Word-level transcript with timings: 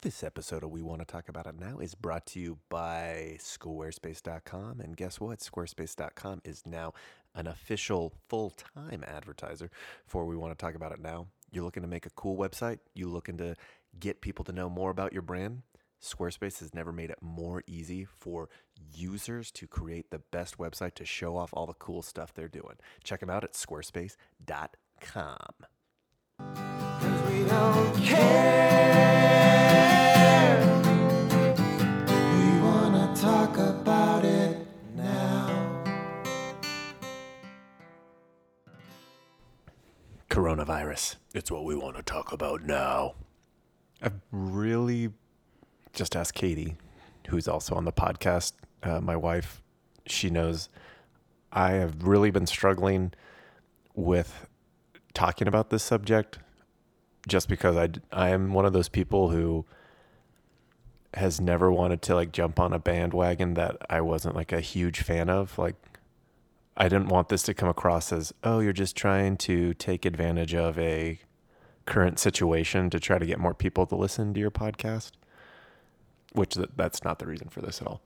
This 0.00 0.22
episode 0.22 0.62
of 0.62 0.70
We 0.70 0.80
Want 0.80 1.00
to 1.00 1.04
Talk 1.04 1.28
About 1.28 1.48
It 1.48 1.58
Now 1.58 1.80
is 1.80 1.96
brought 1.96 2.24
to 2.26 2.38
you 2.38 2.58
by 2.68 3.36
Squarespace.com. 3.40 4.78
And 4.78 4.96
guess 4.96 5.18
what? 5.18 5.40
Squarespace.com 5.40 6.42
is 6.44 6.62
now 6.64 6.92
an 7.34 7.48
official 7.48 8.12
full 8.28 8.50
time 8.50 9.02
advertiser 9.04 9.72
for 10.06 10.24
We 10.24 10.36
Want 10.36 10.56
to 10.56 10.64
Talk 10.64 10.76
About 10.76 10.92
It 10.92 11.00
Now. 11.00 11.26
You're 11.50 11.64
looking 11.64 11.82
to 11.82 11.88
make 11.88 12.06
a 12.06 12.10
cool 12.10 12.36
website, 12.38 12.78
you're 12.94 13.08
looking 13.08 13.38
to 13.38 13.56
get 13.98 14.20
people 14.20 14.44
to 14.44 14.52
know 14.52 14.70
more 14.70 14.90
about 14.90 15.12
your 15.12 15.22
brand. 15.22 15.62
Squarespace 16.00 16.60
has 16.60 16.72
never 16.72 16.92
made 16.92 17.10
it 17.10 17.18
more 17.20 17.64
easy 17.66 18.04
for 18.04 18.48
users 18.94 19.50
to 19.50 19.66
create 19.66 20.12
the 20.12 20.20
best 20.20 20.58
website 20.58 20.94
to 20.94 21.04
show 21.04 21.36
off 21.36 21.50
all 21.52 21.66
the 21.66 21.74
cool 21.74 22.02
stuff 22.02 22.32
they're 22.32 22.46
doing. 22.46 22.76
Check 23.02 23.18
them 23.18 23.30
out 23.30 23.42
at 23.42 23.54
squarespace.com. 23.54 24.14
We 26.38 27.44
don't 27.48 27.96
care. 27.96 29.17
Coronavirus. 40.68 41.16
It's 41.34 41.50
what 41.50 41.64
we 41.64 41.74
want 41.74 41.96
to 41.96 42.02
talk 42.02 42.32
about 42.32 42.62
now. 42.62 43.14
I've 44.02 44.20
really 44.30 45.10
just 45.94 46.14
asked 46.14 46.34
Katie, 46.34 46.76
who's 47.28 47.48
also 47.48 47.74
on 47.74 47.84
the 47.84 47.92
podcast, 47.92 48.52
uh, 48.82 49.00
my 49.00 49.16
wife. 49.16 49.62
She 50.06 50.28
knows 50.28 50.68
I 51.52 51.72
have 51.72 52.02
really 52.02 52.30
been 52.30 52.46
struggling 52.46 53.12
with 53.94 54.46
talking 55.14 55.48
about 55.48 55.70
this 55.70 55.82
subject 55.82 56.38
just 57.26 57.48
because 57.48 57.76
I, 57.76 57.88
I 58.12 58.28
am 58.30 58.52
one 58.52 58.66
of 58.66 58.74
those 58.74 58.88
people 58.88 59.30
who 59.30 59.64
has 61.14 61.40
never 61.40 61.72
wanted 61.72 62.02
to 62.02 62.14
like 62.14 62.30
jump 62.30 62.60
on 62.60 62.74
a 62.74 62.78
bandwagon 62.78 63.54
that 63.54 63.76
I 63.88 64.02
wasn't 64.02 64.36
like 64.36 64.52
a 64.52 64.60
huge 64.60 65.00
fan 65.00 65.30
of. 65.30 65.56
Like, 65.58 65.76
I 66.80 66.84
didn't 66.84 67.08
want 67.08 67.28
this 67.28 67.42
to 67.42 67.54
come 67.54 67.68
across 67.68 68.12
as, 68.12 68.32
oh, 68.44 68.60
you're 68.60 68.72
just 68.72 68.96
trying 68.96 69.36
to 69.38 69.74
take 69.74 70.04
advantage 70.04 70.54
of 70.54 70.78
a 70.78 71.18
current 71.86 72.20
situation 72.20 72.88
to 72.90 73.00
try 73.00 73.18
to 73.18 73.26
get 73.26 73.40
more 73.40 73.52
people 73.52 73.84
to 73.86 73.96
listen 73.96 74.32
to 74.34 74.38
your 74.38 74.52
podcast, 74.52 75.10
which 76.34 76.54
th- 76.54 76.68
that's 76.76 77.02
not 77.02 77.18
the 77.18 77.26
reason 77.26 77.48
for 77.48 77.60
this 77.60 77.82
at 77.82 77.88
all. 77.88 78.00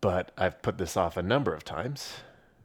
But 0.00 0.32
I've 0.36 0.60
put 0.60 0.76
this 0.78 0.96
off 0.96 1.16
a 1.16 1.22
number 1.22 1.54
of 1.54 1.62
times, 1.62 2.14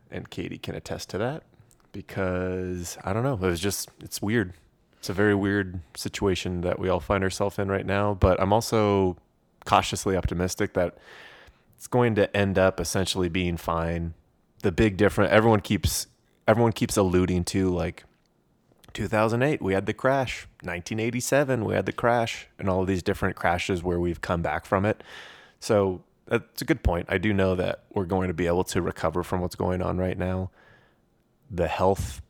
and 0.10 0.28
Katie 0.32 0.58
can 0.58 0.74
attest 0.74 1.12
to 1.12 1.20
that 1.20 1.44
because 1.92 2.98
I 3.04 3.14
don't 3.14 3.22
know. 3.22 3.36
It 3.36 3.42
was 3.42 3.60
just, 3.60 3.90
it's 4.00 4.20
weird. 4.20 4.54
It's 4.98 5.10
a 5.10 5.14
very 5.14 5.36
weird 5.36 5.82
situation 5.96 6.62
that 6.62 6.80
we 6.80 6.90
all 6.90 7.00
find 7.00 7.24
ourselves 7.24 7.60
in 7.60 7.70
right 7.70 7.86
now. 7.86 8.16
But 8.16 8.42
I'm 8.42 8.52
also 8.52 9.16
cautiously 9.66 10.18
optimistic 10.18 10.74
that 10.74 10.98
it's 11.78 11.88
going 11.88 12.16
to 12.16 12.36
end 12.36 12.58
up 12.58 12.80
essentially 12.80 13.30
being 13.30 13.56
fine. 13.56 14.16
The 14.64 14.72
big 14.72 14.98
difference, 14.98 15.32
everyone 15.32 15.62
keeps 15.62 16.08
everyone 16.48 16.72
keeps 16.72 16.98
alluding 16.98 17.44
to 17.44 17.70
like 17.70 18.04
2008 18.94 19.62
we 19.62 19.74
had 19.74 19.86
the 19.86 19.94
crash. 19.94 20.48
1987 20.62 21.64
we 21.64 21.76
had 21.76 21.86
the 21.86 21.92
crash 21.92 22.48
and 22.58 22.68
all 22.68 22.82
of 22.82 22.88
these 22.88 23.04
different 23.04 23.36
crashes 23.36 23.84
where 23.84 24.00
we've 24.00 24.22
come 24.22 24.42
back 24.42 24.66
from 24.66 24.86
it. 24.86 25.04
So 25.60 26.02
that's 26.26 26.62
a 26.62 26.66
good 26.66 26.84
point. 26.84 27.06
I 27.10 27.20
do 27.20 27.32
know 27.32 27.56
that 27.56 27.84
we're 27.94 28.06
going 28.06 28.28
to 28.28 28.34
be 28.34 28.48
able 28.48 28.64
to 28.66 28.82
recover 28.82 29.24
from 29.24 29.42
what's 29.42 29.56
going 29.56 29.82
on 29.82 29.98
right 29.98 30.18
now. 30.18 30.50
The 31.50 31.68
health 31.68 32.22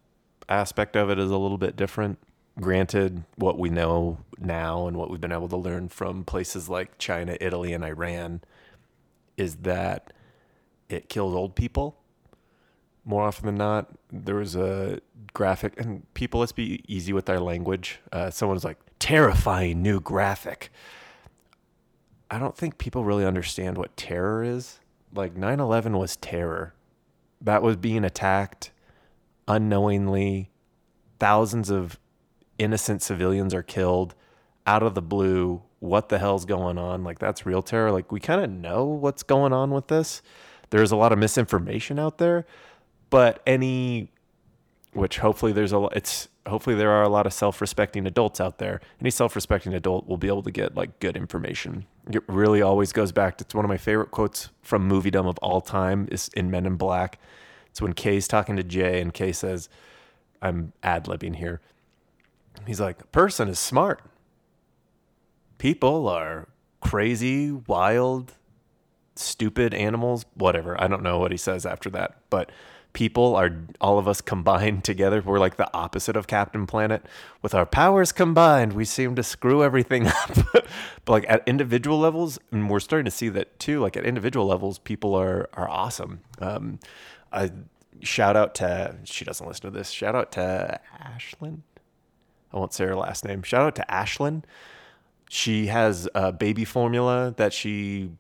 aspect 0.50 0.96
of 0.96 1.10
it 1.10 1.18
is 1.20 1.32
a 1.32 1.38
little 1.38 1.58
bit 1.58 1.76
different. 1.76 2.20
Granted 2.60 3.24
what 3.36 3.58
we 3.58 3.70
know 3.70 4.18
now 4.40 4.88
and 4.88 4.98
what 4.98 5.10
we've 5.10 5.22
been 5.22 5.32
able 5.32 5.50
to 5.50 5.58
learn 5.58 5.90
from 5.90 6.24
places 6.24 6.70
like 6.70 6.98
china 6.98 7.38
italy 7.42 7.74
and 7.74 7.84
iran 7.84 8.42
is 9.38 9.58
that 9.58 10.14
it 10.90 11.10
kills 11.10 11.34
old 11.34 11.56
people 11.56 11.98
more 13.06 13.24
often 13.24 13.46
than 13.46 13.56
not. 13.56 13.90
There 14.12 14.36
was 14.36 14.56
a 14.56 15.00
graphic, 15.34 15.80
and 15.80 16.12
people, 16.14 16.42
let's 16.42 16.52
be 16.52 16.84
easy 16.88 17.14
with 17.14 17.30
our 17.30 17.40
language. 17.40 18.00
Uh, 18.12 18.30
someone 18.30 18.56
was 18.56 18.66
like, 18.66 18.78
terrifying 19.00 19.82
new 19.82 20.00
graphic. 20.00 20.72
I 22.30 22.40
don't 22.40 22.58
think 22.58 22.78
people 22.78 23.06
really 23.06 23.26
understand 23.26 23.78
what 23.78 23.96
terror 23.96 24.44
is. 24.44 24.80
Like 25.14 25.38
9 25.38 25.60
11 25.60 25.98
was 25.98 26.18
terror. 26.18 26.74
That 27.40 27.62
was 27.62 27.78
being 27.78 28.04
attacked 28.04 28.72
unknowingly. 29.48 30.52
Thousands 31.20 31.70
of 31.70 31.98
innocent 32.58 33.02
civilians 33.02 33.54
are 33.54 33.64
killed 33.64 34.14
out 34.66 34.84
of 34.84 34.94
the 34.94 35.02
blue. 35.02 35.62
What 35.80 36.10
the 36.10 36.18
hell's 36.18 36.46
going 36.46 36.78
on? 36.78 37.04
Like, 37.04 37.20
that's 37.20 37.46
real 37.46 37.62
terror. 37.62 37.92
Like, 37.92 38.12
we 38.12 38.20
kind 38.20 38.44
of 38.44 38.50
know 38.50 38.86
what's 38.86 39.24
going 39.24 39.54
on 39.54 39.72
with 39.72 39.88
this. 39.88 40.22
There's 40.70 40.92
a 40.92 40.96
lot 40.96 41.12
of 41.12 41.20
misinformation 41.20 42.00
out 42.00 42.18
there 42.18 42.46
but 43.10 43.42
any 43.46 44.10
which 44.94 45.20
hopefully 45.20 45.52
there's 45.52 45.74
a 45.74 45.88
it's 45.94 46.28
hopefully 46.48 46.76
there 46.76 46.90
are 46.90 47.04
a 47.04 47.10
lot 47.10 47.26
of 47.26 47.34
self-respecting 47.34 48.08
adults 48.08 48.40
out 48.40 48.58
there 48.58 48.80
any 49.02 49.10
self-respecting 49.10 49.74
adult 49.74 50.08
will 50.08 50.18
be 50.18 50.28
able 50.28 50.44
to 50.44 50.52
get 50.52 50.76
like 50.76 51.00
good 51.00 51.18
information 51.18 51.86
it 52.10 52.24
really 52.28 52.62
always 52.62 52.92
goes 52.92 53.12
back 53.12 53.38
to 53.38 53.44
it's 53.44 53.54
one 53.54 53.66
of 53.66 53.70
my 53.70 53.78
favorite 53.78 54.12
quotes 54.12 54.50
from 54.62 54.90
moviedom 54.90 55.28
of 55.28 55.38
all 55.40 55.62
time 55.62 56.08
is 56.12 56.30
in 56.30 56.50
men 56.50 56.66
in 56.66 56.76
black 56.76 57.20
it's 57.70 57.82
when 57.82 57.94
kay's 57.94 58.28
talking 58.28 58.56
to 58.56 58.64
jay 58.64 59.02
and 59.02 59.14
kay 59.14 59.32
says 59.32 59.70
i'm 60.42 60.74
ad-libbing 60.84 61.36
here 61.36 61.62
he's 62.66 62.80
like 62.80 63.02
a 63.02 63.08
person 63.08 63.48
is 63.50 63.60
smart 63.60 64.02
people 65.58 66.08
are 66.08 66.48
crazy 66.82 67.52
wild 67.52 68.34
stupid 69.16 69.74
animals 69.74 70.26
whatever 70.36 70.80
i 70.82 70.88
don't 70.88 71.02
know 71.02 71.18
what 71.18 71.32
he 71.32 71.38
says 71.38 71.66
after 71.66 71.90
that 71.90 72.18
but 72.30 72.52
people 72.98 73.36
are 73.36 73.52
all 73.80 74.00
of 74.00 74.08
us 74.08 74.22
combined 74.22 74.84
together. 74.84 75.22
We're 75.24 75.38
like 75.38 75.58
the 75.58 75.72
opposite 75.72 76.16
of 76.16 76.26
Captain 76.26 76.66
Planet. 76.66 77.06
With 77.44 77.54
our 77.54 77.68
powers 77.68 78.12
combined, 78.12 78.74
we 78.74 78.86
seem 78.86 79.14
to 79.16 79.22
screw 79.22 79.64
everything 79.64 80.08
up. 80.24 80.32
but 80.52 80.68
like 81.08 81.26
at 81.28 81.44
individual 81.48 82.00
levels, 82.00 82.40
and 82.52 82.72
we're 82.72 82.80
starting 82.80 83.06
to 83.06 83.12
see 83.12 83.30
that 83.30 83.60
too. 83.60 83.82
Like 83.82 83.96
at 83.98 84.04
individual 84.04 84.48
levels, 84.48 84.80
people 84.80 85.14
are 85.14 85.48
are 85.54 85.70
awesome. 85.70 86.22
Um, 86.40 86.80
I 87.32 87.52
shout 88.02 88.36
out 88.36 88.56
to 88.56 88.98
she 89.04 89.24
doesn't 89.24 89.46
listen 89.46 89.72
to 89.72 89.78
this. 89.78 89.92
Shout 89.92 90.16
out 90.16 90.32
to 90.32 90.80
Ashlyn. 91.00 91.60
I 92.52 92.58
won't 92.58 92.74
say 92.74 92.86
her 92.86 92.96
last 92.96 93.24
name. 93.26 93.44
Shout 93.44 93.62
out 93.62 93.76
to 93.76 93.86
Ashlyn. 93.92 94.44
She 95.30 95.68
has 95.68 96.08
a 96.16 96.32
baby 96.32 96.66
formula 96.66 97.34
that 97.38 97.54
she 97.54 98.12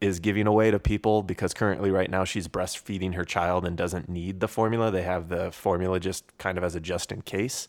is 0.00 0.20
giving 0.20 0.46
away 0.46 0.70
to 0.70 0.78
people 0.78 1.22
because 1.22 1.52
currently 1.54 1.90
right 1.90 2.10
now 2.10 2.24
she's 2.24 2.46
breastfeeding 2.48 3.14
her 3.14 3.24
child 3.24 3.64
and 3.64 3.76
doesn't 3.76 4.08
need 4.08 4.40
the 4.40 4.48
formula. 4.48 4.90
They 4.90 5.02
have 5.02 5.28
the 5.28 5.50
formula 5.50 5.98
just 5.98 6.24
kind 6.38 6.56
of 6.56 6.64
as 6.64 6.74
a 6.74 6.80
just 6.80 7.10
in 7.10 7.22
case. 7.22 7.68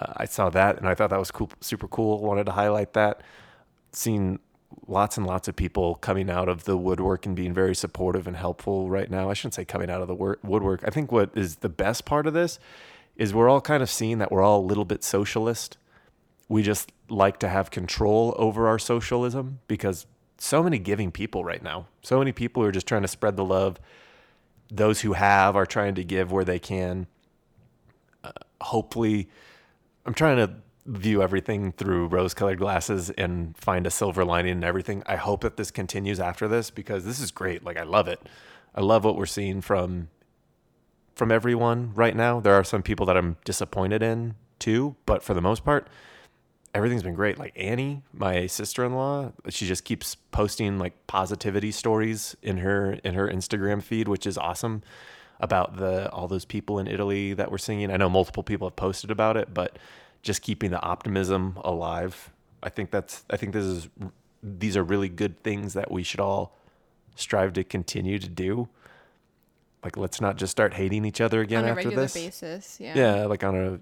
Uh, 0.00 0.12
I 0.16 0.24
saw 0.24 0.50
that 0.50 0.78
and 0.78 0.88
I 0.88 0.94
thought 0.94 1.10
that 1.10 1.18
was 1.18 1.30
cool, 1.30 1.50
super 1.60 1.88
cool. 1.88 2.20
Wanted 2.20 2.46
to 2.46 2.52
highlight 2.52 2.92
that. 2.94 3.22
Seen 3.92 4.38
lots 4.86 5.16
and 5.16 5.26
lots 5.26 5.48
of 5.48 5.56
people 5.56 5.94
coming 5.96 6.28
out 6.28 6.48
of 6.48 6.64
the 6.64 6.76
woodwork 6.76 7.26
and 7.26 7.34
being 7.34 7.52
very 7.52 7.74
supportive 7.74 8.26
and 8.26 8.36
helpful 8.36 8.88
right 8.88 9.10
now. 9.10 9.30
I 9.30 9.34
shouldn't 9.34 9.54
say 9.54 9.64
coming 9.64 9.90
out 9.90 10.02
of 10.02 10.08
the 10.08 10.14
wor- 10.14 10.38
woodwork. 10.42 10.82
I 10.84 10.90
think 10.90 11.12
what 11.12 11.30
is 11.34 11.56
the 11.56 11.68
best 11.68 12.04
part 12.04 12.26
of 12.26 12.34
this 12.34 12.58
is 13.16 13.34
we're 13.34 13.48
all 13.48 13.60
kind 13.60 13.82
of 13.82 13.90
seeing 13.90 14.18
that 14.18 14.30
we're 14.30 14.42
all 14.42 14.60
a 14.60 14.66
little 14.66 14.84
bit 14.84 15.02
socialist. 15.02 15.76
We 16.48 16.62
just 16.62 16.92
like 17.08 17.38
to 17.40 17.48
have 17.48 17.70
control 17.70 18.34
over 18.38 18.68
our 18.68 18.78
socialism 18.78 19.60
because 19.68 20.06
so 20.38 20.62
many 20.62 20.78
giving 20.78 21.10
people 21.10 21.44
right 21.44 21.62
now. 21.62 21.86
So 22.02 22.18
many 22.18 22.32
people 22.32 22.62
are 22.62 22.72
just 22.72 22.86
trying 22.86 23.02
to 23.02 23.08
spread 23.08 23.36
the 23.36 23.44
love. 23.44 23.78
Those 24.70 25.00
who 25.00 25.14
have 25.14 25.56
are 25.56 25.66
trying 25.66 25.94
to 25.96 26.04
give 26.04 26.30
where 26.30 26.44
they 26.44 26.58
can. 26.58 27.06
Uh, 28.22 28.32
hopefully, 28.60 29.28
I'm 30.06 30.14
trying 30.14 30.36
to 30.36 30.54
view 30.86 31.22
everything 31.22 31.72
through 31.72 32.06
rose 32.06 32.32
colored 32.32 32.58
glasses 32.58 33.10
and 33.10 33.56
find 33.56 33.86
a 33.86 33.90
silver 33.90 34.24
lining 34.24 34.52
in 34.52 34.64
everything. 34.64 35.02
I 35.06 35.16
hope 35.16 35.42
that 35.42 35.56
this 35.56 35.70
continues 35.70 36.18
after 36.18 36.48
this 36.48 36.70
because 36.70 37.04
this 37.04 37.20
is 37.20 37.30
great. 37.30 37.64
Like 37.64 37.76
I 37.76 37.82
love 37.82 38.08
it. 38.08 38.20
I 38.74 38.80
love 38.80 39.04
what 39.04 39.16
we're 39.16 39.26
seeing 39.26 39.60
from 39.60 40.08
from 41.14 41.32
everyone 41.32 41.92
right 41.94 42.14
now. 42.14 42.38
There 42.40 42.54
are 42.54 42.64
some 42.64 42.82
people 42.82 43.04
that 43.06 43.16
I'm 43.16 43.36
disappointed 43.44 44.02
in 44.02 44.36
too, 44.58 44.96
but 45.04 45.22
for 45.22 45.34
the 45.34 45.40
most 45.40 45.64
part, 45.64 45.88
everything's 46.74 47.02
been 47.02 47.14
great. 47.14 47.38
Like 47.38 47.52
Annie, 47.56 48.02
my 48.12 48.46
sister-in-law, 48.46 49.32
she 49.48 49.66
just 49.66 49.84
keeps 49.84 50.14
posting 50.32 50.78
like 50.78 51.06
positivity 51.06 51.72
stories 51.72 52.36
in 52.42 52.58
her 52.58 52.92
in 53.04 53.14
her 53.14 53.28
Instagram 53.28 53.82
feed, 53.82 54.08
which 54.08 54.26
is 54.26 54.38
awesome 54.38 54.82
about 55.40 55.76
the 55.76 56.10
all 56.10 56.28
those 56.28 56.44
people 56.44 56.78
in 56.78 56.86
Italy 56.86 57.32
that 57.34 57.50
were 57.50 57.58
singing. 57.58 57.90
I 57.90 57.96
know 57.96 58.08
multiple 58.08 58.42
people 58.42 58.68
have 58.68 58.76
posted 58.76 59.10
about 59.10 59.36
it, 59.36 59.52
but 59.52 59.78
just 60.22 60.42
keeping 60.42 60.70
the 60.70 60.80
optimism 60.80 61.58
alive. 61.64 62.30
I 62.62 62.68
think 62.68 62.90
that's 62.90 63.24
I 63.30 63.36
think 63.36 63.52
this 63.52 63.64
is 63.64 63.88
these 64.42 64.76
are 64.76 64.82
really 64.82 65.08
good 65.08 65.42
things 65.42 65.74
that 65.74 65.90
we 65.90 66.02
should 66.02 66.20
all 66.20 66.56
strive 67.16 67.52
to 67.54 67.64
continue 67.64 68.18
to 68.18 68.28
do. 68.28 68.68
Like 69.84 69.96
let's 69.96 70.20
not 70.20 70.36
just 70.36 70.50
start 70.50 70.74
hating 70.74 71.04
each 71.04 71.20
other 71.20 71.40
again 71.40 71.64
on 71.64 71.64
a 71.66 71.72
after 71.72 71.84
regular 71.84 72.02
this. 72.04 72.14
basis. 72.14 72.78
Yeah. 72.80 72.94
Yeah, 72.96 73.26
like 73.26 73.44
on 73.44 73.56
a 73.56 73.80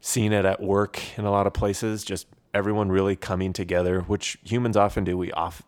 seen 0.00 0.32
it 0.32 0.44
at 0.44 0.62
work 0.62 1.00
in 1.18 1.24
a 1.24 1.30
lot 1.30 1.46
of 1.46 1.52
places. 1.52 2.04
Just 2.04 2.26
everyone 2.54 2.90
really 2.90 3.16
coming 3.16 3.52
together, 3.52 4.00
which 4.00 4.38
humans 4.42 4.76
often 4.76 5.04
do. 5.04 5.16
We 5.16 5.32
off, 5.32 5.62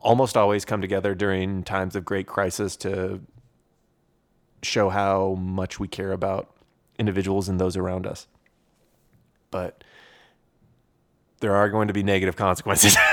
almost 0.00 0.36
always 0.36 0.64
come 0.64 0.80
together 0.80 1.14
during 1.14 1.62
times 1.62 1.96
of 1.96 2.04
great 2.04 2.26
crisis 2.26 2.76
to 2.76 3.20
show 4.62 4.88
how 4.88 5.34
much 5.34 5.78
we 5.78 5.88
care 5.88 6.12
about 6.12 6.54
individuals 6.98 7.48
and 7.48 7.60
those 7.60 7.76
around 7.76 8.06
us. 8.06 8.26
But 9.50 9.84
there 11.40 11.54
are 11.54 11.68
going 11.68 11.88
to 11.88 11.94
be 11.94 12.02
negative 12.02 12.36
consequences. 12.36 12.96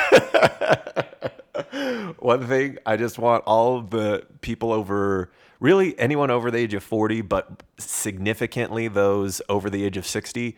One 2.19 2.47
thing 2.47 2.77
I 2.85 2.97
just 2.97 3.17
want 3.19 3.43
all 3.45 3.81
the 3.81 4.25
people 4.41 4.71
over, 4.71 5.31
really 5.61 5.97
anyone 5.97 6.29
over 6.29 6.51
the 6.51 6.57
age 6.57 6.73
of 6.73 6.83
40, 6.83 7.21
but 7.21 7.63
significantly 7.77 8.89
those 8.89 9.41
over 9.47 9.69
the 9.69 9.85
age 9.85 9.95
of 9.95 10.05
60, 10.05 10.57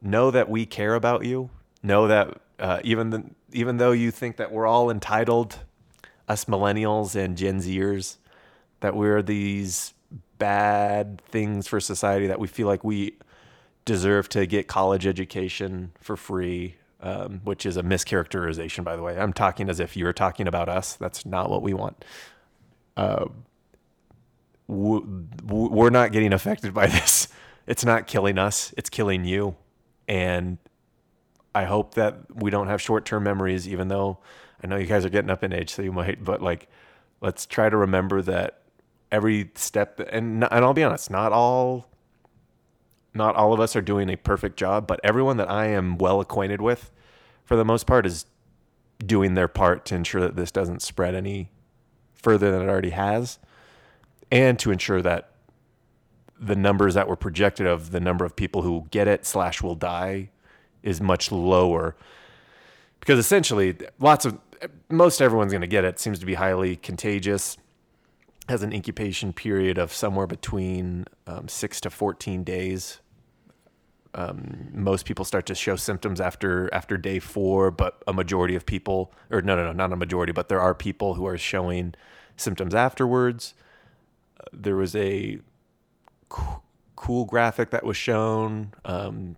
know 0.00 0.30
that 0.30 0.48
we 0.48 0.66
care 0.66 0.94
about 0.94 1.24
you. 1.24 1.50
Know 1.82 2.06
that 2.06 2.40
uh, 2.60 2.80
even 2.84 3.10
the, 3.10 3.24
even 3.52 3.78
though 3.78 3.92
you 3.92 4.12
think 4.12 4.36
that 4.36 4.52
we're 4.52 4.66
all 4.66 4.90
entitled, 4.90 5.58
us 6.28 6.44
millennials 6.44 7.16
and 7.16 7.36
Gen 7.36 7.58
Zers, 7.60 8.18
that 8.80 8.94
we're 8.94 9.22
these 9.22 9.94
bad 10.38 11.22
things 11.30 11.66
for 11.66 11.80
society 11.80 12.26
that 12.26 12.38
we 12.38 12.46
feel 12.46 12.66
like 12.66 12.84
we 12.84 13.16
deserve 13.86 14.28
to 14.28 14.46
get 14.46 14.68
college 14.68 15.06
education 15.06 15.92
for 15.98 16.16
free, 16.16 16.76
um, 17.00 17.40
which 17.44 17.64
is 17.64 17.76
a 17.78 17.82
mischaracterization, 17.82 18.84
by 18.84 18.96
the 18.96 19.02
way. 19.02 19.18
I'm 19.18 19.32
talking 19.32 19.70
as 19.70 19.80
if 19.80 19.96
you're 19.96 20.12
talking 20.12 20.46
about 20.46 20.68
us. 20.68 20.94
That's 20.94 21.24
not 21.24 21.48
what 21.48 21.62
we 21.62 21.72
want. 21.72 22.04
Uh, 22.96 23.26
we're 24.70 25.90
not 25.90 26.12
getting 26.12 26.32
affected 26.32 26.72
by 26.72 26.86
this. 26.88 27.28
It's 27.66 27.84
not 27.84 28.06
killing 28.06 28.38
us, 28.38 28.74
it's 28.76 28.90
killing 28.90 29.24
you. 29.24 29.56
And 30.08 30.58
I 31.54 31.64
hope 31.64 31.94
that 31.94 32.34
we 32.34 32.50
don't 32.50 32.68
have 32.68 32.80
short 32.80 33.04
term 33.04 33.22
memories, 33.24 33.68
even 33.68 33.88
though 33.88 34.18
I 34.62 34.66
know 34.66 34.76
you 34.76 34.86
guys 34.86 35.04
are 35.04 35.10
getting 35.10 35.30
up 35.30 35.42
in 35.44 35.52
age, 35.52 35.70
so 35.70 35.82
you 35.82 35.92
might, 35.92 36.24
but 36.24 36.42
like, 36.42 36.68
let's 37.20 37.46
try 37.46 37.68
to 37.68 37.76
remember 37.76 38.22
that 38.22 38.62
every 39.10 39.50
step, 39.54 40.00
and, 40.10 40.44
and 40.44 40.64
I'll 40.64 40.74
be 40.74 40.84
honest, 40.84 41.10
not 41.10 41.32
all 41.32 41.86
not 43.12 43.34
all 43.34 43.52
of 43.52 43.60
us 43.60 43.74
are 43.74 43.82
doing 43.82 44.08
a 44.08 44.16
perfect 44.16 44.56
job, 44.56 44.86
but 44.86 45.00
everyone 45.02 45.36
that 45.38 45.50
I 45.50 45.66
am 45.66 45.98
well 45.98 46.20
acquainted 46.20 46.60
with, 46.60 46.92
for 47.44 47.56
the 47.56 47.64
most 47.64 47.86
part, 47.86 48.06
is 48.06 48.26
doing 49.04 49.34
their 49.34 49.48
part 49.48 49.84
to 49.86 49.94
ensure 49.94 50.20
that 50.20 50.36
this 50.36 50.52
doesn't 50.52 50.80
spread 50.80 51.14
any 51.14 51.50
further 52.12 52.52
than 52.52 52.62
it 52.62 52.70
already 52.70 52.90
has, 52.90 53.38
and 54.30 54.58
to 54.58 54.70
ensure 54.70 55.02
that 55.02 55.30
the 56.38 56.56
numbers 56.56 56.94
that 56.94 57.08
were 57.08 57.16
projected 57.16 57.66
of 57.66 57.90
the 57.90 58.00
number 58.00 58.24
of 58.24 58.34
people 58.34 58.62
who 58.62 58.86
get 58.90 59.06
it 59.06 59.26
slash 59.26 59.62
will 59.62 59.74
die 59.74 60.30
is 60.82 61.00
much 61.00 61.30
lower. 61.30 61.96
Because 62.98 63.18
essentially, 63.18 63.76
lots 63.98 64.24
of 64.24 64.38
most 64.88 65.20
everyone's 65.20 65.52
going 65.52 65.60
to 65.60 65.66
get 65.66 65.84
it. 65.84 65.98
Seems 65.98 66.18
to 66.18 66.26
be 66.26 66.34
highly 66.34 66.76
contagious. 66.76 67.56
Has 68.48 68.62
an 68.62 68.72
incubation 68.72 69.32
period 69.32 69.78
of 69.78 69.92
somewhere 69.92 70.26
between 70.26 71.06
um, 71.26 71.48
six 71.48 71.80
to 71.82 71.90
fourteen 71.90 72.42
days 72.42 73.00
most 74.74 75.06
people 75.06 75.24
start 75.24 75.46
to 75.46 75.54
show 75.54 75.76
symptoms 75.76 76.20
after 76.20 76.72
after 76.74 76.96
day 76.96 77.18
four, 77.18 77.70
but 77.70 78.02
a 78.06 78.12
majority 78.12 78.56
of 78.56 78.66
people, 78.66 79.12
or 79.30 79.42
no, 79.42 79.56
no, 79.56 79.64
no, 79.66 79.72
not 79.72 79.92
a 79.92 79.96
majority, 79.96 80.32
but 80.32 80.48
there 80.48 80.60
are 80.60 80.74
people 80.74 81.14
who 81.14 81.26
are 81.26 81.38
showing 81.38 81.94
symptoms 82.36 82.74
afterwards. 82.74 83.54
There 84.52 84.76
was 84.76 84.94
a 84.96 85.40
co- 86.28 86.62
cool 86.96 87.24
graphic 87.24 87.70
that 87.70 87.84
was 87.84 87.96
shown 87.96 88.72
um, 88.84 89.36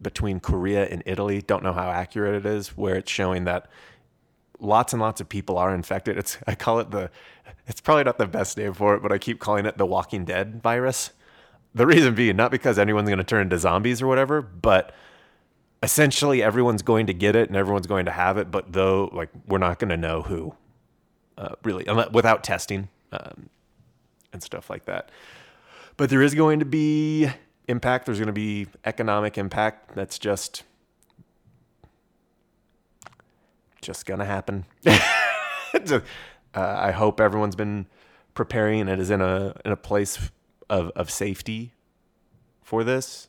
between 0.00 0.40
Korea 0.40 0.86
and 0.86 1.02
Italy. 1.06 1.42
Don't 1.42 1.62
know 1.62 1.72
how 1.72 1.90
accurate 1.90 2.34
it 2.34 2.46
is, 2.46 2.76
where 2.76 2.96
it's 2.96 3.10
showing 3.10 3.44
that 3.44 3.68
lots 4.58 4.92
and 4.92 5.00
lots 5.00 5.20
of 5.20 5.28
people 5.28 5.58
are 5.58 5.74
infected. 5.74 6.18
It's 6.18 6.38
I 6.46 6.54
call 6.54 6.80
it 6.80 6.90
the. 6.90 7.10
It's 7.66 7.80
probably 7.80 8.04
not 8.04 8.18
the 8.18 8.26
best 8.26 8.56
name 8.56 8.74
for 8.74 8.94
it, 8.94 9.02
but 9.02 9.12
I 9.12 9.18
keep 9.18 9.38
calling 9.38 9.66
it 9.66 9.78
the 9.78 9.86
Walking 9.86 10.24
Dead 10.24 10.62
virus. 10.62 11.10
The 11.74 11.86
reason 11.86 12.14
being, 12.14 12.36
not 12.36 12.50
because 12.50 12.78
anyone's 12.78 13.08
going 13.08 13.18
to 13.18 13.24
turn 13.24 13.42
into 13.42 13.58
zombies 13.58 14.02
or 14.02 14.08
whatever, 14.08 14.42
but 14.42 14.92
essentially 15.82 16.42
everyone's 16.42 16.82
going 16.82 17.06
to 17.06 17.14
get 17.14 17.36
it 17.36 17.48
and 17.48 17.56
everyone's 17.56 17.86
going 17.86 18.06
to 18.06 18.10
have 18.10 18.38
it. 18.38 18.50
But 18.50 18.72
though, 18.72 19.08
like, 19.12 19.28
we're 19.46 19.58
not 19.58 19.78
going 19.78 19.90
to 19.90 19.96
know 19.96 20.22
who, 20.22 20.54
uh, 21.38 21.54
really, 21.62 21.86
without 22.12 22.42
testing 22.42 22.88
um, 23.12 23.48
and 24.32 24.42
stuff 24.42 24.70
like 24.70 24.84
that. 24.84 25.10
But 25.96 26.10
there 26.10 26.22
is 26.22 26.34
going 26.34 26.60
to 26.60 26.64
be 26.64 27.28
impact. 27.68 28.06
There's 28.06 28.18
going 28.18 28.26
to 28.26 28.32
be 28.32 28.66
economic 28.84 29.38
impact. 29.38 29.94
That's 29.94 30.18
just 30.18 30.64
just 33.80 34.06
gonna 34.06 34.26
happen. 34.26 34.64
Uh, 36.52 36.76
I 36.80 36.90
hope 36.90 37.20
everyone's 37.20 37.54
been 37.54 37.86
preparing 38.34 38.88
and 38.88 39.00
is 39.00 39.08
in 39.08 39.20
a 39.20 39.54
in 39.64 39.70
a 39.70 39.76
place 39.76 40.30
of 40.68 40.90
of 40.96 41.08
safety 41.08 41.74
for 42.60 42.82
this. 42.82 43.28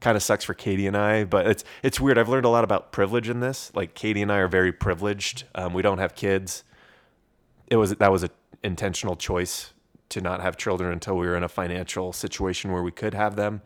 Kind 0.00 0.16
of 0.16 0.22
sucks 0.22 0.42
for 0.42 0.54
Katie 0.54 0.86
and 0.86 0.96
I, 0.96 1.24
but 1.24 1.46
it's 1.46 1.64
it's 1.82 2.00
weird. 2.00 2.16
I've 2.16 2.30
learned 2.30 2.46
a 2.46 2.48
lot 2.48 2.64
about 2.64 2.92
privilege 2.92 3.28
in 3.28 3.40
this. 3.40 3.70
Like 3.74 3.94
Katie 3.94 4.22
and 4.22 4.32
I 4.32 4.38
are 4.38 4.48
very 4.48 4.72
privileged. 4.72 5.44
Um, 5.54 5.74
we 5.74 5.82
don't 5.82 5.98
have 5.98 6.14
kids. 6.14 6.64
It 7.66 7.76
was 7.76 7.90
that 7.96 8.10
was 8.10 8.22
an 8.22 8.30
intentional 8.62 9.16
choice 9.16 9.74
to 10.10 10.20
not 10.20 10.40
have 10.40 10.56
children 10.56 10.92
until 10.92 11.16
we 11.16 11.26
were 11.26 11.36
in 11.36 11.42
a 11.42 11.48
financial 11.48 12.12
situation 12.12 12.72
where 12.72 12.82
we 12.82 12.92
could 12.92 13.14
have 13.14 13.36
them. 13.36 13.62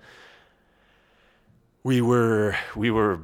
We 1.83 2.01
were 2.01 2.57
we 2.75 2.91
were 2.91 3.21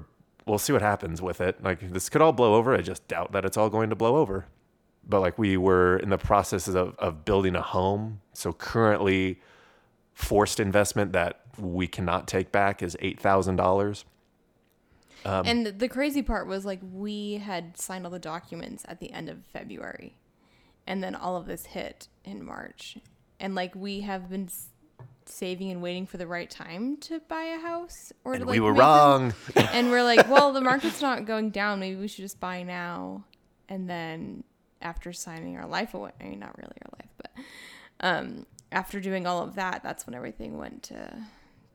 we'll 0.47 0.59
see 0.59 0.73
what 0.73 0.83
happens 0.83 1.21
with 1.21 1.41
it. 1.41 1.63
Like 1.63 1.93
this 1.93 2.09
could 2.09 2.23
all 2.23 2.33
blow 2.33 2.55
over. 2.55 2.75
I 2.75 2.81
just 2.81 3.07
doubt 3.09 3.33
that 3.33 3.45
it's 3.45 3.57
all 3.57 3.69
going 3.69 3.91
to 3.91 3.97
blow 3.97 4.17
over. 4.17 4.47
But 5.09 5.21
like 5.21 5.39
we 5.39 5.57
were 5.57 5.99
in 5.99 6.09
the 6.09 6.19
process 6.19 6.67
of, 6.69 6.95
of 6.99 7.25
building 7.25 7.55
a 7.55 7.63
home. 7.63 8.21
So 8.33 8.53
currently 8.53 9.41
forced 10.15 10.59
investment 10.59 11.13
that 11.13 11.41
we 11.59 11.87
cannot 11.87 12.27
take 12.27 12.51
back 12.51 12.83
is 12.83 12.97
eight 13.01 13.21
thousand 13.21 13.57
dollars. 13.57 14.05
Um, 15.25 15.47
and 15.47 15.67
the 15.67 15.89
crazy 15.89 16.23
part 16.23 16.47
was 16.47 16.65
like 16.65 16.81
we 16.93 17.35
had 17.35 17.77
signed 17.77 18.05
all 18.05 18.11
the 18.11 18.19
documents 18.19 18.85
at 18.89 19.01
the 19.01 19.13
end 19.13 19.29
of 19.29 19.45
February, 19.53 20.15
and 20.87 21.03
then 21.03 21.15
all 21.15 21.37
of 21.37 21.47
this 21.47 21.67
hit 21.67 22.09
in 22.25 22.45
March, 22.45 22.99
and 23.41 23.55
like 23.55 23.75
we 23.75 24.01
have 24.03 24.29
been 24.31 24.49
saving 25.29 25.71
and 25.73 25.83
waiting 25.83 26.07
for 26.07 26.19
the 26.19 26.27
right 26.27 26.49
time 26.51 26.97
to 26.99 27.21
buy 27.29 27.43
a 27.43 27.59
house 27.59 28.13
or 28.25 28.33
to 28.35 28.39
And 28.39 28.47
like 28.47 28.55
we 28.55 28.61
were 28.61 28.73
make 28.73 28.79
them- 28.79 28.87
wrong. 28.87 29.35
and 29.73 29.91
we're 29.91 30.05
like, 30.05 30.29
well, 30.31 30.53
the 30.53 30.61
market's 30.61 31.03
not 31.03 31.25
going 31.27 31.51
down. 31.51 31.81
Maybe 31.81 31.97
we 31.99 32.07
should 32.09 32.23
just 32.23 32.39
buy 32.39 32.63
now. 32.63 33.25
And 33.69 33.91
then 33.91 34.45
after 34.81 35.13
signing 35.13 35.57
our 35.57 35.67
life 35.67 35.95
away, 35.95 36.13
I 36.21 36.25
mean, 36.25 36.39
not 36.39 36.57
really 36.57 36.77
our 36.85 36.93
life, 37.01 37.11
but 37.17 37.31
um, 38.01 38.47
after 38.71 39.01
doing 39.01 39.27
all 39.27 39.43
of 39.43 39.57
that, 39.57 39.83
that's 39.83 40.07
when 40.07 40.15
everything 40.15 40.59
went 40.59 40.85
to 40.85 41.13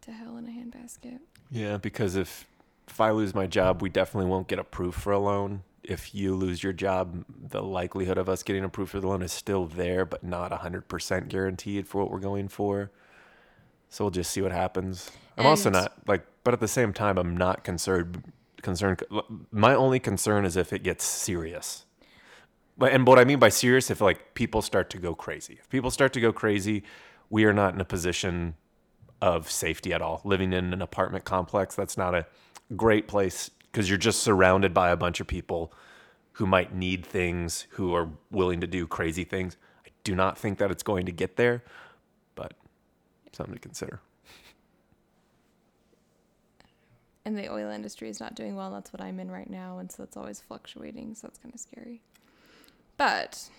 to 0.04 0.12
hell 0.12 0.38
in 0.38 0.48
a 0.48 0.52
handbasket. 0.52 1.20
Yeah, 1.52 1.76
because 1.78 2.16
if 2.16 2.48
if 2.88 3.00
I 3.02 3.12
lose 3.12 3.36
my 3.36 3.48
job, 3.48 3.82
we 3.82 3.90
definitely 3.90 4.30
won't 4.30 4.48
get 4.48 4.60
approved 4.60 5.00
for 5.00 5.12
a 5.12 5.20
loan. 5.20 5.64
If 5.84 6.14
you 6.14 6.36
lose 6.36 6.64
your 6.64 6.74
job, 6.74 7.26
the 7.50 7.64
likelihood 7.64 8.18
of 8.18 8.30
us 8.30 8.44
getting 8.44 8.64
approved 8.64 8.92
for 8.92 9.00
the 9.00 9.08
loan 9.08 9.22
is 9.22 9.32
still 9.32 9.66
there, 9.66 10.06
but 10.06 10.24
not 10.24 10.52
100% 10.52 11.28
guaranteed 11.28 11.88
for 11.88 12.02
what 12.02 12.12
we're 12.12 12.20
going 12.20 12.48
for. 12.50 12.92
So 13.90 14.04
we'll 14.06 14.12
just 14.12 14.32
see 14.32 14.42
what 14.42 14.52
happens. 14.52 15.12
I'm 15.38 15.46
also 15.46 15.70
not 15.70 15.94
like, 16.08 16.26
but 16.44 16.54
at 16.54 16.60
the 16.60 16.68
same 16.68 16.94
time, 16.94 17.18
I'm 17.18 17.36
not 17.36 17.64
concerned. 17.64 18.32
Concerned. 18.62 19.04
My 19.52 19.74
only 19.74 20.00
concern 20.00 20.46
is 20.46 20.56
if 20.56 20.72
it 20.72 20.84
gets 20.84 21.04
serious. 21.04 21.86
But 22.78 22.94
and 22.94 23.06
what 23.08 23.18
I 23.18 23.26
mean 23.26 23.40
by 23.40 23.50
serious, 23.50 23.90
if 23.90 24.02
like 24.02 24.34
people 24.34 24.62
start 24.62 24.90
to 24.92 24.98
go 24.98 25.16
crazy. 25.16 25.58
If 25.60 25.70
people 25.70 25.92
start 25.92 26.14
to 26.14 26.22
go 26.22 26.32
crazy, 26.32 26.84
we 27.30 27.44
are 27.46 27.54
not 27.54 27.74
in 27.74 27.82
a 27.82 27.86
position 27.86 28.56
of 29.22 29.50
safety 29.50 29.94
at 29.94 30.02
all. 30.02 30.22
Living 30.24 30.54
in 30.54 30.74
an 30.74 30.82
apartment 30.82 31.26
complex, 31.26 31.76
that's 31.76 31.98
not 31.98 32.14
a 32.14 32.28
great 32.76 33.08
place 33.08 33.50
because 33.72 33.90
you're 33.90 33.98
just 33.98 34.22
surrounded 34.22 34.74
by 34.74 34.90
a 34.90 34.98
bunch 34.98 35.20
of 35.20 35.28
people 35.28 35.72
who 36.34 36.46
might 36.46 36.74
need 36.74 37.06
things, 37.06 37.68
who 37.72 37.94
are 37.94 38.10
willing 38.30 38.62
to 38.62 38.68
do 38.68 38.88
crazy 38.88 39.24
things. 39.24 39.58
I 39.86 39.90
do 40.04 40.16
not 40.16 40.38
think 40.38 40.58
that 40.60 40.72
it's 40.72 40.84
going 40.84 41.06
to 41.06 41.12
get 41.12 41.36
there, 41.36 41.64
but 42.36 42.54
something 43.32 43.56
to 43.56 43.60
consider. 43.60 44.02
And 47.24 47.38
the 47.38 47.52
oil 47.52 47.70
industry 47.70 48.10
is 48.10 48.20
not 48.20 48.36
doing 48.36 48.56
well. 48.56 48.72
That's 48.72 48.92
what 48.92 49.02
I'm 49.02 49.20
in 49.20 49.30
right 49.30 49.50
now, 49.50 49.78
and 49.78 49.92
so 49.92 50.04
it's 50.04 50.18
always 50.18 50.42
fluctuating. 50.42 51.14
So 51.14 51.28
that's 51.28 51.38
kind 51.38 51.54
of 51.54 51.60
scary. 51.60 52.02
But 52.98 53.50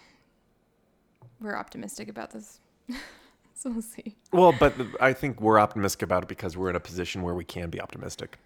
we're 1.41 1.57
optimistic 1.57 2.09
about 2.09 2.33
this, 2.33 2.59
so 3.55 3.71
we'll 3.71 3.83
see. 3.83 4.17
Well, 4.33 4.53
but 4.59 4.75
I 5.01 5.13
think 5.13 5.41
we're 5.41 5.61
optimistic 5.61 6.03
about 6.03 6.25
it 6.25 6.29
because 6.29 6.57
we're 6.57 6.71
in 6.71 6.77
a 6.77 6.81
position 6.81 7.23
where 7.23 7.35
we 7.35 7.45
can 7.45 7.71
be 7.71 7.81
optimistic. 7.81 8.39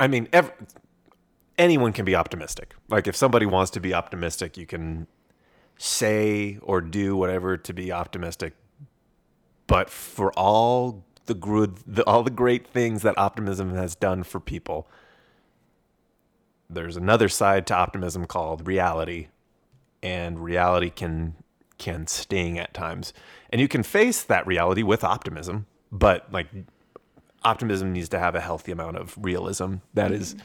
I 0.00 0.08
mean, 0.08 0.28
anyone 1.58 1.92
can 1.92 2.04
be 2.06 2.16
optimistic. 2.16 2.74
Like 2.88 3.06
if 3.06 3.14
somebody 3.14 3.46
wants 3.46 3.70
to 3.72 3.80
be 3.80 3.94
optimistic, 3.94 4.56
you 4.56 4.66
can 4.66 5.06
say 5.78 6.58
or 6.62 6.80
do 6.80 7.16
whatever 7.16 7.56
to 7.58 7.72
be 7.74 7.92
optimistic 7.92 8.54
But 9.66 9.88
for 9.88 10.32
all 10.32 11.04
the 11.26 11.34
good, 11.34 11.76
the, 11.86 12.04
all 12.04 12.24
the 12.24 12.30
great 12.30 12.66
things 12.66 13.02
that 13.02 13.16
optimism 13.16 13.72
has 13.74 13.94
done 13.94 14.24
for 14.24 14.40
people, 14.40 14.88
there's 16.68 16.96
another 16.96 17.28
side 17.28 17.68
to 17.68 17.76
optimism 17.76 18.26
called 18.26 18.66
reality, 18.66 19.28
and 20.02 20.40
reality 20.40 20.90
can 20.90 21.36
can 21.78 22.06
sting 22.08 22.58
at 22.58 22.74
times. 22.74 23.12
And 23.50 23.60
you 23.60 23.68
can 23.68 23.84
face 23.84 24.24
that 24.24 24.46
reality 24.46 24.82
with 24.82 25.04
optimism, 25.04 25.66
but 25.92 26.32
like 26.32 26.48
optimism 27.42 27.92
needs 27.92 28.08
to 28.10 28.18
have 28.18 28.34
a 28.34 28.40
healthy 28.40 28.72
amount 28.72 28.96
of 28.96 29.16
realism. 29.20 29.76
That 29.94 30.12
is, 30.12 30.36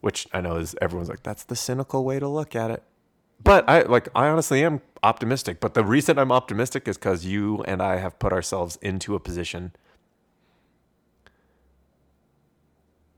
which 0.00 0.26
I 0.32 0.40
know 0.40 0.56
is 0.56 0.76
everyone's 0.80 1.08
like 1.08 1.22
that's 1.22 1.44
the 1.44 1.56
cynical 1.56 2.04
way 2.04 2.18
to 2.18 2.28
look 2.28 2.54
at 2.54 2.70
it. 2.70 2.82
But 3.42 3.68
I 3.68 3.82
like 3.82 4.08
I 4.14 4.28
honestly 4.28 4.64
am 4.64 4.80
optimistic. 5.02 5.60
But 5.60 5.74
the 5.74 5.84
reason 5.84 6.18
I'm 6.18 6.32
optimistic 6.32 6.88
is 6.88 6.96
because 6.96 7.24
you 7.24 7.62
and 7.64 7.82
I 7.82 7.96
have 7.96 8.18
put 8.18 8.32
ourselves 8.32 8.78
into 8.82 9.14
a 9.14 9.20
position 9.20 9.72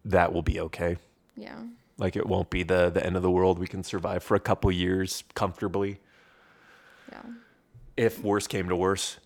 that 0.04 0.32
will 0.32 0.42
be 0.42 0.60
okay. 0.60 0.96
Yeah. 1.36 1.58
Like 1.98 2.16
it 2.16 2.26
won't 2.26 2.50
be 2.50 2.62
the 2.62 2.90
the 2.90 3.04
end 3.04 3.16
of 3.16 3.22
the 3.22 3.30
world. 3.30 3.58
We 3.58 3.66
can 3.66 3.82
survive 3.84 4.22
for 4.22 4.34
a 4.34 4.40
couple 4.40 4.70
years 4.72 5.24
comfortably. 5.34 6.00
Yeah. 7.10 7.22
If 7.96 8.22
worse 8.22 8.46
came 8.46 8.68
to 8.68 8.76
worse, 8.76 9.18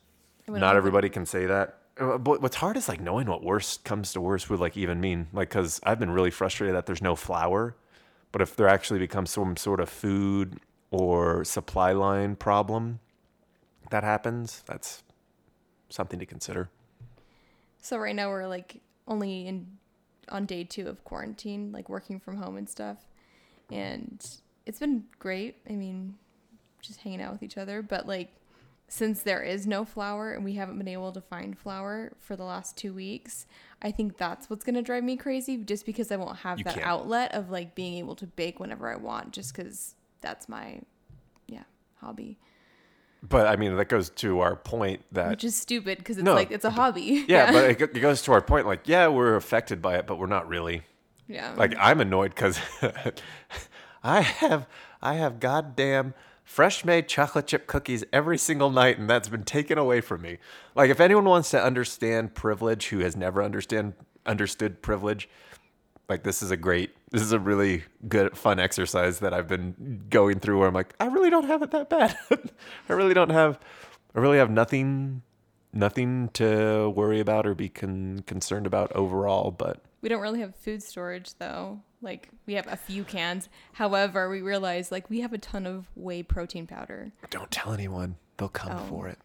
don't 0.47 0.63
everybody 0.63 1.09
can 1.09 1.27
say 1.27 1.47
that. 1.47 1.79
Uh, 1.99 2.19
But 2.19 2.43
what's 2.43 2.57
hard 2.57 2.77
is 2.77 2.89
like 2.89 3.01
knowing 3.01 3.27
what 3.27 3.43
worst 3.43 3.85
comes 3.85 4.13
to 4.13 4.21
worst 4.21 4.49
would 4.51 4.61
like 4.61 4.77
even 4.77 5.01
mean. 5.01 5.29
Like, 5.33 5.51
because 5.51 5.81
I've 5.85 5.99
been 5.99 6.11
really 6.11 6.31
frustrated 6.31 6.75
that 6.77 6.87
there's 6.87 7.03
no 7.03 7.17
flour. 7.17 7.77
But 8.33 8.41
if 8.41 8.57
there 8.57 8.69
actually 8.69 8.99
becomes 8.99 9.31
some 9.31 9.57
sort 9.57 9.81
of 9.81 9.89
food 9.89 10.59
or 10.91 11.45
supply 11.45 11.93
line 11.93 12.37
problem 12.37 13.01
that 13.91 14.05
happens, 14.05 14.63
that's 14.67 15.03
something 15.91 16.19
to 16.19 16.27
consider. 16.27 16.71
So 17.83 17.99
right 17.99 18.17
now 18.17 18.31
we're 18.31 18.47
like 18.47 18.81
only 19.07 19.47
in 19.47 19.67
on 20.31 20.47
day 20.47 20.65
two 20.65 20.89
of 20.89 21.05
quarantine, 21.05 21.73
like 21.73 21.89
working 21.89 22.19
from 22.19 22.37
home 22.37 22.57
and 22.57 22.69
stuff. 22.69 22.99
And 23.71 24.25
it's 24.65 24.79
been 24.79 25.05
great. 25.19 25.57
I 25.69 25.73
mean, 25.73 26.15
just 26.81 27.01
hanging 27.01 27.21
out 27.21 27.33
with 27.33 27.43
each 27.43 27.59
other. 27.59 27.83
But 27.83 28.07
like 28.07 28.31
since 28.93 29.23
there 29.23 29.43
is 29.43 29.67
no 29.67 29.87
flour 29.87 30.35
and 30.35 30.45
we 30.45 30.53
haven't 30.53 30.77
been 30.77 30.87
able 30.87 31.13
to 31.13 31.21
find 31.23 31.59
flour 31.59 32.13
for 32.19 32.37
the 32.37 32.45
last 32.45 32.77
two 32.77 32.93
weeks, 32.93 33.47
I 33.81 33.91
think 33.91 34.19
that's 34.19 34.51
what's 34.51 34.65
gonna 34.65 34.83
drive 34.83 35.03
me 35.03 35.17
crazy 35.17 35.57
just 35.57 35.87
because 35.87 36.13
I 36.13 36.17
won't 36.17 36.37
have 36.41 36.59
You 36.59 36.65
that 36.65 36.75
can't. 36.75 36.87
outlet 36.87 37.33
of 37.35 37.49
like 37.49 37.75
being 37.75 37.95
able 37.95 38.15
to 38.17 38.27
bake 38.27 38.61
whenever 38.61 38.93
I 38.93 38.97
want, 38.97 39.33
just 39.33 39.57
because 39.57 39.95
that's 40.21 40.47
my 40.47 40.83
yeah, 41.47 41.63
hobby. 42.03 42.39
But 43.23 43.47
I 43.47 43.57
mean, 43.57 43.75
that 43.79 43.87
goes 43.87 44.11
to 44.11 44.41
our 44.41 44.57
point 44.57 45.01
that 45.13 45.31
Which 45.31 45.45
is 45.45 45.57
stupid 45.57 45.97
because 45.97 46.19
it's 46.19 46.25
No, 46.27 46.35
like 46.35 46.51
it's 46.51 46.67
a 46.67 46.71
hobby. 46.71 47.25
yeah, 47.29 47.51
but 47.51 47.65
it, 47.71 47.81
it 47.81 48.01
goes 48.01 48.21
to 48.23 48.33
our 48.33 48.43
point. 48.43 48.67
Like, 48.67 48.87
yeah, 48.89 49.09
we're 49.09 49.37
affected 49.37 49.81
by 49.81 49.97
it, 49.97 50.07
but 50.07 50.19
we're 50.19 50.27
not 50.27 50.49
really. 50.49 50.83
yeah. 51.29 51.55
Like 51.57 51.75
I'm 51.79 52.03
annoyed 52.03 52.35
because 52.35 52.61
I 54.05 54.21
have 54.21 54.67
I 55.01 55.15
have 55.15 55.41
goddamn 55.41 56.13
fresh 56.53 56.85
made 56.85 57.09
chocolate 57.09 57.47
chip 57.47 57.67
cookies 57.67 58.05
every 58.13 58.37
single 58.37 58.69
night, 58.69 58.99
and 58.99 59.09
that's 59.09 59.29
been 59.29 59.43
taken 59.43 59.79
away 59.79 60.03
from 60.03 60.21
me. 60.21 60.37
Like 60.75 60.91
if 60.91 61.01
anyone 61.01 61.25
wants 61.25 61.51
to 61.53 61.63
understand 61.63 62.35
privilege, 62.35 62.89
who 62.89 62.99
has 62.99 63.17
never 63.17 63.43
understand 63.43 63.95
understood 64.27 64.83
privilege, 64.83 65.31
like 66.11 66.25
this 66.25 66.43
is 66.43 66.51
a 66.51 66.57
great 66.59 66.91
this 67.11 67.23
is 67.23 67.33
a 67.33 67.39
really 67.39 67.85
good 68.07 68.37
fun 68.37 68.61
exercise 68.61 69.21
that 69.21 69.33
I've 69.33 69.49
been 69.49 70.03
going 70.11 70.41
through 70.41 70.59
where 70.59 70.69
I'm 70.69 70.75
like, 70.75 70.95
I 71.01 71.07
really 71.07 71.31
don't 71.31 71.47
have 71.47 71.63
it 71.63 71.71
that 71.71 71.89
bad. 71.89 72.19
I 72.89 72.93
really 72.93 73.15
don't 73.15 73.31
have 73.31 73.59
I 74.15 74.21
really 74.21 74.39
have 74.39 74.51
nothing 74.51 75.23
nothing 75.73 76.29
to 76.35 76.93
worry 76.95 77.21
about 77.21 77.47
or 77.47 77.55
be 77.55 77.71
con- 77.71 78.25
concerned 78.27 78.67
about 78.67 78.93
overall, 78.93 79.51
but 79.51 79.81
We 80.03 80.11
don't 80.11 80.21
really 80.21 80.41
have 80.41 80.55
food 80.55 80.83
storage 80.83 81.35
though. 81.39 81.81
Like 82.03 82.29
we 82.47 82.55
have 82.55 82.67
a 82.67 82.77
few 82.77 83.05
cans. 83.05 83.49
However, 83.75 84.29
we 84.29 84.43
realize 84.43 84.91
like 84.91 85.09
we 85.09 85.21
have 85.21 85.33
a 85.33 85.39
ton 85.39 85.67
of 85.67 85.87
whey 85.95 86.23
protein 86.23 86.67
powder. 86.67 87.13
Don't 87.31 87.51
tell 87.51 87.73
anyone. 87.73 88.17
They'll 88.37 88.49
come 88.49 88.73
Oh. 88.77 88.87
for 88.89 89.09
it. 89.09 89.19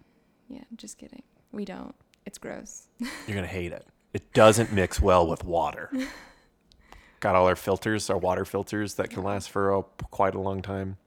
Yeah, 0.47 0.63
just 0.75 0.97
kidding. 0.97 1.23
We 1.51 1.65
don't. 1.65 1.95
It's 2.25 2.37
gross. 2.37 2.87
You're 2.99 3.09
going 3.35 3.41
to 3.41 3.47
hate 3.47 3.71
it. 3.71 3.85
It 4.13 4.31
doesn't 4.33 4.71
mix 4.71 5.01
well 5.01 5.25
with 5.27 5.43
water. 5.43 5.91
Got 7.19 7.35
all 7.35 7.47
our 7.47 7.55
filters, 7.55 8.09
our 8.09 8.17
water 8.17 8.45
filters 8.45 8.93
that 8.95 9.09
can 9.09 9.23
last 9.23 9.49
for 9.49 9.73
a, 9.73 9.81
quite 10.11 10.35
a 10.35 10.39
long 10.39 10.61
time. 10.61 10.97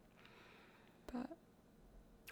But 1.13 1.29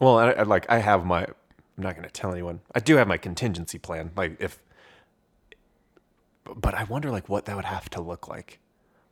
Well, 0.01 0.19
I, 0.19 0.31
I 0.33 0.43
like 0.43 0.67
I 0.69 0.79
have 0.79 1.05
my 1.07 1.23
I'm 1.25 1.85
not 1.85 1.95
going 1.95 2.05
to 2.05 2.11
tell 2.11 2.33
anyone. 2.33 2.61
I 2.75 2.81
do 2.81 2.97
have 2.97 3.07
my 3.07 3.19
contingency 3.19 3.79
plan 3.79 4.11
like 4.17 4.37
if 4.41 4.59
but 6.57 6.75
I 6.75 6.85
wonder 6.85 7.11
like 7.11 7.29
what 7.29 7.45
that 7.45 7.55
would 7.57 7.67
have 7.67 7.89
to 7.91 8.01
look 8.01 8.27
like. 8.27 8.59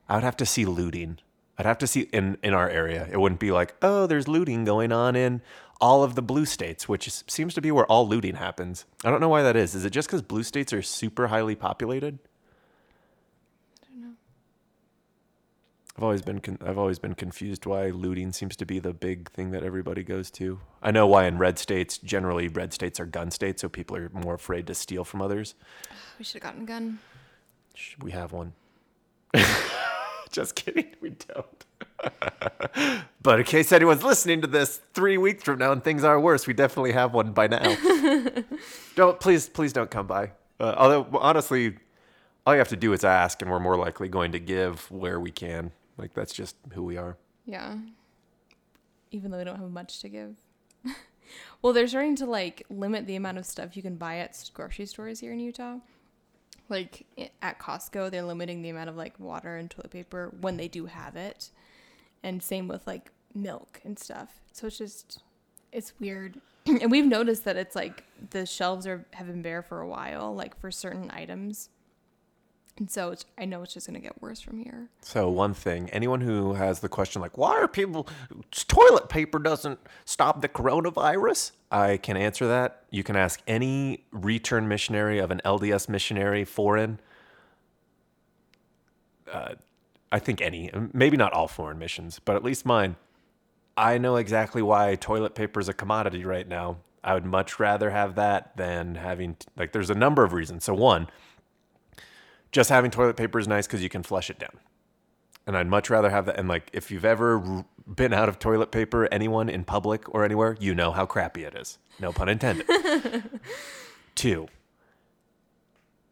I 0.09 0.15
would 0.15 0.25
have 0.25 0.37
to 0.39 0.47
see 0.47 0.65
looting. 0.65 1.19
I'd 1.59 1.67
have 1.67 1.79
to 1.79 1.87
see 1.87 2.03
in 2.13 2.39
in 2.43 2.55
our 2.55 2.69
area. 2.69 3.09
It 3.11 3.19
wouldn't 3.19 3.41
be 3.41 3.51
like, 3.51 3.75
"Oh, 3.83 4.07
there's 4.07 4.29
looting 4.29 4.65
going 4.65 4.93
on 4.93 5.17
in 5.17 5.41
all 5.81 6.03
of 6.03 6.15
the 6.15 6.23
blue 6.23 6.45
states," 6.45 6.89
which 6.89 7.07
is, 7.07 7.25
seems 7.27 7.55
to 7.55 7.61
be 7.61 7.71
where 7.71 7.87
all 7.87 8.07
looting 8.07 8.35
happens. 8.37 8.85
I 9.05 9.11
don't 9.11 9.21
know 9.21 9.29
why 9.29 9.43
that 9.43 9.57
is. 9.57 9.75
Is 9.75 9.85
it 9.85 9.91
just 9.91 10.09
cuz 10.09 10.23
blue 10.23 10.43
states 10.43 10.73
are 10.73 10.83
super 10.83 11.29
highly 11.29 11.55
populated? 11.55 12.19
I 13.83 13.87
don't 13.91 14.03
know. 14.03 14.15
I've 15.97 16.03
always 16.03 16.23
been 16.23 16.41
con- 16.41 16.59
I've 16.65 16.79
always 16.79 16.99
been 16.99 17.15
confused 17.15 17.65
why 17.65 17.89
looting 17.89 18.33
seems 18.33 18.55
to 18.57 18.67
be 18.67 18.79
the 18.79 18.93
big 18.93 19.31
thing 19.31 19.51
that 19.53 19.63
everybody 19.63 20.03
goes 20.05 20.31
to. 20.33 20.61
I 20.83 20.91
know 20.91 21.07
why 21.07 21.25
in 21.25 21.39
red 21.39 21.59
states 21.59 21.97
generally 21.97 22.49
red 22.49 22.75
states 22.75 23.01
are 23.01 23.07
gun 23.07 23.31
states, 23.31 23.63
so 23.63 23.71
people 23.71 23.97
are 23.97 24.11
more 24.11 24.35
afraid 24.35 24.67
to 24.67 24.75
steal 24.75 25.05
from 25.05 25.23
others. 25.23 25.55
We 26.19 26.25
should 26.25 26.43
have 26.43 26.51
gotten 26.51 26.63
a 26.63 26.67
gun. 26.67 26.99
We 28.01 28.11
have 28.13 28.33
one. 28.33 28.53
Just 30.31 30.55
kidding, 30.55 30.87
we 31.01 31.11
don't. 31.11 31.65
but 33.23 33.41
in 33.41 33.47
case 33.47 33.73
anyone's 33.73 34.03
listening 34.03 34.41
to 34.41 34.47
this 34.47 34.81
three 34.93 35.19
weeks 35.19 35.45
from 35.45 35.59
now 35.59 35.73
and 35.73 35.83
things 35.83 36.05
are 36.05 36.19
worse, 36.21 36.47
we 36.47 36.53
definitely 36.53 36.93
have 36.93 37.15
one 37.15 37.33
by 37.33 37.47
now. 37.47 37.77
don't 38.95 39.21
please, 39.21 39.49
please 39.49 39.73
don't 39.73 39.91
come 39.91 40.07
by. 40.07 40.33
Uh, 40.59 40.75
although 40.77 41.07
honestly, 41.19 41.77
all 42.47 42.55
you 42.55 42.59
have 42.59 42.69
to 42.69 42.77
do 42.77 42.93
is 42.93 43.05
ask, 43.05 43.43
and 43.43 43.51
we're 43.51 43.61
more 43.61 43.77
likely 43.77 44.09
going 44.09 44.33
to 44.33 44.39
give 44.39 44.91
where 44.91 45.19
we 45.21 45.31
can. 45.31 45.73
Like 45.99 46.15
that's 46.15 46.33
just 46.33 46.57
who 46.73 46.83
we 46.83 46.97
are. 46.97 47.17
Yeah. 47.45 47.77
Even 49.11 49.31
though 49.31 49.39
we 49.39 49.45
don't 49.45 49.59
have 49.59 49.71
much 49.71 50.01
to 50.01 50.09
give. 50.09 50.37
well, 51.63 51.73
they're 51.73 51.89
starting 51.89 52.17
to 52.17 52.27
like 52.27 52.65
limit 52.69 53.07
the 53.07 53.17
amount 53.17 53.39
of 53.39 53.47
stuff 53.47 53.77
you 53.77 53.83
can 53.83 53.97
buy 53.97 54.19
at 54.19 54.51
grocery 54.53 54.87
stores 54.87 55.21
here 55.21 55.33
in 55.33 55.41
Utah. 55.41 55.79
Like 56.69 57.07
at 57.43 57.59
Costco, 57.59 58.11
they're 58.11 58.23
limiting 58.23 58.63
the 58.63 58.71
amount 58.71 58.89
of 58.91 58.97
like 58.97 59.19
water 59.19 59.57
and 59.57 59.71
toilet 59.71 59.91
paper 59.91 60.33
when 60.41 60.57
they 60.57 60.69
do 60.69 60.87
have 60.87 61.17
it. 61.17 61.51
And 62.23 62.43
same 62.43 62.69
with 62.69 62.87
like 62.87 63.11
milk 63.35 63.81
and 63.85 63.99
stuff. 63.99 64.41
So 64.53 64.67
it's 64.67 64.79
just 64.79 65.23
it's 65.73 65.93
weird. 66.01 66.41
and 66.67 66.91
we've 66.91 67.07
noticed 67.07 67.45
that 67.45 67.57
it's 67.57 67.77
like 67.77 68.05
the 68.31 68.47
shelves 68.47 68.87
are 68.87 69.07
have 69.13 69.27
been 69.27 69.43
bare 69.43 69.63
for 69.63 69.81
a 69.81 69.89
while, 69.89 70.35
like 70.35 70.59
for 70.59 70.71
certain 70.71 71.11
items. 71.13 71.69
And 72.79 72.91
so 72.91 73.15
I 73.39 73.47
know 73.47 73.63
it's 73.63 73.73
just 73.73 73.87
gonna 73.87 74.01
get 74.01 74.21
worse 74.21 74.41
from 74.41 74.59
here. 74.59 74.89
So 75.01 75.31
one 75.31 75.55
thing, 75.55 75.89
anyone 75.91 76.21
who 76.21 76.55
has 76.55 76.81
the 76.81 76.89
question 76.89 77.23
like, 77.23 77.39
why 77.39 77.53
are 77.53 77.69
people 77.69 78.07
toilet 78.51 79.09
paper 79.09 79.39
doesn't 79.39 79.79
stop 80.05 80.43
the 80.43 80.49
coronavirus? 80.49 81.53
I 81.71 81.97
can 81.97 82.17
answer 82.17 82.47
that. 82.47 82.85
You 82.91 83.03
can 83.03 83.17
ask 83.17 83.41
any 83.47 84.05
return 84.13 84.69
missionary 84.69 85.19
of 85.19 85.31
an 85.31 85.41
LDS 85.45 85.89
missionary 85.89 86.45
foreign. 86.45 87.01
Uh, 89.31 89.55
I 90.13 90.19
think 90.19 90.41
any, 90.41 90.71
maybe 90.93 91.17
not 91.17 91.33
all 91.33 91.49
foreign 91.49 91.79
missions, 91.79 92.21
but 92.25 92.37
at 92.37 92.45
least 92.45 92.65
mine. 92.65 92.97
I 93.77 93.99
know 93.99 94.17
exactly 94.17 94.63
why 94.63 94.95
toilet 94.95 95.35
paper 95.35 95.61
is 95.61 95.69
a 95.69 95.75
commodity 95.75 96.25
right 96.25 96.47
now. 96.47 96.79
I 97.03 97.15
would 97.15 97.25
much 97.25 97.61
rather 97.61 97.91
have 97.91 98.15
that 98.17 98.57
than 98.57 98.97
having 98.97 99.37
like. 99.57 99.73
There's 99.73 99.91
a 99.91 99.95
number 99.95 100.25
of 100.25 100.33
reasons. 100.33 100.65
So 100.65 100.75
one, 100.75 101.09
just 102.57 102.71
having 102.71 102.91
toilet 102.91 103.19
paper 103.19 103.39
is 103.39 103.47
nice 103.47 103.67
because 103.67 103.83
you 103.83 103.91
can 103.91 104.03
flush 104.03 104.31
it 104.31 104.39
down. 104.39 104.59
And 105.47 105.59
I'd 105.59 105.67
much 105.67 105.91
rather 105.91 106.09
have 106.09 106.25
that. 106.25 106.39
And 106.39 106.49
like, 106.49 106.71
if 106.73 106.91
you've 106.91 107.05
ever 107.05 107.65
been 107.87 108.15
out 108.15 108.31
of 108.31 108.39
toilet 108.39 108.73
paper, 108.73 109.07
anyone 109.13 109.51
in 109.51 109.63
public 109.63 110.13
or 110.13 110.25
anywhere, 110.25 110.57
you 110.59 110.75
know 110.75 110.91
how 110.91 111.05
crappy 111.05 111.45
it 111.45 111.55
is. 111.55 111.79
No 112.01 112.13
pun 112.13 112.31
intended. 112.31 112.67
Two, 114.15 114.49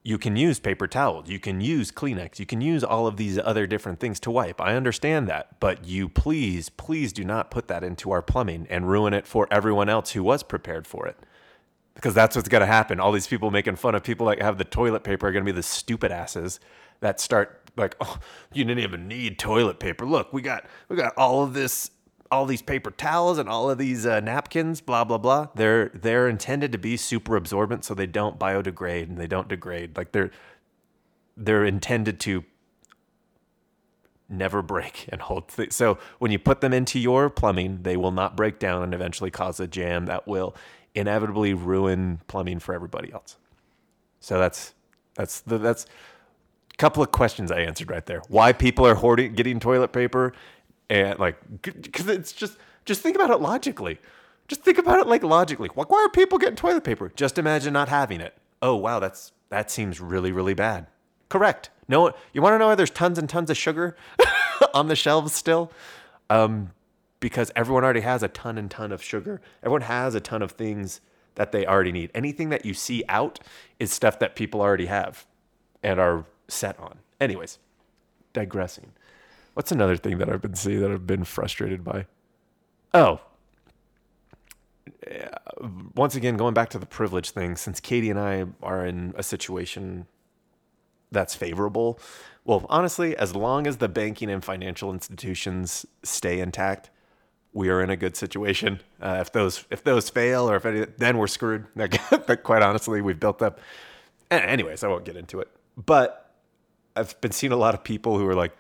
you 0.03 0.19
can 0.19 0.37
use 0.37 0.61
paper 0.61 0.87
towels, 0.87 1.31
you 1.31 1.39
can 1.41 1.63
use 1.63 1.91
Kleenex, 1.91 2.39
you 2.39 2.45
can 2.45 2.61
use 2.61 2.85
all 2.85 3.07
of 3.07 3.17
these 3.17 3.39
other 3.39 3.67
different 3.67 3.99
things 3.99 4.21
to 4.21 4.31
wipe. 4.31 4.61
I 4.61 4.77
understand 4.77 5.27
that. 5.29 5.59
But 5.61 5.87
you 5.87 6.11
please, 6.11 6.69
please 6.69 7.15
do 7.15 7.25
not 7.25 7.51
put 7.51 7.69
that 7.69 7.83
into 7.83 8.11
our 8.11 8.21
plumbing 8.21 8.67
and 8.69 8.87
ruin 8.87 9.15
it 9.15 9.27
for 9.27 9.49
everyone 9.51 9.89
else 9.89 10.11
who 10.11 10.23
was 10.23 10.43
prepared 10.43 10.87
for 10.87 11.07
it 11.07 11.17
because 11.95 12.15
that's 12.15 12.37
what's 12.37 12.49
going 12.49 12.61
to 12.61 12.67
happen. 12.67 13.01
All 13.01 13.13
these 13.13 13.27
people 13.27 13.51
making 13.51 13.77
fun 13.77 13.95
of 13.95 14.03
people 14.03 14.27
that 14.27 14.43
have 14.43 14.59
the 14.59 14.65
toilet 14.65 15.05
paper 15.05 15.29
are 15.29 15.33
going 15.33 15.45
to 15.45 15.51
be 15.51 15.55
the 15.55 15.63
stupid 15.63 16.11
asses 16.11 16.61
that 17.01 17.21
start 17.21 17.71
like, 17.77 17.97
oh, 18.01 18.19
you 18.53 18.65
didn't 18.65 18.83
even 18.83 19.09
need 19.09 19.39
toilet 19.39 19.79
paper. 19.79 20.07
Look, 20.07 20.33
we 20.33 20.43
got 20.43 20.67
we 20.89 20.97
got 20.97 21.15
all 21.17 21.43
of 21.43 21.55
this 21.55 21.91
all 22.31 22.47
these 22.47 22.63
paper 22.63 22.91
towels 22.91 23.39
and 23.39 23.49
all 23.49 23.71
of 23.71 23.79
these 23.79 24.07
uh, 24.07 24.21
napkins, 24.21 24.81
blah 24.81 25.05
blah 25.05 25.19
blah. 25.19 25.49
They're 25.55 25.91
they're 25.95 26.29
intended 26.29 26.73
to 26.73 26.79
be 26.79 26.97
super 26.97 27.37
absorbent, 27.37 27.85
so 27.85 27.95
they 27.95 28.07
don't 28.07 28.39
biodegrade 28.39 29.09
and 29.09 29.19
they 29.19 29.27
don't 29.27 29.49
degrade. 29.49 29.97
Like 29.97 30.13
they're 30.13 30.31
they're 31.37 31.65
intended 31.65 32.21
to 32.21 32.45
never 34.29 34.63
break 34.63 35.09
and 35.11 35.21
hold. 35.21 35.49
Th- 35.49 35.73
so 35.73 35.99
when 36.19 36.31
you 36.31 36.39
put 36.39 36.61
them 36.61 36.73
into 36.73 36.99
your 36.99 37.29
plumbing, 37.31 37.83
they 37.83 37.97
will 37.97 38.11
not 38.11 38.37
break 38.37 38.59
down 38.59 38.83
and 38.83 38.95
eventually 38.95 39.31
cause 39.31 39.61
a 39.61 39.67
jam 39.67 40.07
that 40.07 40.27
will 40.27 40.57
inevitably 40.95 41.55
ruin 41.55 42.21
plumbing 42.29 42.59
for 42.61 42.75
everybody 42.75 43.13
else. 43.13 43.37
So 44.21 44.39
that's 44.39 44.75
that's 45.15 45.41
the 45.41 45.59
that's 45.59 45.85
a 46.73 46.77
couple 46.77 47.03
of 47.03 47.11
questions 47.13 47.51
I 47.51 47.61
answered 47.61 47.91
right 47.91 48.05
there. 48.07 48.23
Why 48.29 48.53
people 48.53 48.87
are 48.87 48.95
hoarding 48.95 49.35
getting 49.35 49.61
toilet 49.61 49.93
paper 49.93 50.33
and 50.89 51.19
like 51.19 51.37
cuz 51.93 52.07
it's 52.09 52.33
just 52.33 52.57
just 52.85 53.01
think 53.01 53.17
about 53.17 53.31
it 53.31 53.41
logically. 53.41 53.99
Just 54.49 54.63
think 54.63 54.79
about 54.79 55.01
it 55.01 55.07
like 55.07 55.23
logically. 55.23 55.69
Why 55.75 55.85
why 55.87 55.99
are 56.05 56.09
people 56.09 56.39
getting 56.39 56.57
toilet 56.57 56.85
paper? 56.85 57.13
Just 57.15 57.39
imagine 57.39 57.73
not 57.73 57.89
having 57.89 58.21
it. 58.21 58.35
Oh 58.63 58.77
wow, 58.77 58.99
that's 58.99 59.33
that 59.51 59.71
seems 59.71 60.01
really 60.01 60.33
really 60.33 60.55
bad. 60.55 60.87
Correct. 61.29 61.71
No, 61.89 62.13
you 62.33 62.41
want 62.41 62.55
to 62.55 62.59
know 62.59 62.69
why 62.69 62.75
there's 62.75 62.91
tons 62.91 63.19
and 63.19 63.29
tons 63.29 63.51
of 63.51 63.57
sugar 63.57 63.97
on 64.75 64.89
the 64.89 64.97
shelves 64.97 65.35
still? 65.35 65.71
Um, 66.31 66.71
because 67.21 67.51
everyone 67.57 67.85
already 67.85 68.01
has 68.01 68.23
a 68.23 68.29
ton 68.29 68.59
and 68.59 68.71
ton 68.71 68.93
of 68.93 69.03
sugar. 69.03 69.41
Everyone 69.63 69.83
has 69.83 70.15
a 70.15 70.21
ton 70.21 70.43
of 70.43 70.53
things 70.53 71.01
that 71.37 71.53
they 71.53 71.67
already 71.67 71.93
need. 71.93 72.11
Anything 72.15 72.51
that 72.51 72.65
you 72.65 72.75
see 72.75 73.03
out 73.09 73.41
is 73.79 73.93
stuff 73.93 74.19
that 74.19 74.37
people 74.37 74.61
already 74.61 74.87
have 74.87 75.27
and 75.83 75.99
are 75.99 76.27
set 76.49 76.79
on. 76.79 76.99
Anyways, 77.21 77.59
digressing. 78.33 78.93
What's 79.55 79.73
another 79.73 79.97
thing 79.97 80.19
that 80.19 80.29
I've 80.29 80.43
been 80.43 80.55
seeing 80.55 80.81
that 80.81 80.91
I've 80.91 81.07
been 81.07 81.25
frustrated 81.25 81.85
by? 81.85 82.07
Oh, 82.93 83.21
once 85.95 86.15
again, 86.15 86.37
going 86.37 86.55
back 86.55 86.71
to 86.71 86.79
the 86.79 86.87
privilege 86.87 87.31
thing, 87.31 87.57
since 87.57 87.81
Katie 87.81 88.11
and 88.11 88.19
I 88.19 88.47
are 88.63 88.85
in 88.87 89.15
a 89.17 89.23
situation 89.23 90.07
that's 91.11 91.35
favorable. 91.35 91.99
Well, 92.45 92.67
honestly, 92.69 93.17
as 93.17 93.35
long 93.35 93.67
as 93.67 93.79
the 93.79 93.89
banking 93.89 94.31
and 94.31 94.45
financial 94.45 94.93
institutions 94.93 95.87
stay 96.03 96.41
intact, 96.41 96.91
we 97.55 97.69
are 97.69 97.81
in 97.81 97.89
a 97.89 97.97
good 97.97 98.17
situation. 98.17 98.81
Uh, 99.01 99.19
if 99.21 99.33
those 99.33 99.65
if 99.71 99.83
those 99.85 100.11
fail, 100.11 100.51
or 100.51 100.57
if 100.57 100.67
any, 100.67 100.85
then 100.99 101.17
we're 101.17 101.29
screwed. 101.29 101.67
Like, 101.77 102.43
quite 102.43 102.63
honestly, 102.63 103.01
we've 103.01 103.19
built 103.19 103.41
up. 103.41 103.61
Anyways, 104.31 104.83
I 104.83 104.89
won't 104.89 105.05
get 105.05 105.17
into 105.17 105.41
it. 105.41 105.49
But 105.77 106.35
I've 106.97 107.19
been 107.21 107.33
seeing 107.33 107.53
a 107.53 107.57
lot 107.57 107.75
of 107.75 107.85
people 107.85 108.19
who 108.19 108.27
are 108.29 108.35
like, 108.35 108.53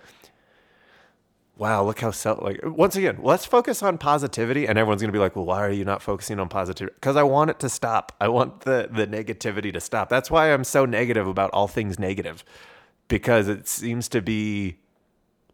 "Wow, 1.56 1.84
look 1.84 2.00
how 2.00 2.12
self." 2.12 2.40
Like 2.40 2.60
once 2.64 2.94
again, 2.94 3.18
let's 3.20 3.44
focus 3.44 3.82
on 3.82 3.98
positivity, 3.98 4.66
and 4.66 4.78
everyone's 4.78 5.02
gonna 5.02 5.12
be 5.12 5.18
like, 5.18 5.34
"Well, 5.34 5.44
why 5.44 5.60
are 5.64 5.70
you 5.70 5.84
not 5.84 6.00
focusing 6.00 6.38
on 6.38 6.48
positivity?" 6.48 6.94
Because 6.94 7.16
I 7.16 7.24
want 7.24 7.50
it 7.50 7.58
to 7.60 7.68
stop. 7.68 8.12
I 8.20 8.28
want 8.28 8.60
the 8.60 8.88
the 8.90 9.06
negativity 9.06 9.72
to 9.72 9.80
stop. 9.80 10.08
That's 10.08 10.30
why 10.30 10.52
I'm 10.52 10.64
so 10.64 10.84
negative 10.84 11.26
about 11.26 11.50
all 11.50 11.66
things 11.66 11.98
negative, 11.98 12.44
because 13.08 13.48
it 13.48 13.66
seems 13.66 14.08
to 14.10 14.22
be 14.22 14.78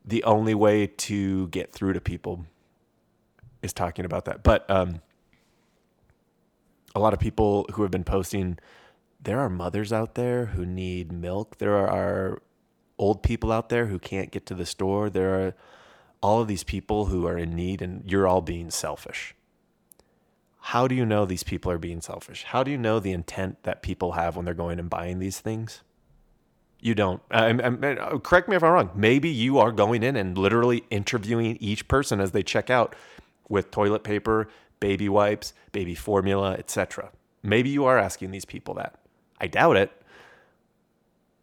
the 0.04 0.24
only 0.24 0.54
way 0.54 0.86
to 0.86 1.48
get 1.48 1.72
through 1.72 1.92
to 1.94 2.00
people 2.00 2.46
is 3.62 3.72
talking 3.72 4.04
about 4.04 4.24
that. 4.24 4.42
But 4.42 4.68
um, 4.70 5.00
a 6.94 7.00
lot 7.00 7.12
of 7.12 7.20
people 7.20 7.66
who 7.72 7.82
have 7.82 7.90
been 7.90 8.04
posting, 8.04 8.58
there 9.22 9.38
are 9.38 9.48
mothers 9.48 9.92
out 9.92 10.14
there 10.14 10.46
who 10.46 10.64
need 10.64 11.12
milk. 11.12 11.58
There 11.58 11.76
are 11.76 12.42
old 12.98 13.22
people 13.22 13.50
out 13.52 13.68
there 13.68 13.86
who 13.86 13.98
can't 13.98 14.30
get 14.30 14.46
to 14.46 14.54
the 14.54 14.66
store. 14.66 15.10
There 15.10 15.34
are 15.34 15.54
all 16.22 16.40
of 16.40 16.48
these 16.48 16.64
people 16.64 17.06
who 17.06 17.26
are 17.26 17.38
in 17.38 17.54
need, 17.54 17.80
and 17.80 18.02
you're 18.10 18.28
all 18.28 18.42
being 18.42 18.70
selfish. 18.70 19.34
How 20.64 20.86
do 20.86 20.94
you 20.94 21.06
know 21.06 21.24
these 21.24 21.42
people 21.42 21.72
are 21.72 21.78
being 21.78 22.02
selfish? 22.02 22.44
How 22.44 22.62
do 22.62 22.70
you 22.70 22.76
know 22.76 23.00
the 23.00 23.12
intent 23.12 23.62
that 23.62 23.82
people 23.82 24.12
have 24.12 24.36
when 24.36 24.44
they're 24.44 24.52
going 24.52 24.78
and 24.78 24.90
buying 24.90 25.18
these 25.18 25.40
things? 25.40 25.82
You 26.80 26.94
don't. 26.94 27.22
Um, 27.30 27.60
um, 27.60 27.78
uh, 27.82 28.18
correct 28.18 28.48
me 28.48 28.56
if 28.56 28.62
I'm 28.62 28.72
wrong. 28.72 28.90
Maybe 28.94 29.28
you 29.28 29.58
are 29.58 29.72
going 29.72 30.02
in 30.02 30.16
and 30.16 30.36
literally 30.36 30.84
interviewing 30.90 31.56
each 31.60 31.88
person 31.88 32.20
as 32.20 32.32
they 32.32 32.42
check 32.42 32.70
out 32.70 32.94
with 33.50 33.70
toilet 33.70 34.02
paper, 34.02 34.48
baby 34.80 35.08
wipes, 35.08 35.52
baby 35.72 35.94
formula, 35.94 36.52
etc. 36.52 37.10
Maybe 37.42 37.68
you 37.68 37.84
are 37.84 37.98
asking 37.98 38.30
these 38.30 38.46
people 38.46 38.72
that. 38.74 38.98
I 39.38 39.46
doubt 39.46 39.76
it. 39.76 39.92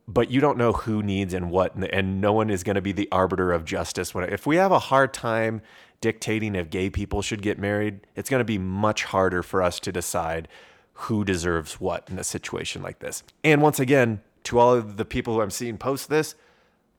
But 0.08 0.32
you 0.32 0.39
don't 0.39 0.58
know 0.58 0.72
who 0.72 1.04
needs 1.04 1.34
and 1.34 1.52
what, 1.52 1.76
and- 1.76 2.22
no 2.22 2.32
one 2.32 2.50
is 2.50 2.63
going 2.63 2.76
to 2.76 2.82
be 2.82 2.93
the 2.93 3.10
arbiter 3.12 3.52
of 3.52 3.65
justice. 3.65 4.13
If 4.15 4.48
we 4.48 4.56
have 4.56 4.72
a 4.72 4.80
hard 4.80 5.13
time 5.13 5.62
dictating 6.00 6.56
if 6.56 6.70
gay 6.70 6.89
people 6.89 7.22
should 7.22 7.41
get 7.41 7.60
married, 7.60 8.08
it's 8.15 8.30
going 8.30 8.39
to 8.39 8.46
be 8.46 8.58
much 8.58 9.04
harder 9.04 9.43
for 9.43 9.62
us 9.62 9.80
to 9.82 9.91
decide 9.91 10.48
who 10.93 11.26
deserves 11.26 11.74
what 11.82 12.10
in 12.10 12.17
a 12.17 12.24
situation 12.24 12.82
like 12.82 13.00
this. 13.00 13.24
And 13.43 13.62
once 13.62 13.80
again, 13.80 14.22
to 14.43 14.60
all 14.60 14.74
of 14.74 14.96
the 14.96 15.06
people 15.06 15.34
who 15.34 15.41
I'm 15.41 15.52
seeing 15.52 15.78
post 15.78 16.10
this, 16.10 16.36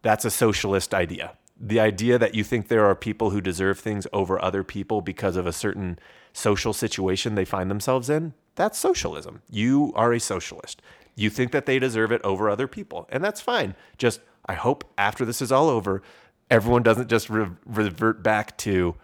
that's 0.03 0.27
a 0.27 0.31
socialist 0.31 0.92
idea. 0.92 1.38
The 1.61 1.81
idea 1.81 2.18
that 2.18 2.35
you 2.35 2.44
think 2.44 2.68
there 2.68 2.87
are 2.87 2.94
people 2.94 3.31
who 3.31 3.40
deserve 3.40 3.79
things 3.79 4.07
over 4.12 4.40
other 4.42 4.62
people 4.62 5.01
because 5.01 5.37
of 5.37 5.47
a 5.47 5.53
certain 5.53 5.99
social 6.33 6.73
situation 6.73 7.35
they 7.35 7.44
find 7.44 7.71
themselves 7.71 8.09
in, 8.09 8.35
that's 8.55 8.79
socialism. 8.79 9.42
You 9.51 9.92
are 9.97 10.12
a 10.12 10.21
socialist. 10.21 10.81
You 11.16 11.31
think 11.31 11.51
that 11.53 11.66
they 11.66 11.79
deserve 11.79 12.12
it 12.12 12.23
over 12.23 12.49
other 12.49 12.68
people, 12.68 13.09
and 13.11 13.25
that's 13.25 13.40
fine. 13.40 13.75
Just, 13.97 14.21
I 14.47 14.55
hope 14.55 14.85
after 14.97 15.25
this 15.25 15.42
is 15.42 15.51
all 15.51 15.68
over, 15.68 16.03
everyone 16.51 16.83
doesn't 16.83 17.09
just 17.09 17.29
re- 17.29 17.51
revert 17.66 18.23
back 18.23 18.57
to 18.59 18.94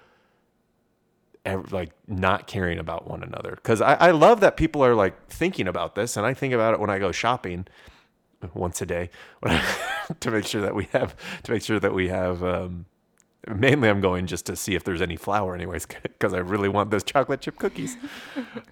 like 1.71 1.91
not 2.09 2.47
caring 2.47 2.79
about 2.79 3.09
one 3.09 3.23
another. 3.23 3.51
Because 3.57 3.81
I, 3.81 3.95
I 3.95 4.11
love 4.13 4.41
that 4.41 4.57
people 4.57 4.85
are 4.85 4.95
like 4.95 5.29
thinking 5.29 5.69
about 5.69 5.95
this, 5.95 6.17
and 6.17 6.25
I 6.25 6.35
think 6.35 6.55
about 6.55 6.75
it 6.75 6.81
when 6.81 6.91
I 6.91 6.99
go 6.99 7.13
shopping 7.13 7.67
once 8.55 8.83
a 8.83 8.87
day 8.87 9.11
to 10.21 10.31
make 10.31 10.47
sure 10.47 10.61
that 10.61 10.75
we 10.75 10.89
have 10.93 11.17
to 11.43 11.53
make 11.53 11.63
sure 11.63 11.81
that 11.81 11.95
we 11.95 12.09
have 12.09 12.43
um, 12.43 12.87
mainly 13.49 13.89
i'm 13.89 14.01
going 14.01 14.27
just 14.27 14.47
to 14.47 14.57
see 14.57 14.75
if 14.75 14.85
there's 14.85 15.03
any 15.03 15.17
flour 15.17 15.55
anyways 15.55 15.87
because 16.03 16.35
i 16.35 16.39
really 16.39 16.69
want 16.69 16.91
those 16.91 17.05
chocolate 17.05 17.41
chip 17.41 17.59
cookies. 17.59 17.97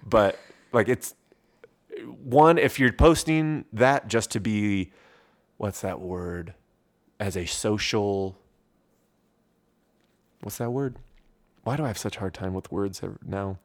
But 0.05 0.39
like 0.71 0.89
it's 0.89 1.15
one 2.23 2.57
if 2.57 2.79
you're 2.79 2.91
posting 2.91 3.65
that 3.71 4.07
just 4.07 4.31
to 4.31 4.39
be 4.39 4.91
what's 5.57 5.81
that 5.81 5.99
word? 6.01 6.53
As 7.19 7.37
a 7.37 7.45
social 7.45 8.37
what's 10.41 10.57
that 10.57 10.71
word? 10.71 10.97
Why 11.63 11.77
do 11.77 11.85
i 11.85 11.87
have 11.87 11.97
such 11.97 12.17
a 12.17 12.19
hard 12.19 12.33
time 12.33 12.53
with 12.53 12.71
words 12.71 13.01
now 13.25 13.59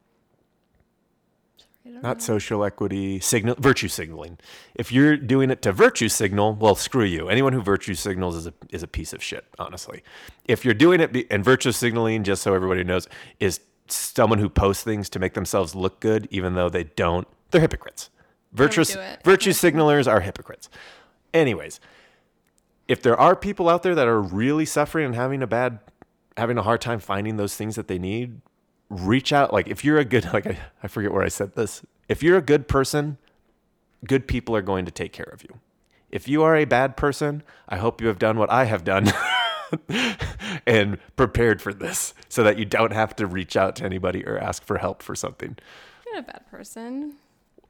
not 1.95 2.19
know. 2.19 2.23
social 2.23 2.65
equity, 2.65 3.21
signal 3.21 3.57
virtue 3.59 3.89
signaling. 3.89 4.39
If 4.75 4.93
you're 4.93 5.17
doing 5.17 5.51
it 5.51 5.63
to 5.63 5.73
virtue 5.73 6.09
signal, 6.09 6.55
well, 6.55 6.75
screw 6.75 7.05
you. 7.05 7.29
Anyone 7.29 7.53
who 7.53 7.63
virtue 7.63 7.95
signals 7.95 8.37
is 8.37 8.47
a 8.47 8.55
is 8.71 8.83
a 8.83 8.89
piece 8.89 9.13
of 9.13 9.23
shit, 9.23 9.45
honestly. 9.59 10.03
If 10.45 10.65
you're 10.65 10.75
doing 10.75 11.01
it 11.01 11.13
be, 11.13 11.31
and 11.31 11.45
virtue 11.45 11.73
signaling, 11.73 12.25
just 12.25 12.43
so 12.43 12.55
everybody 12.55 12.85
knows, 12.85 13.09
is 13.41 13.61
someone 13.89 14.39
who 14.39 14.49
posts 14.49 14.83
things 14.83 15.09
to 15.11 15.19
make 15.19 15.35
themselves 15.35 15.75
look 15.75 16.01
good, 16.01 16.29
even 16.31 16.55
though 16.55 16.69
they 16.69 16.85
don't. 16.85 17.27
They're 17.51 17.61
hypocrites. 17.61 18.11
Virtue 18.53 18.85
do 18.85 19.01
virtue 19.25 19.51
signalers 19.51 20.11
are 20.11 20.21
hypocrites. 20.21 20.69
Anyways, 21.35 21.81
if 22.87 23.03
there 23.03 23.19
are 23.19 23.37
people 23.37 23.69
out 23.69 23.83
there 23.83 23.95
that 23.95 24.09
are 24.09 24.21
really 24.21 24.65
suffering 24.65 25.07
and 25.07 25.15
having 25.15 25.43
a 25.43 25.47
bad 25.47 25.81
having 26.37 26.57
a 26.57 26.63
hard 26.63 26.81
time 26.81 27.01
finding 27.01 27.37
those 27.37 27.57
things 27.57 27.75
that 27.77 27.89
they 27.89 27.99
need 27.99 28.41
reach 28.91 29.33
out 29.33 29.53
like 29.53 29.69
if 29.69 29.85
you're 29.85 29.99
a 29.99 30.05
good 30.05 30.25
like 30.33 30.47
I, 30.47 30.59
I 30.83 30.89
forget 30.89 31.13
where 31.13 31.23
i 31.23 31.29
said 31.29 31.55
this. 31.55 31.83
If 32.09 32.23
you're 32.23 32.39
a 32.39 32.43
good 32.43 32.69
person 32.69 33.19
good 34.07 34.29
people 34.29 34.55
are 34.55 34.63
going 34.63 34.85
to 34.87 34.93
take 34.93 35.13
care 35.13 35.29
of 35.33 35.43
you. 35.43 35.59
If 36.11 36.29
you 36.29 36.43
are 36.43 36.57
a 36.57 36.65
bad 36.65 36.97
person 36.97 37.43
i 37.69 37.77
hope 37.77 38.01
you 38.01 38.07
have 38.09 38.19
done 38.19 38.39
what 38.39 38.51
i 38.51 38.65
have 38.65 38.85
done 38.85 39.13
and 40.67 40.99
prepared 41.17 41.61
for 41.61 41.75
this 41.75 42.15
so 42.29 42.43
that 42.43 42.59
you 42.59 42.65
don't 42.65 42.93
have 42.93 43.15
to 43.17 43.27
reach 43.27 43.57
out 43.57 43.77
to 43.77 43.85
anybody 43.85 44.25
or 44.25 44.39
ask 44.39 44.65
for 44.65 44.79
help 44.79 45.03
for 45.03 45.15
something. 45.15 45.57
You're 46.07 46.15
not 46.17 46.25
a 46.25 46.33
bad 46.33 46.51
person. 46.51 47.15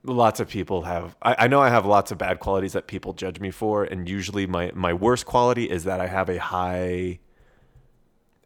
lots 0.05 0.39
of 0.39 0.49
people 0.49 0.83
have 0.83 1.17
I, 1.23 1.35
I 1.41 1.49
know 1.49 1.61
i 1.61 1.69
have 1.71 1.85
lots 1.85 2.13
of 2.13 2.19
bad 2.19 2.39
qualities 2.39 2.73
that 2.75 2.87
people 2.87 3.13
judge 3.15 3.41
me 3.41 3.51
for 3.51 3.83
and 3.83 4.09
usually 4.09 4.47
my 4.47 4.71
my 4.75 4.93
worst 4.95 5.27
quality 5.27 5.69
is 5.69 5.83
that 5.85 6.01
i 6.01 6.07
have 6.07 6.29
a 6.29 6.39
high 6.39 7.19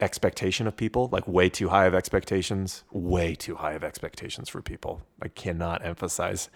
expectation 0.02 0.66
of 0.66 0.76
people 0.76 1.08
like 1.12 1.26
way 1.28 1.48
too 1.48 1.68
high 1.68 1.86
of 1.86 1.94
expectations 1.94 2.84
way 2.90 3.34
too 3.34 3.54
high 3.54 3.72
of 3.72 3.84
expectations 3.84 4.48
for 4.48 4.60
people. 4.60 5.02
I 5.22 5.28
cannot 5.28 5.84
emphasize 5.84 6.50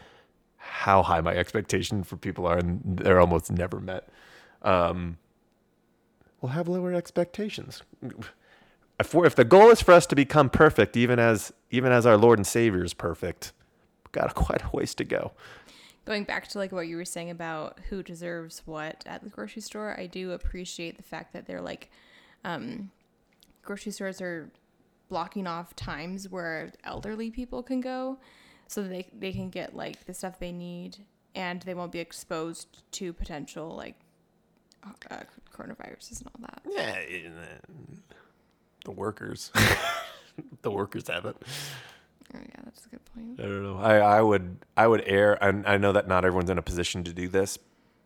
how 0.57 1.03
high 1.05 1.21
my 1.21 1.35
expectation 1.35 2.03
for 2.03 2.17
people 2.17 2.45
are 2.47 2.59
and 2.59 2.83
they're 2.85 3.21
almost 3.21 3.51
never 3.51 3.81
met. 3.81 4.09
Um 4.63 5.19
we'll 6.41 6.53
have 6.53 6.69
lower 6.69 6.93
expectations. 6.93 7.83
If, 8.99 9.15
if 9.15 9.35
the 9.35 9.45
goal 9.45 9.71
is 9.71 9.81
for 9.81 9.93
us 9.93 10.07
to 10.07 10.17
become 10.17 10.51
perfect 10.51 10.97
even 10.97 11.19
as 11.19 11.53
even 11.71 11.93
as 11.93 12.05
our 12.05 12.17
lord 12.17 12.39
and 12.39 12.47
savior 12.47 12.85
is 12.85 12.95
perfect 12.95 13.53
we've 14.05 14.13
got 14.13 14.35
quite 14.47 14.63
a 14.63 14.77
ways 14.77 14.95
to 14.97 15.05
go. 15.05 15.33
Going 16.05 16.25
back 16.25 16.49
to 16.49 16.59
like 16.59 16.73
what 16.73 16.87
you 16.89 16.97
were 16.97 17.05
saying 17.05 17.31
about 17.31 17.79
who 17.89 18.03
deserves 18.03 18.63
what 18.65 19.05
at 19.07 19.23
the 19.23 19.31
grocery 19.31 19.63
store, 19.63 19.99
I 19.99 20.07
do 20.07 20.33
appreciate 20.33 20.97
the 20.97 21.03
fact 21.03 21.33
that 21.33 21.47
they're 21.47 21.61
like, 21.61 21.91
um, 22.45 22.93
grocery 23.67 23.93
stores 23.93 24.23
are 24.23 24.51
blocking 25.09 25.47
off 25.47 25.77
times 25.77 26.29
where 26.29 26.73
elderly 26.85 27.31
people 27.31 27.63
can 27.63 27.81
go 27.81 28.19
so 28.67 28.83
that 28.83 28.89
they, 28.89 29.07
they 29.17 29.33
can 29.33 29.51
get 29.51 29.77
like 29.77 30.07
the 30.07 30.15
stuff 30.15 30.39
they 30.39 30.53
need 30.53 30.97
and 31.35 31.61
they 31.63 31.75
won't 31.75 31.93
be 31.93 31.99
exposed 31.99 32.83
to 32.93 33.13
potential 33.13 33.77
like 33.77 33.97
uh, 35.11 35.19
coronaviruses 35.53 36.21
and 36.21 36.31
all 36.35 36.41
that. 36.41 36.63
Yeah, 36.71 36.99
the 38.85 38.91
workers, 38.93 39.53
the 40.63 40.71
workers 40.71 41.09
have 41.09 41.27
it. 41.27 41.37
Oh 42.35 42.39
yeah, 42.41 42.61
that's 42.65 42.87
a 42.87 42.89
good 42.89 43.05
point. 43.15 43.39
I 43.39 43.43
don't 43.43 43.63
know. 43.63 43.79
I, 43.79 43.99
I 43.99 44.23
would 44.23 44.59
I 44.77 44.87
would 44.87 45.03
err. 45.07 45.43
I, 45.43 45.75
I 45.75 45.77
know 45.77 45.93
that 45.93 46.09
not 46.09 46.25
everyone's 46.25 46.51
in 46.51 46.59
a 46.59 46.63
position 46.63 47.05
to 47.05 47.13
do 47.13 47.29
this, 47.29 47.59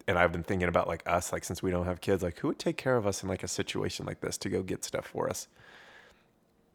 and 0.07 0.19
I've 0.19 0.33
been 0.33 0.43
thinking 0.43 0.69
about 0.69 0.89
like 0.89 1.03
us, 1.07 1.33
like 1.33 1.45
since 1.45 1.63
we 1.63 1.71
don't 1.71 1.87
have 1.87 2.01
kids, 2.01 2.23
like 2.23 2.39
who 2.39 2.49
would 2.49 2.59
take 2.59 2.77
care 2.77 2.97
of 2.97 3.07
us 3.07 3.23
in 3.23 3.29
like 3.29 3.43
a 3.43 3.49
situation 3.49 4.07
like 4.07 4.21
this 4.21 4.37
to 4.39 4.49
go 4.49 4.63
get 4.63 4.85
stuff 4.85 5.07
for 5.07 5.29
us. 5.29 5.49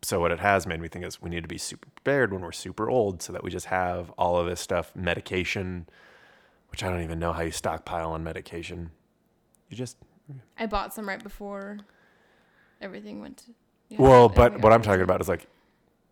So 0.01 0.19
what 0.19 0.31
it 0.31 0.39
has 0.39 0.67
made 0.67 0.79
me 0.79 0.87
think 0.87 1.03
is 1.05 1.21
we 1.21 1.29
need 1.29 1.41
to 1.41 1.47
be 1.47 1.57
super 1.57 1.87
prepared 1.95 2.31
when 2.31 2.41
we're 2.41 2.51
super 2.51 2.89
old, 2.89 3.21
so 3.21 3.33
that 3.33 3.43
we 3.43 3.49
just 3.49 3.67
have 3.67 4.11
all 4.11 4.37
of 4.37 4.45
this 4.45 4.61
stuff, 4.61 4.95
medication, 4.95 5.87
which 6.69 6.83
I 6.83 6.89
don't 6.89 7.01
even 7.01 7.17
know 7.17 7.33
how 7.33 7.41
you 7.41 7.51
stockpile 7.51 8.11
on 8.11 8.23
medication. 8.23 8.91
You 9.69 9.77
just 9.77 9.97
I 10.57 10.67
bought 10.67 10.93
some 10.93 11.07
right 11.07 11.21
before 11.21 11.79
everything 12.81 13.19
went. 13.19 13.37
To, 13.37 13.45
yeah, 13.89 13.97
well, 13.99 14.29
but 14.29 14.61
what 14.61 14.73
I'm 14.73 14.81
talking 14.81 15.01
about 15.01 15.21
is 15.21 15.27
like 15.27 15.47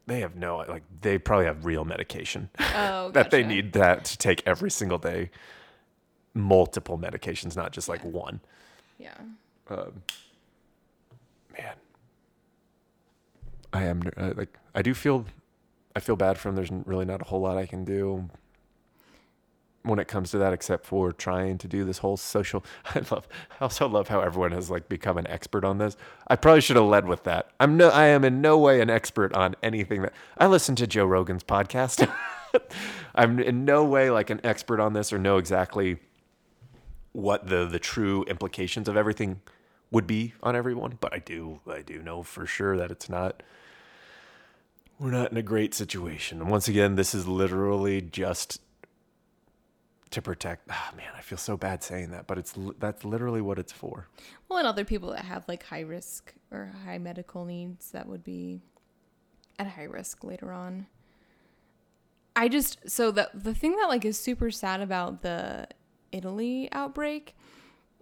they 0.08 0.20
have 0.22 0.36
no 0.36 0.58
like 0.68 0.84
they 1.02 1.18
probably 1.18 1.46
have 1.46 1.66
real 1.66 1.86
medication. 1.86 2.50
Oh, 2.76 3.12
that 3.14 3.32
they 3.32 3.44
need 3.44 3.74
that 3.74 4.06
to 4.06 4.18
take 4.18 4.42
every 4.46 4.72
single 4.72 4.98
day. 4.98 5.30
Multiple 6.34 6.98
medications, 6.98 7.56
not 7.56 7.72
just 7.72 7.88
like 7.88 8.04
one. 8.04 8.42
Yeah. 8.98 9.18
Um, 9.70 10.04
man, 11.58 11.76
I 13.72 13.84
am 13.84 14.04
uh, 14.18 14.34
like 14.36 14.58
I 14.76 14.82
do 14.82 14.94
feel, 14.94 15.26
I 15.96 16.00
feel 16.00 16.16
bad 16.16 16.38
for 16.38 16.50
him. 16.50 16.56
There's 16.56 16.72
really 16.72 17.06
not 17.06 17.22
a 17.22 17.26
whole 17.26 17.42
lot 17.42 17.58
I 17.58 17.66
can 17.66 17.86
do 17.86 18.30
when 19.84 20.00
it 20.00 20.08
comes 20.08 20.32
to 20.32 20.38
that, 20.38 20.54
except 20.54 20.86
for 20.86 21.12
trying 21.12 21.58
to 21.58 21.68
do 21.68 21.84
this 21.84 22.00
whole 22.00 22.18
social. 22.18 22.64
I 22.96 23.02
love. 23.12 23.28
I 23.52 23.64
also 23.64 23.88
love 23.88 24.08
how 24.08 24.22
everyone 24.22 24.52
has 24.52 24.70
like 24.70 24.90
become 24.90 25.18
an 25.18 25.28
expert 25.28 25.64
on 25.64 25.78
this. 25.78 25.96
I 26.28 26.36
probably 26.36 26.62
should 26.62 26.78
have 26.78 26.86
led 26.86 27.08
with 27.08 27.24
that. 27.24 27.52
I'm 27.60 27.78
no. 27.78 27.90
I 27.90 28.06
am 28.06 28.24
in 28.24 28.42
no 28.42 28.58
way 28.58 28.82
an 28.82 28.90
expert 28.90 29.34
on 29.34 29.56
anything 29.62 30.02
that 30.04 30.14
I 30.38 30.48
listen 30.48 30.76
to 30.78 30.88
Joe 30.88 31.06
Rogan's 31.06 31.44
podcast. 31.44 32.10
I'm 33.16 33.40
in 33.40 33.66
no 33.66 33.84
way 33.84 34.10
like 34.10 34.30
an 34.30 34.42
expert 34.44 34.80
on 34.80 34.94
this 34.94 35.12
or 35.14 35.20
know 35.20 35.38
exactly 35.38 35.98
what 37.14 37.48
the 37.48 37.66
the 37.66 37.80
true 37.80 38.24
implications 38.26 38.88
of 38.88 38.98
everything 38.98 39.42
would 39.92 40.08
be 40.08 40.34
on 40.44 40.56
everyone, 40.56 40.98
but 41.00 41.14
I 41.14 41.20
do 41.20 41.62
I 41.68 41.82
do 41.82 42.02
know 42.02 42.24
for 42.24 42.46
sure 42.46 42.76
that 42.78 42.92
it's 42.92 43.10
not 43.10 43.42
we're 45.00 45.12
not 45.12 45.32
in 45.32 45.38
a 45.38 45.44
great 45.44 45.74
situation. 45.74 46.42
And 46.42 46.50
once 46.50 46.68
again, 46.68 46.96
this 46.96 47.16
is 47.16 47.28
literally 47.28 48.02
just 48.02 48.62
to 50.12 50.22
protect. 50.22 50.68
Ah, 50.70 50.92
man, 50.96 51.12
I 51.18 51.22
feel 51.22 51.38
so 51.38 51.58
bad 51.58 51.84
saying 51.84 52.12
that, 52.12 52.28
but 52.28 52.38
it's 52.38 52.54
that's 52.80 53.04
literally 53.04 53.42
what 53.42 53.60
it's 53.60 53.72
for. 53.72 54.08
Well, 54.48 54.60
and 54.60 54.68
other 54.68 54.86
people 54.86 55.12
that 55.12 55.26
have 55.26 55.48
like 55.48 55.64
high 55.64 55.82
risk 55.82 56.34
or 56.52 56.72
high 56.86 57.00
medical 57.00 57.46
needs 57.46 57.92
that 57.92 58.08
would 58.08 58.24
be 58.24 58.62
at 59.60 59.68
high 59.68 59.84
risk 59.84 60.24
later 60.24 60.52
on. 60.52 60.88
I 62.36 62.48
just 62.48 62.90
so 62.90 63.12
the 63.12 63.30
the 63.34 63.54
thing 63.54 63.76
that 63.76 63.90
like 63.90 64.06
is 64.06 64.20
super 64.20 64.52
sad 64.52 64.82
about 64.82 65.22
the 65.22 65.68
Italy 66.14 66.70
outbreak 66.72 67.36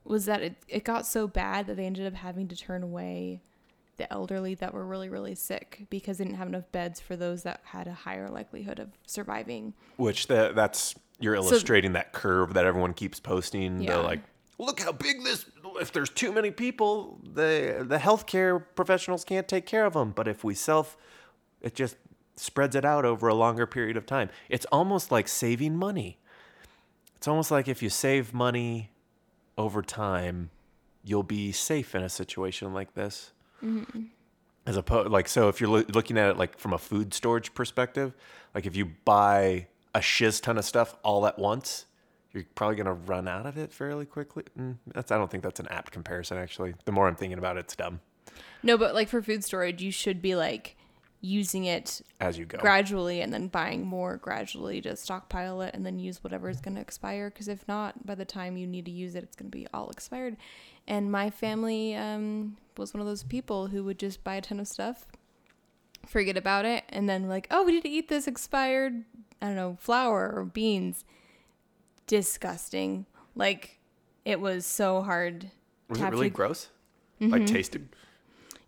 was 0.04 0.26
that 0.26 0.42
it, 0.42 0.56
it 0.68 0.84
got 0.84 1.06
so 1.06 1.28
bad 1.28 1.68
that 1.68 1.78
they 1.78 1.86
ended 1.86 2.06
up 2.06 2.14
having 2.14 2.48
to 2.48 2.56
turn 2.56 2.84
away 2.84 3.42
the 3.98 4.12
elderly 4.12 4.56
that 4.56 4.74
were 4.74 4.86
really 4.86 5.10
really 5.10 5.36
sick 5.36 5.86
because 5.90 6.18
they 6.18 6.24
didn't 6.24 6.38
have 6.38 6.48
enough 6.48 6.72
beds 6.72 7.00
for 7.00 7.16
those 7.16 7.44
that 7.44 7.62
had 7.66 7.88
a 7.88 7.94
higher 7.94 8.30
likelihood 8.30 8.80
of 8.80 8.90
surviving. 9.06 9.74
Which 9.98 10.28
the, 10.28 10.52
that's 10.56 10.96
you're 11.20 11.36
illustrating 11.36 11.94
that 11.94 12.12
curve 12.14 12.56
that 12.56 12.66
everyone 12.66 12.94
keeps 12.94 13.20
posting. 13.20 13.82
Yeah. 13.82 13.98
The 13.98 14.02
like, 14.02 14.22
look 14.58 14.80
how 14.80 14.92
big 14.92 15.24
this. 15.24 15.46
If 15.80 15.92
there's 15.92 16.10
too 16.10 16.32
many 16.32 16.52
people, 16.52 17.20
the 17.24 17.86
the 17.88 17.98
healthcare 17.98 18.64
professionals 18.76 19.24
can't 19.24 19.48
take 19.48 19.66
care 19.66 19.86
of 19.86 19.94
them. 19.94 20.12
But 20.12 20.28
if 20.28 20.44
we 20.44 20.56
self, 20.56 20.98
it 21.62 21.76
just 21.76 21.96
spreads 22.36 22.76
it 22.76 22.84
out 22.84 23.06
over 23.06 23.28
a 23.28 23.36
longer 23.36 23.68
period 23.68 23.98
of 23.98 24.06
time. 24.06 24.30
It's 24.50 24.66
almost 24.72 25.12
like 25.12 25.28
saving 25.28 25.78
money. 25.78 26.18
It's 27.22 27.28
almost 27.28 27.52
like 27.52 27.68
if 27.68 27.84
you 27.84 27.90
save 27.90 28.34
money 28.34 28.90
over 29.56 29.84
time, 29.84 30.50
you'll 31.04 31.22
be 31.22 31.52
safe 31.52 31.94
in 31.94 32.02
a 32.02 32.10
situation 32.10 32.74
like 32.74 32.96
this. 32.96 33.32
As 34.66 34.76
opposed, 34.76 35.12
like, 35.12 35.28
so 35.28 35.48
if 35.48 35.62
you're 35.62 35.70
loo- 35.70 35.86
looking 35.94 36.18
at 36.18 36.32
it 36.32 36.38
like 36.38 36.58
from 36.58 36.74
a 36.74 36.80
food 36.80 37.14
storage 37.14 37.54
perspective, 37.54 38.16
like 38.56 38.66
if 38.66 38.76
you 38.76 38.94
buy 39.06 39.68
a 39.94 40.02
shiz 40.02 40.42
ton 40.42 40.58
of 40.58 40.66
stuff 40.66 40.96
all 41.04 41.28
at 41.28 41.38
once, 41.38 41.86
you're 42.34 42.44
probably 42.56 42.76
gonna 42.76 42.96
run 42.96 43.28
out 43.28 43.46
of 43.46 43.56
it 43.56 43.72
fairly 43.72 44.08
quickly. 44.08 44.46
Mm, 44.60 44.78
that's 44.88 45.12
I 45.12 45.20
don't 45.20 45.30
think 45.30 45.44
that's 45.44 45.60
an 45.60 45.68
apt 45.68 45.92
comparison. 45.92 46.40
Actually, 46.40 46.74
the 46.86 46.92
more 46.92 47.08
I'm 47.08 47.16
thinking 47.16 47.38
about 47.38 47.56
it, 47.56 47.66
it's 47.66 47.76
dumb. 47.76 48.00
No, 48.64 48.80
but 48.80 48.96
like 48.96 49.10
for 49.10 49.22
food 49.22 49.44
storage, 49.44 49.84
you 49.84 49.92
should 49.92 50.24
be 50.24 50.34
like 50.34 50.76
using 51.22 51.66
it 51.66 52.02
As 52.20 52.38
you 52.38 52.46
go, 52.46 52.58
gradually 52.58 53.22
and 53.22 53.32
then 53.32 53.48
buying 53.48 53.86
more 53.86 54.18
gradually 54.18 54.82
to 54.82 54.96
stockpile 54.96 55.62
it 55.62 55.74
and 55.76 55.86
then 55.86 56.00
use 56.00 56.24
whatever 56.24 56.50
is 56.50 56.60
going 56.60 56.76
to 56.76 56.82
expire 56.82 57.30
because 57.30 57.48
if 57.48 57.68
not 57.68 58.06
by 58.06 58.16
the 58.16 58.26
time 58.26 58.58
you 58.58 58.66
need 58.66 58.86
to 58.86 58.92
use 58.92 59.14
it 59.16 59.24
it's 59.24 59.36
going 59.36 59.52
to 59.52 59.56
be 59.56 59.68
all 59.74 59.90
expired 59.92 60.36
and 60.88 61.12
my 61.12 61.30
family 61.30 61.96
um, 61.96 62.58
was 62.78 62.94
one 62.94 63.02
of 63.02 63.08
those 63.08 63.24
people 63.24 63.68
who 63.68 63.84
would 63.84 64.00
just 64.00 64.24
buy 64.24 64.36
a 64.36 64.42
ton 64.42 64.60
of 64.60 64.68
stuff 64.68 65.06
forget 66.08 66.36
about 66.36 66.66
it 66.66 66.84
and 66.90 67.08
then 67.08 67.30
like 67.30 67.48
oh 67.52 67.64
we 67.64 67.74
need 67.74 67.84
to 67.84 67.90
eat 67.90 68.10
this 68.10 68.28
expired 68.28 69.04
i 69.42 69.46
don't 69.46 69.56
know 69.56 69.78
flour 69.80 70.34
or 70.36 70.44
beans 70.44 71.06
disgusting 72.08 73.06
like 73.36 73.78
it 74.26 74.40
was 74.40 74.66
so 74.66 75.04
hard 75.04 75.52
was 75.92 76.00
it 76.00 76.10
really 76.10 76.30
gross? 76.30 76.70
Like 77.20 77.46
tasted. 77.46 77.90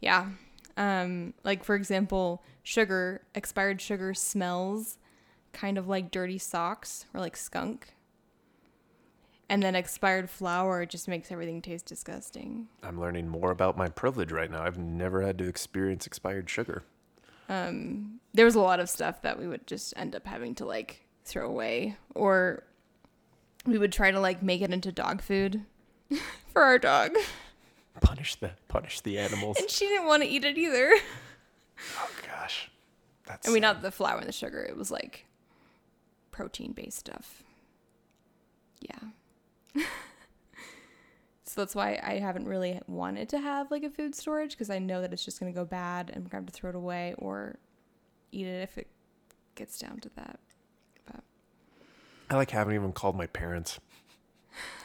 yeah. 0.02 0.28
Um, 0.76 1.34
like 1.44 1.64
for 1.64 1.76
example, 1.76 2.44
sugar, 2.64 3.22
expired 3.36 3.82
sugar 3.82 4.14
smells 4.14 4.98
kind 5.52 5.78
of 5.78 5.88
like 5.88 6.12
dirty 6.12 6.38
socks 6.38 7.06
or 7.14 7.20
like 7.20 7.38
skunk. 7.38 7.94
And 9.50 9.62
then 9.62 9.76
expired 9.76 10.30
flour 10.30 10.86
just 10.86 11.08
makes 11.08 11.32
everything 11.32 11.62
taste 11.62 11.86
disgusting. 11.86 12.68
I'm 12.82 13.00
learning 13.00 13.28
more 13.28 13.52
about 13.52 13.78
my 13.78 13.88
privilege 13.88 14.32
right 14.32 14.50
now. 14.50 14.64
I've 14.64 14.80
never 14.80 15.22
had 15.22 15.38
to 15.38 15.48
experience 15.48 16.08
expired 16.08 16.50
sugar. 16.50 16.84
There 18.34 18.46
was 18.46 18.56
a 18.56 18.62
lot 18.62 18.80
of 18.80 18.90
stuff 18.90 19.22
that 19.22 19.38
we 19.38 19.48
would 19.48 19.68
just 19.68 19.94
end 19.96 20.16
up 20.16 20.26
having 20.26 20.56
to 20.56 20.66
like 20.66 21.06
throw 21.24 21.48
away 21.48 21.98
or 22.16 22.64
we 23.66 23.78
would 23.78 23.92
try 23.92 24.12
to 24.12 24.20
like 24.20 24.42
make 24.42 24.62
it 24.62 24.74
into 24.74 24.92
dog 24.92 25.22
food 25.22 25.66
for 26.52 26.64
our 26.64 26.80
dog. 26.80 27.16
Punish 28.02 28.36
the 28.36 28.52
punish 28.68 29.02
the 29.02 29.20
animals. 29.20 29.58
And 29.60 29.70
she 29.70 29.86
didn't 29.88 30.08
want 30.08 30.24
to 30.24 30.30
eat 30.30 30.44
it 30.44 30.58
either. 30.58 30.94
oh 32.00 32.10
gosh, 32.28 32.72
that's. 33.26 33.48
I 33.48 33.52
mean, 33.52 33.62
not 33.62 33.82
the 33.82 33.92
flour 33.92 34.18
and 34.18 34.28
the 34.28 34.34
sugar. 34.34 34.64
It 34.64 34.76
was 34.76 34.92
like 34.92 35.28
protein 36.32 36.74
based 36.74 36.98
stuff. 36.98 37.44
Yeah. 38.82 39.00
so 41.46 41.62
that's 41.62 41.76
why 41.76 42.00
I 42.04 42.20
haven't 42.20 42.48
really 42.48 42.82
wanted 42.88 43.30
to 43.30 43.40
have 43.40 43.72
like 43.72 43.84
a 43.84 43.90
food 43.90 44.16
storage 44.16 44.52
because 44.52 44.70
I 44.70 44.80
know 44.80 45.02
that 45.02 45.14
it's 45.14 45.24
just 45.24 45.40
going 45.40 45.54
to 45.54 45.58
go 45.58 45.66
bad 45.66 46.10
and 46.10 46.18
I'm 46.18 46.24
going 46.24 46.30
to 46.30 46.36
have 46.38 46.46
to 46.48 46.52
throw 46.52 46.70
it 46.72 46.76
away 46.76 47.16
or 47.18 47.60
eat 48.32 48.48
it 48.48 48.62
if 48.62 48.78
it 48.78 48.88
gets 49.56 49.78
down 49.78 50.00
to 50.00 50.10
that. 50.16 50.40
But 51.06 51.24
I 52.30 52.36
like 52.36 52.52
haven't 52.52 52.74
even 52.74 52.92
called 52.92 53.16
my 53.16 53.28
parents, 53.28 53.80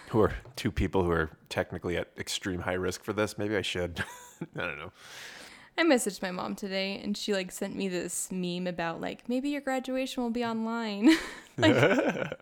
who 0.11 0.21
are 0.21 0.33
two 0.57 0.71
people 0.71 1.05
who 1.05 1.11
are 1.11 1.31
technically 1.49 1.97
at 1.97 2.09
extreme 2.19 2.61
high 2.61 2.75
risk 2.75 3.05
for 3.05 3.13
this. 3.13 3.39
Maybe 3.39 3.57
I 3.57 3.63
should. 3.63 4.05
I 4.57 4.61
don't 4.61 4.79
know. 4.79 4.93
I 5.77 5.85
messaged 5.85 6.23
my 6.23 6.33
mom 6.33 6.57
today 6.57 7.01
and 7.03 7.17
she 7.17 7.33
like 7.33 7.53
sent 7.53 7.77
me 7.77 7.89
this 7.89 8.33
meme 8.33 8.67
about 8.67 9.01
like 9.01 9.29
maybe 9.29 9.51
your 9.51 9.61
graduation 9.61 10.23
will 10.23 10.31
be 10.31 10.45
online. 10.45 11.17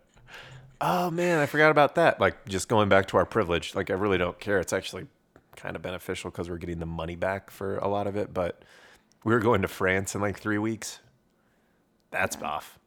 Oh 0.81 1.11
man, 1.11 1.39
I 1.39 1.47
forgot 1.47 1.71
about 1.71 1.95
that. 1.95 2.21
Like 2.21 2.47
just 2.47 2.69
going 2.69 2.89
back 2.89 3.07
to 3.09 3.17
our 3.17 3.25
privilege. 3.25 3.75
Like 3.75 3.91
I 3.91 3.95
really 3.95 4.19
don't 4.19 4.39
care. 4.39 4.61
It's 4.61 4.73
actually 4.73 5.07
kind 5.57 5.75
of 5.75 5.83
beneficial 5.83 6.31
because 6.31 6.51
we're 6.51 6.59
getting 6.59 6.81
the 6.81 6.87
money 6.87 7.17
back 7.17 7.51
for 7.51 7.79
a 7.79 7.89
lot 7.89 8.07
of 8.07 8.17
it. 8.17 8.35
But 8.35 8.63
we 9.25 9.33
were 9.33 9.41
going 9.41 9.63
to 9.63 9.69
France 9.69 10.15
in 10.15 10.21
like 10.21 10.39
three 10.39 10.59
weeks. 10.59 11.01
That's 12.11 12.41
off. 12.43 12.79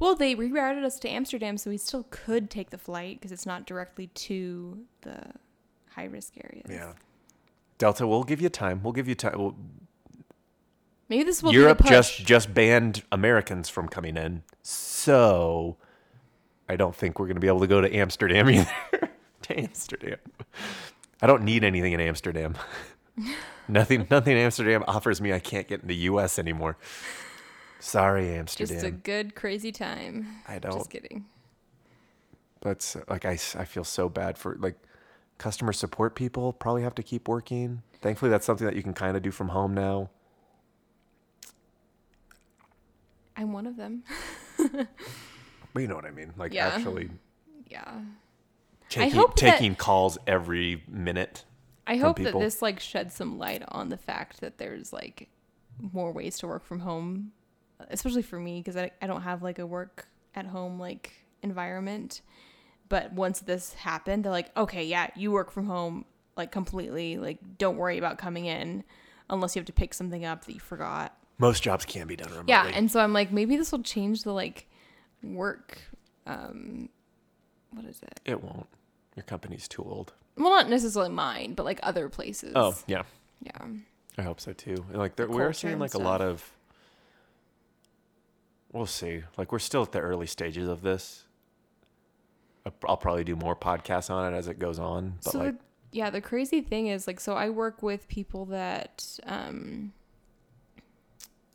Well, 0.00 0.16
they 0.16 0.34
rerouted 0.34 0.82
us 0.82 0.98
to 1.00 1.08
Amsterdam, 1.08 1.58
so 1.58 1.70
we 1.70 1.76
still 1.76 2.06
could 2.10 2.50
take 2.50 2.70
the 2.70 2.78
flight 2.78 3.18
because 3.18 3.32
it's 3.32 3.46
not 3.46 3.66
directly 3.66 4.06
to 4.08 4.78
the 5.02 5.20
high 5.90 6.06
risk 6.06 6.34
areas. 6.42 6.66
Yeah. 6.68 6.94
Delta, 7.76 8.06
we'll 8.06 8.24
give 8.24 8.40
you 8.40 8.48
time. 8.48 8.82
We'll 8.82 8.94
give 8.94 9.06
you 9.06 9.14
time. 9.14 9.38
We'll, 9.38 9.56
Maybe 11.10 11.24
this 11.24 11.42
will 11.42 11.52
Europe 11.52 11.84
just 11.84 12.24
just 12.24 12.54
banned 12.54 13.02
Americans 13.10 13.68
from 13.68 13.88
coming 13.88 14.16
in, 14.16 14.42
so 14.62 15.76
I 16.68 16.76
don't 16.76 16.94
think 16.94 17.18
we're 17.18 17.26
going 17.26 17.34
to 17.34 17.40
be 17.40 17.48
able 17.48 17.60
to 17.60 17.66
go 17.66 17.80
to 17.80 17.94
Amsterdam 17.94 18.48
either. 18.50 19.10
to 19.42 19.60
Amsterdam, 19.60 20.18
I 21.20 21.26
don't 21.26 21.42
need 21.42 21.64
anything 21.64 21.92
in 21.92 22.00
Amsterdam. 22.00 22.54
nothing, 23.68 24.06
nothing 24.08 24.36
Amsterdam 24.36 24.84
offers 24.86 25.20
me. 25.20 25.32
I 25.32 25.40
can't 25.40 25.66
get 25.66 25.82
in 25.82 25.88
the 25.88 25.96
U.S. 25.96 26.38
anymore. 26.38 26.76
Sorry, 27.80 28.34
Amsterdam. 28.34 28.74
Just 28.76 28.86
a 28.86 28.90
good 28.90 29.34
crazy 29.34 29.72
time. 29.72 30.26
I 30.46 30.58
don't. 30.58 30.72
Just 30.74 30.90
kidding. 30.90 31.24
But 32.60 32.94
like, 33.08 33.24
I, 33.24 33.32
I 33.32 33.64
feel 33.64 33.84
so 33.84 34.08
bad 34.08 34.36
for 34.38 34.56
like 34.60 34.76
customer 35.38 35.72
support 35.72 36.14
people. 36.14 36.52
Probably 36.52 36.82
have 36.82 36.94
to 36.96 37.02
keep 37.02 37.26
working. 37.26 37.82
Thankfully, 38.02 38.30
that's 38.30 38.44
something 38.46 38.66
that 38.66 38.76
you 38.76 38.82
can 38.82 38.92
kind 38.94 39.16
of 39.16 39.22
do 39.22 39.30
from 39.30 39.48
home 39.48 39.72
now. 39.74 40.10
I'm 43.36 43.52
one 43.52 43.66
of 43.66 43.76
them. 43.76 44.02
But 45.72 45.82
you 45.82 45.86
know 45.88 45.94
what 45.94 46.04
I 46.04 46.10
mean. 46.10 46.32
Like 46.36 46.52
Yeah. 46.52 46.66
actually 46.66 47.10
Yeah. 47.68 48.00
taking 48.88 49.14
hope 49.16 49.36
that- 49.36 49.52
taking 49.52 49.76
calls 49.76 50.18
every 50.26 50.82
minute. 50.88 51.44
I 51.86 51.94
hope 51.96 52.18
that 52.18 52.36
this 52.36 52.60
like 52.60 52.80
sheds 52.80 53.14
some 53.14 53.38
light 53.38 53.62
on 53.68 53.88
the 53.88 53.96
fact 53.96 54.40
that 54.40 54.58
there's 54.58 54.92
like 54.92 55.28
more 55.80 56.10
ways 56.12 56.38
to 56.40 56.48
work 56.48 56.64
from 56.64 56.80
home, 56.80 57.30
especially 57.90 58.22
for 58.22 58.38
me 58.38 58.60
because 58.60 58.76
I, 58.76 58.90
I 59.00 59.06
don't 59.06 59.22
have 59.22 59.42
like 59.42 59.58
a 59.58 59.66
work 59.66 60.08
at 60.34 60.46
home 60.46 60.78
like 60.78 61.12
environment. 61.42 62.22
But 62.88 63.12
once 63.12 63.40
this 63.40 63.72
happened, 63.74 64.24
they're 64.24 64.32
like, 64.32 64.56
okay, 64.56 64.84
yeah, 64.84 65.08
you 65.14 65.30
work 65.30 65.50
from 65.50 65.66
home 65.66 66.04
like 66.36 66.50
completely. 66.50 67.18
Like, 67.18 67.38
don't 67.58 67.76
worry 67.76 67.98
about 67.98 68.18
coming 68.18 68.46
in 68.46 68.84
unless 69.28 69.54
you 69.54 69.60
have 69.60 69.66
to 69.66 69.72
pick 69.72 69.94
something 69.94 70.24
up 70.24 70.44
that 70.46 70.52
you 70.52 70.60
forgot. 70.60 71.16
Most 71.38 71.62
jobs 71.62 71.84
can 71.84 72.06
be 72.06 72.16
done 72.16 72.28
remotely. 72.30 72.50
Yeah, 72.50 72.66
and 72.66 72.90
so 72.90 73.00
I'm 73.00 73.12
like, 73.12 73.32
maybe 73.32 73.56
this 73.56 73.72
will 73.72 73.82
change 73.82 74.24
the 74.24 74.32
like 74.32 74.68
work. 75.22 75.80
Um, 76.26 76.88
what 77.70 77.84
is 77.84 78.00
it? 78.02 78.20
it 78.24 78.42
won't. 78.42 78.66
Your 79.16 79.22
company's 79.24 79.68
too 79.68 79.82
old. 79.82 80.12
Well, 80.36 80.50
not 80.50 80.68
necessarily 80.68 81.10
mine, 81.10 81.54
but 81.54 81.64
like 81.64 81.80
other 81.82 82.08
places. 82.08 82.52
Oh 82.54 82.76
yeah, 82.86 83.02
yeah. 83.42 83.66
I 84.18 84.22
hope 84.22 84.40
so 84.40 84.52
too. 84.52 84.84
And, 84.88 84.98
Like 84.98 85.16
there, 85.16 85.26
The 85.26 85.32
we're 85.32 85.52
seeing 85.52 85.78
like 85.78 85.94
a 85.94 85.98
lot 85.98 86.20
of. 86.20 86.50
We'll 88.72 88.86
see. 88.86 89.22
Like 89.36 89.52
we're 89.52 89.58
still 89.58 89.82
at 89.82 89.92
the 89.92 90.00
early 90.00 90.26
stages 90.26 90.68
of 90.68 90.82
this. 90.82 91.24
I'll- 92.86 92.96
probably 92.96 93.24
do 93.24 93.34
more 93.36 93.56
podcasts 93.56 94.10
on 94.10 94.32
it 94.32 94.36
as 94.36 94.46
it 94.46 94.58
goes 94.58 94.78
on. 94.78 95.18
But 95.24 95.32
so 95.32 95.38
like, 95.38 95.54
the, 95.54 95.64
yeah, 95.92 96.10
the 96.10 96.20
crazy 96.20 96.60
thing 96.60 96.86
is 96.88 97.06
like, 97.06 97.18
so 97.18 97.34
I 97.34 97.50
work 97.50 97.82
with 97.82 98.06
people 98.08 98.44
that 98.46 99.18
um, 99.24 99.92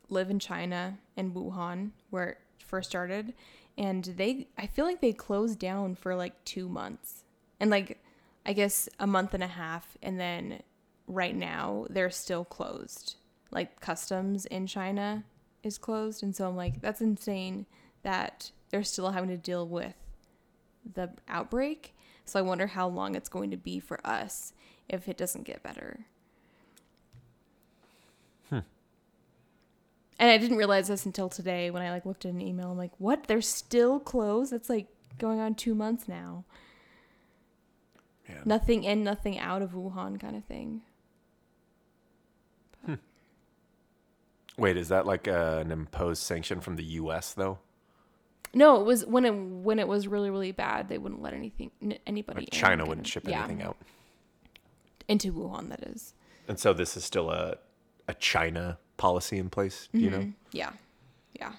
live 0.09 0.29
in 0.29 0.39
China 0.39 0.97
and 1.15 1.33
Wuhan, 1.33 1.91
where 2.09 2.29
it 2.29 2.37
first 2.59 2.89
started, 2.89 3.33
and 3.77 4.03
they, 4.03 4.47
I 4.57 4.67
feel 4.67 4.85
like 4.85 4.99
they 4.99 5.13
closed 5.13 5.59
down 5.59 5.95
for 5.95 6.15
like 6.15 6.43
two 6.43 6.67
months, 6.67 7.23
and 7.59 7.69
like, 7.69 8.01
I 8.45 8.53
guess 8.53 8.89
a 8.99 9.07
month 9.07 9.33
and 9.33 9.43
a 9.43 9.47
half, 9.47 9.97
and 10.01 10.19
then 10.19 10.63
right 11.07 11.35
now 11.35 11.85
they're 11.89 12.09
still 12.09 12.43
closed. 12.45 13.15
Like 13.51 13.79
customs 13.79 14.45
in 14.47 14.67
China 14.67 15.23
is 15.65 15.77
closed, 15.77 16.23
and 16.23 16.35
so 16.35 16.47
I'm 16.47 16.55
like, 16.55 16.81
that's 16.81 17.01
insane 17.01 17.65
that 18.03 18.51
they're 18.69 18.83
still 18.83 19.11
having 19.11 19.29
to 19.29 19.37
deal 19.37 19.67
with 19.67 19.95
the 20.93 21.09
outbreak. 21.27 21.95
So 22.23 22.39
I 22.39 22.43
wonder 22.43 22.67
how 22.67 22.87
long 22.87 23.15
it's 23.15 23.29
going 23.29 23.51
to 23.51 23.57
be 23.57 23.79
for 23.79 23.99
us 24.05 24.53
if 24.87 25.07
it 25.07 25.17
doesn't 25.17 25.43
get 25.43 25.63
better. 25.63 26.05
Hmm. 28.49 28.59
And 30.19 30.29
I 30.29 30.37
didn't 30.37 30.57
realize 30.57 30.87
this 30.87 31.05
until 31.05 31.29
today 31.29 31.71
when 31.71 31.81
I 31.81 31.91
like 31.91 32.05
looked 32.05 32.25
at 32.25 32.33
an 32.33 32.41
email. 32.41 32.71
I'm 32.71 32.77
like, 32.77 32.93
"What? 32.99 33.25
They're 33.25 33.41
still 33.41 33.99
closed? 33.99 34.53
It's 34.53 34.69
like 34.69 34.87
going 35.17 35.39
on 35.39 35.55
2 35.55 35.75
months 35.75 36.07
now. 36.07 36.45
man, 38.27 38.41
Nothing 38.45 38.83
in, 38.83 39.03
nothing 39.03 39.39
out 39.39 39.61
of 39.61 39.71
Wuhan 39.71 40.19
kind 40.19 40.35
of 40.35 40.45
thing." 40.45 40.81
Wait, 44.57 44.77
is 44.77 44.89
that 44.89 45.05
like 45.05 45.27
uh, 45.27 45.59
an 45.61 45.71
imposed 45.71 46.23
sanction 46.23 46.59
from 46.61 46.75
the 46.75 46.83
U.S. 46.83 47.33
though? 47.33 47.59
No, 48.53 48.79
it 48.79 48.85
was 48.85 49.05
when 49.05 49.25
it 49.25 49.31
when 49.31 49.79
it 49.79 49.87
was 49.87 50.07
really 50.07 50.29
really 50.29 50.51
bad. 50.53 50.87
They 50.87 50.97
wouldn't 50.97 51.21
let 51.21 51.33
anything 51.33 51.71
n- 51.81 51.97
anybody 52.07 52.41
Like 52.41 52.51
China 52.51 52.77
kind 52.77 52.87
wouldn't 52.87 53.07
ship 53.07 53.27
yeah, 53.27 53.39
anything 53.39 53.61
out, 53.61 53.77
into 55.07 55.33
Wuhan. 55.33 55.69
That 55.69 55.83
is. 55.83 56.13
and 56.47 56.57
so 56.59 56.71
this 56.73 56.95
is 56.95 57.03
still 57.03 57.29
a 57.31 57.57
a 58.07 58.13
China 58.13 58.77
policy 58.97 59.37
in 59.37 59.49
place. 59.49 59.89
Do 59.93 59.99
you 59.99 60.09
know? 60.09 60.19
Mhm. 60.19 60.33
Yeah, 60.51 60.71
yeah. 61.33 61.51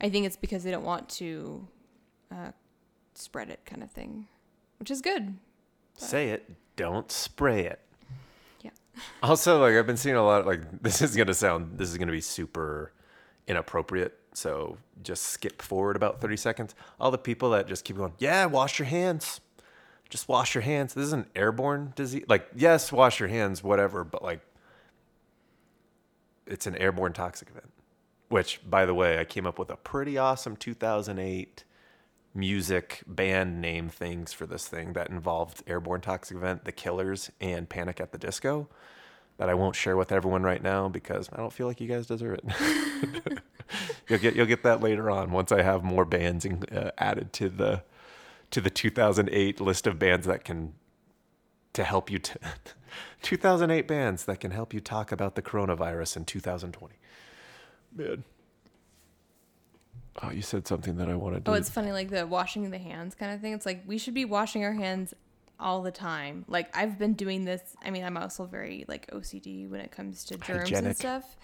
I 0.00 0.08
think 0.10 0.26
it's 0.26 0.36
because 0.36 0.64
they 0.64 0.70
don't 0.70 0.84
want 0.84 1.08
to 1.10 1.66
uh, 2.32 2.52
spread 3.14 3.50
it, 3.50 3.60
kind 3.64 3.82
of 3.82 3.90
thing, 3.90 4.26
which 4.78 4.90
is 4.90 5.00
good. 5.00 5.36
Say 5.96 6.30
it, 6.30 6.50
don't 6.76 7.10
spray 7.10 7.66
it. 7.66 7.80
Also, 9.22 9.60
like 9.60 9.74
I've 9.74 9.86
been 9.86 9.96
seeing 9.96 10.16
a 10.16 10.24
lot. 10.24 10.46
Like 10.46 10.60
this 10.82 11.02
is 11.02 11.16
gonna 11.16 11.34
sound, 11.34 11.78
this 11.78 11.90
is 11.90 11.98
gonna 11.98 12.12
be 12.12 12.20
super 12.20 12.92
inappropriate. 13.46 14.18
So 14.32 14.78
just 15.02 15.24
skip 15.24 15.62
forward 15.62 15.96
about 15.96 16.20
thirty 16.20 16.36
seconds. 16.36 16.74
All 17.00 17.10
the 17.10 17.18
people 17.18 17.50
that 17.50 17.66
just 17.66 17.84
keep 17.84 17.96
going, 17.96 18.12
yeah, 18.18 18.46
wash 18.46 18.78
your 18.78 18.86
hands. 18.86 19.40
Just 20.08 20.28
wash 20.28 20.54
your 20.54 20.62
hands. 20.62 20.94
This 20.94 21.06
is 21.06 21.12
an 21.12 21.26
airborne 21.36 21.92
disease. 21.94 22.24
Like, 22.28 22.48
yes, 22.54 22.90
wash 22.90 23.20
your 23.20 23.28
hands, 23.28 23.62
whatever. 23.62 24.04
But 24.04 24.22
like, 24.22 24.40
it's 26.46 26.66
an 26.66 26.76
airborne 26.76 27.12
toxic 27.12 27.50
event. 27.50 27.70
Which, 28.28 28.60
by 28.68 28.86
the 28.86 28.94
way, 28.94 29.18
I 29.18 29.24
came 29.24 29.46
up 29.46 29.58
with 29.58 29.70
a 29.70 29.76
pretty 29.76 30.16
awesome 30.16 30.56
2008 30.56 31.64
music 32.34 33.02
band 33.06 33.60
name 33.60 33.88
things 33.88 34.32
for 34.32 34.46
this 34.46 34.66
thing 34.68 34.92
that 34.92 35.10
involved 35.10 35.62
airborne 35.66 36.00
toxic 36.00 36.36
event, 36.36 36.64
The 36.64 36.72
Killers, 36.72 37.30
and 37.40 37.68
Panic 37.68 38.00
at 38.00 38.12
the 38.12 38.18
Disco. 38.18 38.68
That 39.38 39.48
I 39.48 39.54
won't 39.54 39.76
share 39.76 39.96
with 39.96 40.10
everyone 40.10 40.42
right 40.42 40.62
now 40.62 40.88
because 40.88 41.28
I 41.32 41.36
don't 41.36 41.52
feel 41.52 41.68
like 41.68 41.80
you 41.80 41.86
guys 41.86 42.08
deserve 42.08 42.40
it. 42.42 43.42
you'll 44.08 44.18
get 44.18 44.34
you'll 44.34 44.46
get 44.46 44.64
that 44.64 44.80
later 44.80 45.10
on 45.10 45.30
once 45.30 45.52
I 45.52 45.62
have 45.62 45.84
more 45.84 46.04
bands 46.04 46.44
in, 46.44 46.64
uh, 46.72 46.90
added 46.98 47.32
to 47.34 47.48
the 47.48 47.84
to 48.50 48.60
the 48.60 48.70
2008 48.70 49.60
list 49.60 49.86
of 49.86 49.96
bands 49.96 50.26
that 50.26 50.44
can 50.44 50.74
to 51.72 51.84
help 51.84 52.10
you. 52.10 52.18
T- 52.18 52.34
2008 53.22 53.86
bands 53.86 54.24
that 54.24 54.40
can 54.40 54.50
help 54.50 54.74
you 54.74 54.80
talk 54.80 55.12
about 55.12 55.36
the 55.36 55.42
coronavirus 55.42 56.16
in 56.16 56.24
2020. 56.24 56.94
Man. 57.94 58.24
Oh, 60.22 60.30
you 60.30 60.42
said 60.42 60.66
something 60.66 60.96
that 60.96 61.08
I 61.08 61.14
wanted 61.14 61.36
to. 61.36 61.40
Do. 61.42 61.50
Oh, 61.52 61.54
it's 61.54 61.70
funny, 61.70 61.92
like 61.92 62.10
the 62.10 62.26
washing 62.26 62.70
the 62.70 62.78
hands 62.78 63.14
kind 63.14 63.32
of 63.32 63.40
thing. 63.40 63.52
It's 63.52 63.66
like 63.66 63.82
we 63.86 63.98
should 63.98 64.14
be 64.14 64.24
washing 64.24 64.64
our 64.64 64.72
hands 64.72 65.14
all 65.60 65.82
the 65.82 65.90
time. 65.90 66.44
Like 66.48 66.76
I've 66.76 66.98
been 66.98 67.14
doing 67.14 67.44
this. 67.44 67.76
I 67.84 67.90
mean, 67.90 68.04
I'm 68.04 68.16
also 68.16 68.44
very 68.46 68.84
like 68.88 69.10
OCD 69.10 69.68
when 69.68 69.80
it 69.80 69.90
comes 69.90 70.24
to 70.24 70.36
germs 70.36 70.70
Hygienic. 70.70 70.84
and 70.84 70.96
stuff, 70.96 71.36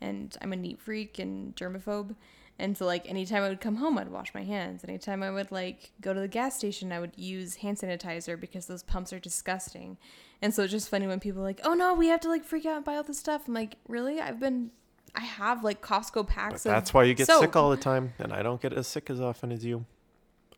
and 0.00 0.36
I'm 0.40 0.52
a 0.52 0.56
neat 0.56 0.80
freak 0.80 1.18
and 1.18 1.54
germaphobe. 1.56 2.14
And 2.58 2.76
so, 2.76 2.84
like, 2.84 3.08
anytime 3.08 3.42
I 3.42 3.48
would 3.48 3.60
come 3.60 3.76
home, 3.76 3.98
I'd 3.98 4.08
wash 4.10 4.34
my 4.34 4.44
hands. 4.44 4.84
Anytime 4.84 5.22
I 5.22 5.30
would 5.30 5.50
like 5.50 5.90
go 6.00 6.12
to 6.12 6.20
the 6.20 6.28
gas 6.28 6.56
station, 6.56 6.92
I 6.92 7.00
would 7.00 7.12
use 7.16 7.56
hand 7.56 7.78
sanitizer 7.78 8.38
because 8.38 8.66
those 8.66 8.82
pumps 8.82 9.12
are 9.12 9.18
disgusting. 9.18 9.96
And 10.40 10.54
so 10.54 10.62
it's 10.62 10.70
just 10.70 10.88
funny 10.88 11.06
when 11.06 11.18
people 11.18 11.40
are 11.40 11.44
like, 11.44 11.60
"Oh 11.64 11.74
no, 11.74 11.94
we 11.94 12.08
have 12.08 12.20
to 12.20 12.28
like 12.28 12.44
freak 12.44 12.66
out 12.66 12.76
and 12.76 12.84
buy 12.84 12.96
all 12.96 13.02
this 13.02 13.18
stuff." 13.18 13.48
I'm 13.48 13.54
like, 13.54 13.76
"Really? 13.88 14.20
I've 14.20 14.38
been, 14.38 14.70
I 15.14 15.20
have 15.20 15.62
like 15.62 15.82
Costco 15.82 16.26
packs 16.26 16.64
But 16.64 16.70
that's 16.70 16.94
why 16.94 17.04
you 17.04 17.14
get 17.14 17.26
soap." 17.26 17.42
sick 17.42 17.56
all 17.56 17.70
the 17.70 17.76
time, 17.76 18.14
and 18.18 18.32
I 18.32 18.42
don't 18.42 18.60
get 18.60 18.72
as 18.72 18.86
sick 18.86 19.10
as 19.10 19.20
often 19.20 19.52
as 19.52 19.64
you. 19.64 19.84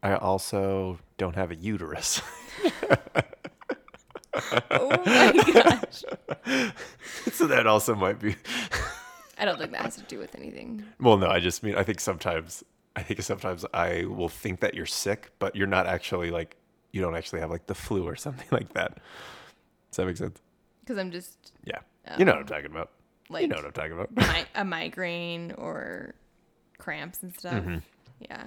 I 0.03 0.15
also 0.17 0.99
don't 1.17 1.35
have 1.35 1.51
a 1.51 1.57
uterus. 1.57 2.21
Oh 4.71 4.91
my 5.07 5.53
gosh. 5.53 6.05
so 7.33 7.47
that 7.47 7.67
also 7.67 7.95
might 7.95 8.19
be. 8.19 8.37
I 9.39 9.45
don't 9.45 9.59
think 9.59 9.73
that 9.73 9.83
has 9.83 9.97
to 9.97 10.03
do 10.03 10.19
with 10.19 10.35
anything. 10.37 10.85
Well, 11.01 11.17
no, 11.17 11.29
I 11.29 11.41
just 11.41 11.63
mean 11.63 11.77
I 11.77 11.83
think 11.83 12.01
sometimes 12.01 12.65
I 12.97 13.03
think 13.03 13.23
sometimes 13.23 13.65
I 13.73 14.05
will 14.05 14.29
think 14.29 14.61
that 14.61 14.75
you're 14.75 14.87
sick, 14.87 15.31
but 15.39 15.57
you're 15.57 15.67
not 15.67 15.87
actually 15.87 16.31
like 16.31 16.57
you 16.93 17.01
don't 17.01 17.17
actually 17.17 17.41
have 17.41 17.51
like 17.51 17.67
the 17.67 17.75
flu 17.75 18.05
or 18.05 18.17
something 18.17 18.47
like 18.51 18.73
that. 18.75 18.99
Does 19.91 19.97
that 19.97 20.07
make 20.07 20.17
sense? 20.17 20.41
Because 20.81 20.99
I'm 20.99 21.11
just 21.11 21.53
Yeah, 21.65 21.79
you 22.19 22.25
know 22.25 22.33
what 22.33 22.39
I'm 22.39 22.43
um, 22.43 22.49
talking 22.49 22.71
about. 22.71 22.91
Like 23.35 23.43
you 23.43 23.49
know 23.49 23.57
what 23.57 23.67
I'm 23.67 23.73
talking 23.73 23.93
about. 23.93 24.17
mi- 24.17 24.45
a 24.55 24.65
migraine 24.65 25.53
or 25.53 26.15
cramps 26.79 27.23
and 27.23 27.37
stuff. 27.39 27.55
Mm-hmm. 27.55 27.77
Yeah. 28.21 28.45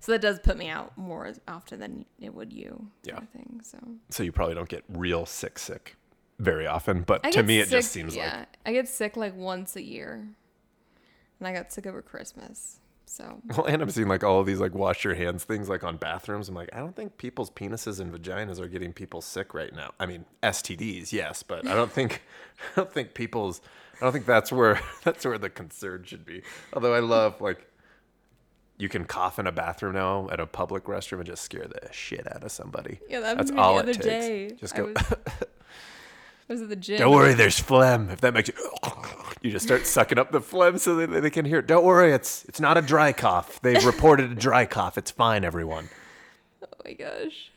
So 0.00 0.12
that 0.12 0.20
does 0.20 0.40
put 0.40 0.56
me 0.58 0.68
out 0.68 0.96
more 0.98 1.32
often 1.46 1.78
than 1.80 2.04
it 2.20 2.34
would 2.34 2.52
you. 2.52 2.88
Yeah. 3.04 3.14
Kind 3.14 3.22
of 3.22 3.30
thing. 3.30 3.60
So 3.62 3.78
so 4.10 4.22
you 4.22 4.32
probably 4.32 4.54
don't 4.54 4.68
get 4.68 4.84
real 4.88 5.24
sick 5.26 5.58
sick 5.58 5.96
very 6.38 6.66
often, 6.66 7.02
but 7.02 7.22
to 7.22 7.30
get 7.30 7.46
me 7.46 7.60
it 7.60 7.68
just 7.68 7.92
sick- 7.92 8.02
seems 8.02 8.16
yeah, 8.16 8.38
like 8.40 8.48
I 8.66 8.72
get 8.72 8.88
sick 8.88 9.16
like 9.16 9.36
once 9.36 9.76
a 9.76 9.82
year, 9.82 10.26
and 11.38 11.48
I 11.48 11.52
got 11.52 11.72
sick 11.72 11.86
over 11.86 12.02
Christmas. 12.02 12.78
So 13.04 13.42
Well, 13.56 13.66
and 13.66 13.82
I'm 13.82 13.90
seeing 13.90 14.08
like 14.08 14.24
all 14.24 14.40
of 14.40 14.46
these 14.46 14.58
like 14.58 14.74
wash 14.74 15.04
your 15.04 15.14
hands 15.14 15.44
things 15.44 15.68
like 15.68 15.84
on 15.84 15.98
bathrooms. 15.98 16.48
I'm 16.48 16.54
like, 16.54 16.70
I 16.72 16.78
don't 16.78 16.96
think 16.96 17.18
people's 17.18 17.50
penises 17.50 18.00
and 18.00 18.10
vaginas 18.12 18.58
are 18.58 18.68
getting 18.68 18.92
people 18.94 19.20
sick 19.20 19.52
right 19.52 19.72
now. 19.74 19.92
I 20.00 20.06
mean, 20.06 20.24
STDs, 20.42 21.12
yes, 21.12 21.42
but 21.42 21.68
I 21.68 21.74
don't 21.74 21.92
think 21.92 22.22
I 22.76 22.80
don't 22.80 22.90
think 22.92 23.12
people's 23.14 23.60
I 24.02 24.06
don't 24.06 24.12
think 24.12 24.26
that's 24.26 24.50
where 24.50 24.80
that's 25.04 25.24
where 25.24 25.38
the 25.38 25.48
concern 25.48 26.02
should 26.04 26.24
be. 26.26 26.42
Although 26.72 26.92
I 26.94 26.98
love 26.98 27.40
like 27.40 27.66
you 28.78 28.88
can 28.88 29.04
cough 29.04 29.38
in 29.38 29.46
a 29.46 29.52
bathroom 29.52 29.94
now 29.94 30.28
at 30.32 30.40
a 30.40 30.46
public 30.46 30.84
restroom 30.84 31.18
and 31.18 31.26
just 31.26 31.42
scare 31.44 31.66
the 31.68 31.92
shit 31.92 32.26
out 32.34 32.42
of 32.42 32.50
somebody. 32.50 32.98
yeah, 33.08 33.20
that 33.20 33.36
That's 33.36 33.52
all 33.52 33.74
the 33.74 33.80
it 33.80 33.82
other 33.82 33.92
takes. 33.94 34.04
day. 34.06 34.50
Just 34.58 34.74
I 34.74 34.78
go. 34.78 34.84
was- 34.86 34.96
I 36.50 36.52
was 36.54 36.62
at 36.62 36.68
the 36.68 36.76
gym. 36.76 36.98
Don't 36.98 37.14
worry, 37.14 37.32
there's 37.34 37.58
phlegm. 37.60 38.10
If 38.10 38.20
that 38.22 38.34
makes 38.34 38.48
you, 38.48 38.54
you 39.40 39.50
just 39.52 39.64
start 39.64 39.86
sucking 39.86 40.18
up 40.18 40.32
the 40.32 40.40
phlegm 40.40 40.76
so 40.76 40.96
that 40.96 41.20
they 41.22 41.30
can 41.30 41.44
hear. 41.44 41.60
it. 41.60 41.66
Don't 41.68 41.84
worry, 41.84 42.12
it's 42.12 42.44
it's 42.46 42.60
not 42.60 42.76
a 42.76 42.82
dry 42.82 43.12
cough. 43.12 43.60
They've 43.62 43.84
reported 43.92 44.32
a 44.32 44.34
dry 44.34 44.66
cough. 44.66 44.98
It's 44.98 45.10
fine, 45.12 45.44
everyone. 45.44 45.88
Oh 46.62 46.66
my 46.84 46.92
gosh. 46.94 47.52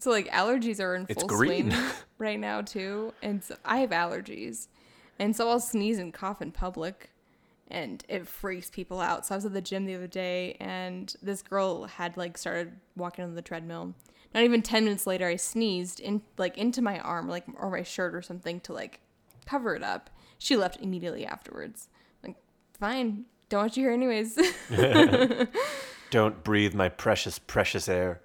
So 0.00 0.10
like 0.10 0.28
allergies 0.32 0.80
are 0.80 0.96
in 0.96 1.06
full 1.06 1.28
swing 1.28 1.72
right 2.18 2.38
now 2.40 2.60
too, 2.62 3.14
and 3.22 3.42
so 3.42 3.54
I 3.64 3.78
have 3.78 3.90
allergies, 3.90 4.66
and 5.18 5.34
so 5.34 5.48
I'll 5.48 5.60
sneeze 5.60 5.98
and 5.98 6.12
cough 6.12 6.42
in 6.42 6.52
public, 6.52 7.10
and 7.68 8.04
it 8.08 8.26
freaks 8.26 8.70
people 8.70 9.00
out. 9.00 9.26
So 9.26 9.34
I 9.34 9.38
was 9.38 9.44
at 9.44 9.52
the 9.52 9.60
gym 9.60 9.86
the 9.86 9.94
other 9.94 10.06
day, 10.06 10.56
and 10.60 11.14
this 11.22 11.42
girl 11.42 11.84
had 11.84 12.16
like 12.16 12.38
started 12.38 12.72
walking 12.96 13.24
on 13.24 13.34
the 13.34 13.42
treadmill. 13.42 13.94
Not 14.34 14.44
even 14.44 14.62
ten 14.62 14.84
minutes 14.84 15.06
later, 15.06 15.26
I 15.26 15.36
sneezed 15.36 16.00
in 16.00 16.22
like 16.38 16.58
into 16.58 16.82
my 16.82 16.98
arm, 17.00 17.28
like 17.28 17.44
or 17.56 17.70
my 17.70 17.82
shirt 17.82 18.14
or 18.14 18.22
something 18.22 18.60
to 18.60 18.72
like 18.72 19.00
cover 19.46 19.74
it 19.74 19.82
up. 19.82 20.10
She 20.38 20.56
left 20.56 20.80
immediately 20.82 21.24
afterwards. 21.24 21.88
Like, 22.22 22.36
fine, 22.78 23.24
don't 23.48 23.60
want 23.60 23.76
you 23.76 23.84
here 23.84 23.92
anyways. 23.92 24.38
Don't 26.10 26.44
breathe 26.44 26.74
my 26.74 26.88
precious, 26.88 27.38
precious 27.38 27.88
air. 27.88 28.20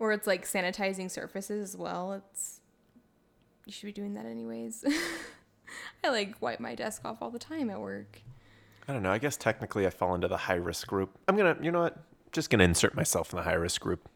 Or 0.00 0.10
it's 0.12 0.26
like 0.26 0.44
sanitizing 0.44 1.08
surfaces 1.08 1.70
as 1.70 1.76
well. 1.76 2.14
It's 2.14 2.60
you 3.66 3.72
should 3.72 3.86
be 3.86 3.92
doing 3.92 4.14
that 4.14 4.26
anyways. 4.26 4.84
I 6.04 6.08
like 6.08 6.34
wipe 6.40 6.58
my 6.58 6.74
desk 6.74 7.02
off 7.04 7.18
all 7.20 7.30
the 7.30 7.38
time 7.38 7.70
at 7.70 7.78
work. 7.78 8.22
I 8.88 8.92
don't 8.92 9.04
know. 9.04 9.12
I 9.12 9.18
guess 9.18 9.36
technically 9.36 9.86
I 9.86 9.90
fall 9.90 10.16
into 10.16 10.26
the 10.26 10.36
high 10.36 10.54
risk 10.54 10.88
group. 10.88 11.16
I'm 11.28 11.36
gonna, 11.36 11.56
you 11.62 11.70
know 11.70 11.82
what? 11.82 11.96
Just 12.32 12.50
gonna 12.50 12.64
insert 12.64 12.96
myself 12.96 13.32
in 13.32 13.36
the 13.36 13.44
high 13.44 13.52
risk 13.52 13.80
group. 13.80 14.08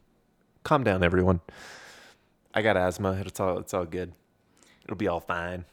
Calm 0.63 0.83
down, 0.83 1.03
everyone. 1.03 1.39
I 2.53 2.61
got 2.61 2.75
asthma. 2.75 3.21
It's 3.25 3.39
all, 3.39 3.59
it's 3.59 3.73
all 3.73 3.85
good. 3.85 4.11
It'll 4.83 4.97
be 4.97 5.07
all 5.07 5.19
fine. 5.19 5.63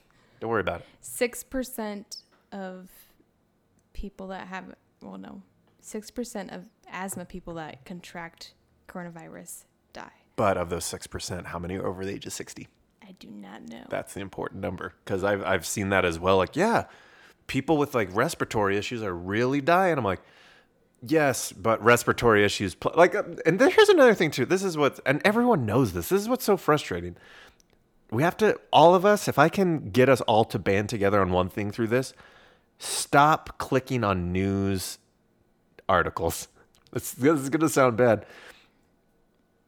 Don't 0.41 0.51
worry 0.51 0.61
about 0.61 0.81
it. 0.81 0.87
Six 1.01 1.43
percent 1.43 2.19
of 2.53 2.91
people 3.95 4.29
that 4.29 4.49
have 4.49 4.75
well 5.01 5.19
no. 5.19 5.43
Six 5.81 6.11
percent 6.11 6.51
of 6.51 6.65
asthma 6.91 7.25
people 7.25 7.55
that 7.55 7.85
contract 7.85 8.53
coronavirus 8.89 9.65
die. 9.93 10.13
But 10.37 10.57
of 10.57 10.71
those 10.71 10.85
six 10.85 11.07
percent, 11.07 11.49
how 11.49 11.59
many 11.59 11.77
are 11.77 11.87
over 11.87 12.05
the 12.05 12.13
age 12.13 12.27
of 12.27 12.33
sixty? 12.33 12.69
I 13.03 13.13
do 13.19 13.29
not 13.29 13.69
know. 13.69 13.85
That's 13.89 14.15
the 14.15 14.21
important 14.21 14.61
number 14.61 14.95
because 15.05 15.25
I've 15.25 15.43
I've 15.45 15.67
seen 15.67 15.91
that 15.91 16.05
as 16.05 16.19
well. 16.19 16.37
Like, 16.37 16.57
yeah, 16.57 16.85
people 17.47 17.77
with 17.77 17.95
like 17.95 18.09
respiratory 18.15 18.77
issues 18.77 19.03
are 19.03 19.15
really 19.15 19.61
dying. 19.61 19.99
I'm 19.99 20.05
like, 20.05 20.23
yes, 21.03 21.53
but 21.53 21.83
respiratory 21.83 22.45
issues, 22.45 22.75
pl- 22.75 22.95
like, 22.97 23.15
uh, 23.15 23.25
and 23.45 23.61
here's 23.61 23.89
another 23.89 24.15
thing 24.15 24.31
too. 24.31 24.47
This 24.47 24.63
is 24.63 24.77
what, 24.77 25.01
and 25.05 25.21
everyone 25.25 25.67
knows 25.67 25.93
this. 25.93 26.09
This 26.09 26.23
is 26.23 26.29
what's 26.29 26.45
so 26.45 26.57
frustrating. 26.57 27.17
We 28.11 28.23
have 28.23 28.37
to, 28.39 28.59
all 28.73 28.95
of 28.95 29.05
us, 29.05 29.27
if 29.27 29.39
I 29.39 29.49
can 29.49 29.91
get 29.91 30.09
us 30.09 30.21
all 30.23 30.45
to 30.47 30.59
band 30.59 30.89
together 30.89 31.21
on 31.21 31.31
one 31.31 31.49
thing 31.49 31.71
through 31.71 31.89
this, 31.89 32.13
stop 32.79 33.59
clicking 33.59 34.05
on 34.05 34.33
news 34.33 34.99
articles. 35.89 36.49
This, 36.95 37.13
this 37.13 37.41
is 37.41 37.49
gonna 37.49 37.71
sound 37.71 37.97
bad. 37.97 38.27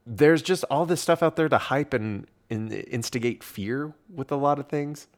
There's 0.07 0.43
just 0.43 0.65
all 0.71 0.87
this 0.87 1.01
stuff 1.01 1.23
out 1.23 1.37
there 1.37 1.49
to 1.49 1.59
hype 1.59 1.95
and, 1.95 2.27
and 2.51 2.73
instigate 2.73 3.43
fear 3.43 3.95
with 4.13 4.31
a 4.31 4.37
lot 4.37 4.59
of 4.59 4.69
things. 4.69 5.09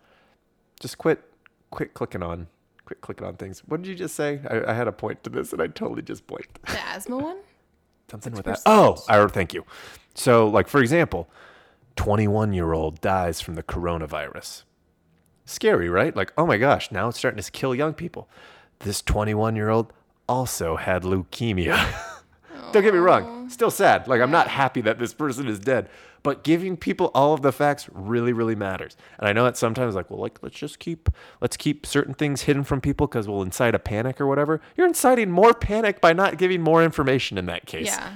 Just 0.80 0.98
quit, 0.98 1.22
quit 1.70 1.94
clicking 1.94 2.22
on, 2.22 2.46
quit 2.84 3.00
clicking 3.00 3.26
on 3.26 3.34
things. 3.36 3.60
What 3.66 3.82
did 3.82 3.88
you 3.88 3.94
just 3.94 4.14
say? 4.14 4.40
I, 4.48 4.70
I 4.70 4.74
had 4.74 4.86
a 4.86 4.92
point 4.92 5.24
to 5.24 5.30
this 5.30 5.52
and 5.52 5.60
I 5.60 5.66
totally 5.66 6.02
just 6.02 6.26
blanked. 6.26 6.62
the 6.66 6.80
asthma 6.80 7.16
one? 7.16 7.38
Something 8.10 8.34
Six 8.34 8.46
with 8.46 8.62
that. 8.62 8.62
Oh, 8.66 9.02
I 9.08 9.24
thank 9.26 9.52
you. 9.52 9.64
So, 10.14 10.46
like 10.48 10.68
for 10.68 10.80
example, 10.80 11.28
21 11.96 12.52
year 12.52 12.72
old 12.72 13.00
dies 13.00 13.40
from 13.40 13.54
the 13.54 13.62
coronavirus. 13.62 14.62
Scary, 15.44 15.88
right? 15.88 16.14
Like, 16.14 16.32
oh 16.38 16.46
my 16.46 16.56
gosh, 16.56 16.90
now 16.92 17.08
it's 17.08 17.18
starting 17.18 17.42
to 17.42 17.50
kill 17.50 17.74
young 17.74 17.94
people. 17.94 18.28
This 18.80 19.02
21 19.02 19.56
year 19.56 19.70
old 19.70 19.92
also 20.28 20.76
had 20.76 21.02
leukemia. 21.02 21.76
Don't 22.76 22.82
get 22.82 22.92
me 22.92 23.00
wrong, 23.00 23.48
still 23.48 23.70
sad. 23.70 24.06
Like, 24.06 24.20
I'm 24.20 24.30
not 24.30 24.48
happy 24.48 24.82
that 24.82 24.98
this 24.98 25.14
person 25.14 25.48
is 25.48 25.58
dead, 25.58 25.88
but 26.22 26.44
giving 26.44 26.76
people 26.76 27.10
all 27.14 27.32
of 27.32 27.40
the 27.40 27.50
facts 27.50 27.88
really, 27.90 28.34
really 28.34 28.54
matters. 28.54 28.98
And 29.18 29.26
I 29.26 29.32
know 29.32 29.44
that 29.44 29.56
sometimes, 29.56 29.94
like, 29.94 30.10
well, 30.10 30.20
like, 30.20 30.42
let's 30.42 30.58
just 30.58 30.78
keep, 30.78 31.08
let's 31.40 31.56
keep 31.56 31.86
certain 31.86 32.12
things 32.12 32.42
hidden 32.42 32.64
from 32.64 32.82
people 32.82 33.06
because 33.06 33.26
we'll 33.26 33.40
incite 33.40 33.74
a 33.74 33.78
panic 33.78 34.20
or 34.20 34.26
whatever. 34.26 34.60
You're 34.76 34.86
inciting 34.86 35.30
more 35.30 35.54
panic 35.54 36.02
by 36.02 36.12
not 36.12 36.36
giving 36.36 36.60
more 36.60 36.84
information 36.84 37.38
in 37.38 37.46
that 37.46 37.64
case. 37.64 37.86
Yeah. 37.86 38.12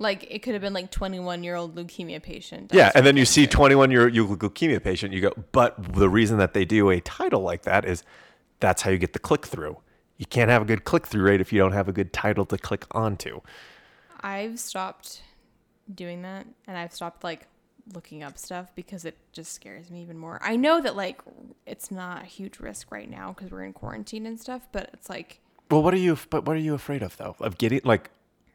Like 0.00 0.26
it 0.28 0.40
could 0.40 0.54
have 0.54 0.62
been 0.62 0.72
like 0.72 0.90
twenty 0.90 1.20
one 1.20 1.44
year 1.44 1.54
old 1.54 1.76
leukemia 1.76 2.20
patient. 2.20 2.72
Yeah, 2.74 2.90
and 2.96 3.06
then 3.06 3.16
you 3.16 3.24
see 3.24 3.46
21 3.46 3.92
year 3.92 4.02
old 4.02 4.40
leukemia 4.40 4.82
patient, 4.82 5.12
you 5.14 5.20
go, 5.20 5.32
but 5.52 5.94
the 5.94 6.08
reason 6.08 6.38
that 6.38 6.54
they 6.54 6.64
do 6.64 6.90
a 6.90 7.00
title 7.00 7.42
like 7.42 7.62
that 7.62 7.84
is 7.84 8.02
that's 8.58 8.82
how 8.82 8.90
you 8.90 8.98
get 8.98 9.12
the 9.12 9.20
click 9.20 9.46
through. 9.46 9.76
You 10.18 10.26
can't 10.26 10.50
have 10.50 10.62
a 10.62 10.64
good 10.64 10.82
click 10.82 11.06
through 11.06 11.22
rate 11.22 11.40
if 11.40 11.52
you 11.52 11.60
don't 11.60 11.70
have 11.70 11.88
a 11.88 11.92
good 11.92 12.12
title 12.12 12.44
to 12.46 12.58
click 12.58 12.84
onto. 12.90 13.42
I've 14.22 14.58
stopped 14.58 15.22
doing 15.92 16.22
that 16.22 16.46
and 16.66 16.76
I've 16.76 16.92
stopped 16.92 17.24
like 17.24 17.46
looking 17.92 18.22
up 18.22 18.38
stuff 18.38 18.72
because 18.76 19.04
it 19.04 19.16
just 19.32 19.52
scares 19.52 19.90
me 19.90 20.02
even 20.02 20.16
more. 20.16 20.38
I 20.42 20.56
know 20.56 20.80
that 20.80 20.94
like 20.96 21.20
it's 21.66 21.90
not 21.90 22.22
a 22.22 22.26
huge 22.26 22.60
risk 22.60 22.92
right 22.92 23.10
now 23.10 23.32
because 23.32 23.50
we're 23.50 23.64
in 23.64 23.72
quarantine 23.72 24.24
and 24.26 24.40
stuff, 24.40 24.68
but 24.72 24.90
it's 24.92 25.10
like 25.10 25.40
Well, 25.70 25.82
what 25.82 25.92
are 25.94 25.98
you? 25.98 26.16
But 26.30 26.44
what 26.46 26.56
are 26.56 26.60
you 26.60 26.74
afraid 26.74 27.02
of 27.02 27.16
though? 27.16 27.34
Of 27.40 27.58
getting 27.58 27.80
like 27.84 28.10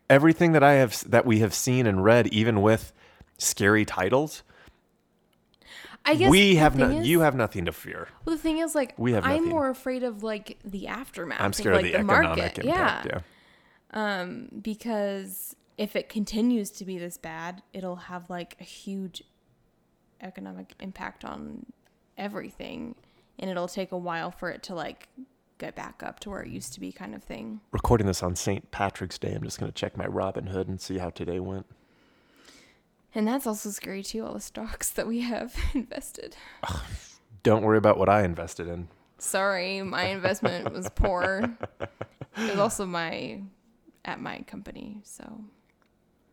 everything 0.09 0.53
that 0.53 0.63
I 0.63 0.73
have 0.75 1.03
that 1.09 1.25
we 1.25 1.39
have 1.39 1.53
seen 1.53 1.85
and 1.85 2.01
read, 2.03 2.27
even 2.27 2.61
with 2.61 2.93
scary 3.37 3.83
titles. 3.83 4.43
I 6.05 6.15
guess 6.15 6.29
We 6.31 6.55
have 6.55 6.77
no. 6.77 6.89
is- 6.91 7.07
You 7.07 7.19
have 7.19 7.35
nothing 7.35 7.65
to 7.65 7.73
fear. 7.73 8.07
Well, 8.23 8.33
the 8.37 8.41
thing 8.41 8.59
is, 8.59 8.73
like, 8.73 8.93
We 8.97 9.11
have 9.11 9.25
I'm 9.25 9.37
nothing. 9.37 9.49
more 9.49 9.69
afraid 9.69 10.03
of 10.03 10.23
like 10.23 10.57
the 10.63 10.87
aftermath. 10.87 11.41
I'm 11.41 11.51
scared 11.51 11.75
like, 11.75 11.81
of 11.83 11.91
the, 11.91 11.97
the 11.97 11.97
economic 11.99 12.37
market. 12.37 12.59
impact. 12.65 13.05
Yeah. 13.07 13.19
Um, 13.91 14.47
because 14.61 15.56
if 15.77 15.95
it 15.95 16.09
continues 16.09 16.71
to 16.71 16.85
be 16.85 16.97
this 16.97 17.17
bad, 17.17 17.61
it'll 17.73 17.95
have 17.95 18.29
like 18.29 18.55
a 18.59 18.63
huge 18.63 19.23
economic 20.21 20.73
impact 20.79 21.23
on 21.23 21.65
everything, 22.17 22.95
and 23.37 23.49
it'll 23.49 23.67
take 23.67 23.91
a 23.91 23.97
while 23.97 24.31
for 24.31 24.49
it 24.49 24.63
to 24.63 24.75
like 24.75 25.07
get 25.59 25.75
back 25.75 26.01
up 26.03 26.19
to 26.21 26.29
where 26.29 26.41
it 26.41 26.49
used 26.49 26.73
to 26.73 26.79
be, 26.79 26.91
kind 26.91 27.13
of 27.15 27.23
thing. 27.23 27.61
Recording 27.71 28.07
this 28.07 28.23
on 28.23 28.35
St. 28.35 28.69
Patrick's 28.71 29.17
Day, 29.17 29.33
I'm 29.33 29.43
just 29.43 29.59
gonna 29.59 29.71
check 29.71 29.95
my 29.97 30.05
Robinhood 30.05 30.67
and 30.67 30.81
see 30.81 30.97
how 30.97 31.09
today 31.09 31.39
went. 31.39 31.65
And 33.13 33.27
that's 33.27 33.47
also 33.47 33.69
scary 33.69 34.03
too. 34.03 34.25
All 34.25 34.33
the 34.33 34.39
stocks 34.39 34.89
that 34.91 35.07
we 35.07 35.21
have 35.21 35.55
invested. 35.73 36.35
Don't 37.43 37.63
worry 37.63 37.77
about 37.77 37.97
what 37.97 38.09
I 38.09 38.23
invested 38.23 38.67
in. 38.67 38.87
Sorry, 39.19 39.81
my 39.81 40.05
investment 40.05 40.71
was 40.73 40.89
poor. 40.95 41.57
It 41.79 42.51
was 42.51 42.59
also 42.59 42.85
my 42.85 43.41
at 44.05 44.21
my 44.21 44.41
company, 44.41 45.01
so 45.03 45.41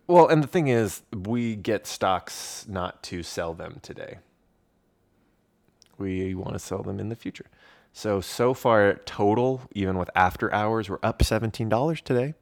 Well, 0.07 0.29
and 0.29 0.43
the 0.43 0.49
thing 0.49 0.69
is, 0.69 1.03
we 1.13 1.57
get 1.57 1.87
stocks 1.87 2.67
not 2.69 3.03
to 3.05 3.23
sell 3.23 3.55
them 3.55 3.79
today. 3.83 4.19
We 5.97 6.35
want 6.35 6.53
to 6.55 6.59
sell 6.59 6.83
them 6.83 7.01
in 7.01 7.09
the 7.09 7.17
future. 7.17 7.47
So 7.93 8.21
so 8.21 8.55
far 8.55 8.95
total, 9.07 9.63
even 9.73 9.97
with 9.97 10.11
after 10.15 10.53
hours, 10.53 10.91
we're 10.91 10.99
up 11.03 11.23
seventeen 11.23 11.69
dollars 11.69 12.01
today. 12.01 12.35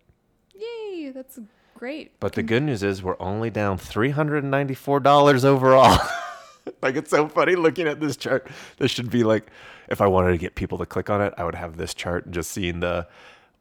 yay, 0.55 1.11
that's 1.11 1.38
great. 1.75 2.18
But 2.20 2.33
the 2.33 2.42
good 2.42 2.62
news 2.62 2.83
is 2.83 3.03
we're 3.03 3.20
only 3.20 3.51
down 3.51 3.77
three 3.77 4.11
hundred 4.11 4.42
and 4.42 4.51
ninety 4.51 4.75
four 4.75 4.98
dollars 4.98 5.44
overall. 5.44 5.98
like 6.83 6.96
it's 6.96 7.11
so 7.11 7.29
funny 7.29 7.55
looking 7.55 7.87
at 7.87 8.01
this 8.01 8.16
chart. 8.16 8.48
This 8.79 8.90
should 8.90 9.11
be 9.11 9.25
like 9.25 9.51
if 9.88 10.01
I 10.01 10.07
wanted 10.07 10.31
to 10.33 10.38
get 10.38 10.55
people 10.55 10.79
to 10.79 10.87
click 10.87 11.11
on 11.11 11.20
it, 11.20 11.35
I 11.37 11.44
would 11.44 11.55
have 11.55 11.77
this 11.77 11.92
chart 11.92 12.25
and 12.25 12.33
just 12.35 12.51
seeing 12.51 12.81
the 12.81 13.07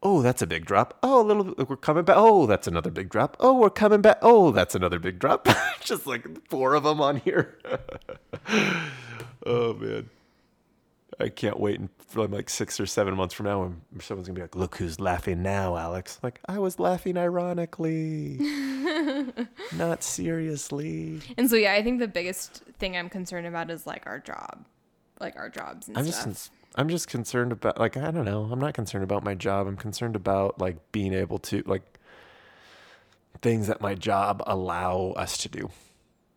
oh, 0.04 0.22
that's 0.22 0.42
a 0.42 0.48
big 0.48 0.66
drop. 0.66 0.98
Oh, 1.04 1.22
a 1.22 1.24
little 1.24 1.54
we're 1.68 1.78
coming 1.78 2.04
back. 2.04 2.16
Oh, 2.18 2.46
that's 2.46 2.68
another 2.68 2.92
big 2.92 3.10
drop. 3.10 3.38
Oh, 3.40 3.58
we're 3.58 3.70
coming 3.70 4.02
back. 4.02 4.20
Oh, 4.22 4.52
that's 4.52 4.76
another 4.76 5.00
big 5.00 5.20
drop. 5.20 5.48
just 5.82 6.08
like 6.08 6.26
four 6.50 6.74
of 6.74 6.84
them 6.84 7.02
on 7.02 7.18
here. 7.18 7.58
oh 9.46 9.74
man. 9.74 10.10
I 11.20 11.30
can't 11.30 11.60
wait 11.60 11.80
for 12.00 12.28
like 12.28 12.50
six 12.50 12.80
or 12.80 12.88
seven 12.88 13.16
months 13.16 13.36
from 13.36 13.46
now 13.46 13.62
when 13.62 13.82
someone's 14.00 14.28
gonna 14.28 14.36
be 14.36 14.42
like, 14.42 14.56
"Look 14.56 14.78
who's 14.78 15.00
laughing 15.00 15.44
now, 15.44 15.78
Alex." 15.78 16.20
Like 16.24 16.40
I 16.48 16.58
was 16.58 16.80
laughing 16.80 17.16
ironically, 17.18 18.38
not 19.78 20.04
seriously. 20.04 21.20
And 21.38 21.48
so 21.50 21.58
yeah, 21.58 21.74
I 21.74 21.84
think 21.84 22.00
the 22.00 22.08
biggest 22.08 22.64
thing 22.80 22.98
I'm 22.98 23.10
concerned 23.10 23.46
about 23.46 23.70
is 23.70 23.86
like 23.86 24.08
our 24.08 24.18
job, 24.20 24.66
like 25.20 25.36
our 25.36 25.50
jobs 25.50 25.88
and 25.88 25.98
I'm 25.98 26.06
stuff. 26.08 26.26
just, 26.26 26.52
I'm 26.76 26.88
just 26.90 27.08
concerned 27.08 27.52
about 27.52 27.80
like 27.80 27.98
I 27.98 28.12
don't 28.12 28.26
know. 28.26 28.48
I'm 28.52 28.60
not 28.60 28.74
concerned 28.74 29.04
about 29.04 29.24
my 29.24 29.36
job. 29.36 29.68
I'm 29.68 29.78
concerned 29.78 30.16
about 30.16 30.60
like 30.60 30.78
being 30.92 31.14
able 31.14 31.38
to 31.40 31.64
like 31.66 31.84
things 33.42 33.68
that 33.68 33.82
my 33.82 33.96
job 33.96 34.42
allow 34.46 35.14
us 35.18 35.38
to 35.40 35.50
do. 35.50 35.70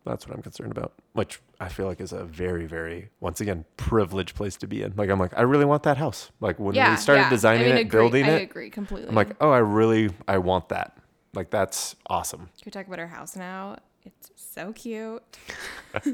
That's 0.05 0.27
what 0.27 0.37
I'm 0.37 0.43
concerned 0.43 0.71
about. 0.73 0.93
Which 1.13 1.41
I 1.61 1.69
feel 1.69 1.87
like 1.87 2.01
is 2.01 2.13
a 2.13 2.25
very, 2.25 2.67
very 2.67 3.11
once 3.21 3.41
again 3.41 3.65
privileged 3.77 4.35
place 4.35 4.57
to 4.59 4.67
be 4.67 4.83
in. 4.83 4.93
Like 4.97 5.09
I'm 5.09 5.19
like 5.21 5.33
I 5.37 5.43
really 5.43 5.65
want 5.65 5.85
that 5.85 5.97
house. 5.99 6.31
Like 6.41 6.59
when 6.59 6.75
yeah, 6.75 6.91
we 6.91 6.97
started 6.97 7.23
yeah. 7.23 7.31
designing 7.31 7.67
I 7.67 7.69
mean, 7.69 7.77
it, 7.77 7.81
agree. 7.83 8.01
building 8.01 8.25
I 8.25 8.29
it, 8.31 8.43
agree 8.43 8.71
completely. 8.71 9.09
I'm 9.09 9.15
like, 9.15 9.31
oh, 9.41 9.51
I 9.51 9.59
really, 9.59 10.11
I 10.27 10.39
want 10.39 10.69
that. 10.71 10.97
Like 11.33 11.51
that's 11.51 11.97
awesome. 12.09 12.41
Can 12.41 12.67
we 12.67 12.71
talk 12.73 12.87
about 12.87 12.99
our 12.99 13.07
house 13.07 13.37
now? 13.37 13.77
It's 14.05 14.31
so 14.37 14.73
cute. 14.73 15.23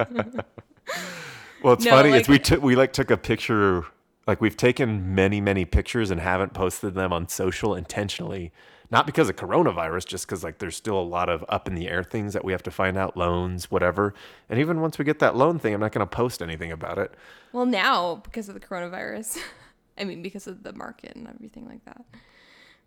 Well, 1.62 1.74
it's 1.74 1.84
No, 1.84 1.90
funny. 1.90 2.10
like- 2.10 2.20
it's 2.20 2.28
we 2.28 2.38
took 2.38 2.62
we 2.62 2.74
like 2.74 2.92
took 2.92 3.10
a 3.10 3.16
picture. 3.16 3.84
Like 4.30 4.40
we've 4.40 4.56
taken 4.56 5.12
many 5.12 5.40
many 5.40 5.64
pictures 5.64 6.12
and 6.12 6.20
haven't 6.20 6.54
posted 6.54 6.94
them 6.94 7.12
on 7.12 7.26
social 7.26 7.74
intentionally, 7.74 8.52
not 8.88 9.04
because 9.04 9.28
of 9.28 9.34
coronavirus, 9.34 10.06
just 10.06 10.24
because 10.24 10.44
like 10.44 10.58
there's 10.58 10.76
still 10.76 10.96
a 10.96 11.02
lot 11.02 11.28
of 11.28 11.44
up 11.48 11.66
in 11.66 11.74
the 11.74 11.88
air 11.88 12.04
things 12.04 12.32
that 12.34 12.44
we 12.44 12.52
have 12.52 12.62
to 12.62 12.70
find 12.70 12.96
out, 12.96 13.16
loans, 13.16 13.72
whatever. 13.72 14.14
And 14.48 14.60
even 14.60 14.80
once 14.80 15.00
we 15.00 15.04
get 15.04 15.18
that 15.18 15.34
loan 15.34 15.58
thing, 15.58 15.74
I'm 15.74 15.80
not 15.80 15.90
going 15.90 16.06
to 16.06 16.16
post 16.16 16.42
anything 16.42 16.70
about 16.70 16.96
it. 16.96 17.12
Well, 17.52 17.66
now 17.66 18.20
because 18.22 18.48
of 18.48 18.54
the 18.54 18.60
coronavirus, 18.60 19.40
I 19.98 20.04
mean 20.04 20.22
because 20.22 20.46
of 20.46 20.62
the 20.62 20.74
market 20.74 21.16
and 21.16 21.26
everything 21.26 21.66
like 21.66 21.84
that. 21.86 22.04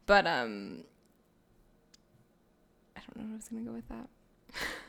But 0.05 0.25
um, 0.25 0.85
I 2.95 3.01
don't 3.01 3.17
know 3.17 3.23
what 3.23 3.33
I 3.33 3.35
was 3.35 3.49
gonna 3.49 3.63
go 3.63 3.73
with 3.73 3.89
that. 3.89 4.07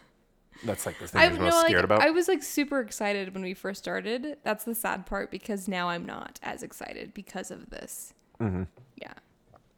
That's 0.64 0.86
like 0.86 0.98
the 0.98 1.06
thing 1.06 1.20
I 1.20 1.28
no, 1.28 1.38
most 1.38 1.54
like 1.54 1.66
scared 1.66 1.84
about. 1.84 2.00
I 2.00 2.10
was 2.10 2.28
like 2.28 2.42
super 2.42 2.80
excited 2.80 3.34
when 3.34 3.42
we 3.42 3.54
first 3.54 3.82
started. 3.82 4.38
That's 4.42 4.64
the 4.64 4.74
sad 4.74 5.06
part 5.06 5.30
because 5.30 5.68
now 5.68 5.88
I'm 5.88 6.04
not 6.04 6.40
as 6.42 6.62
excited 6.62 7.12
because 7.14 7.50
of 7.50 7.70
this. 7.70 8.14
mm-hmm. 8.40 8.64
Yeah, 8.96 9.12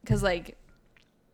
because 0.03 0.23
like 0.23 0.57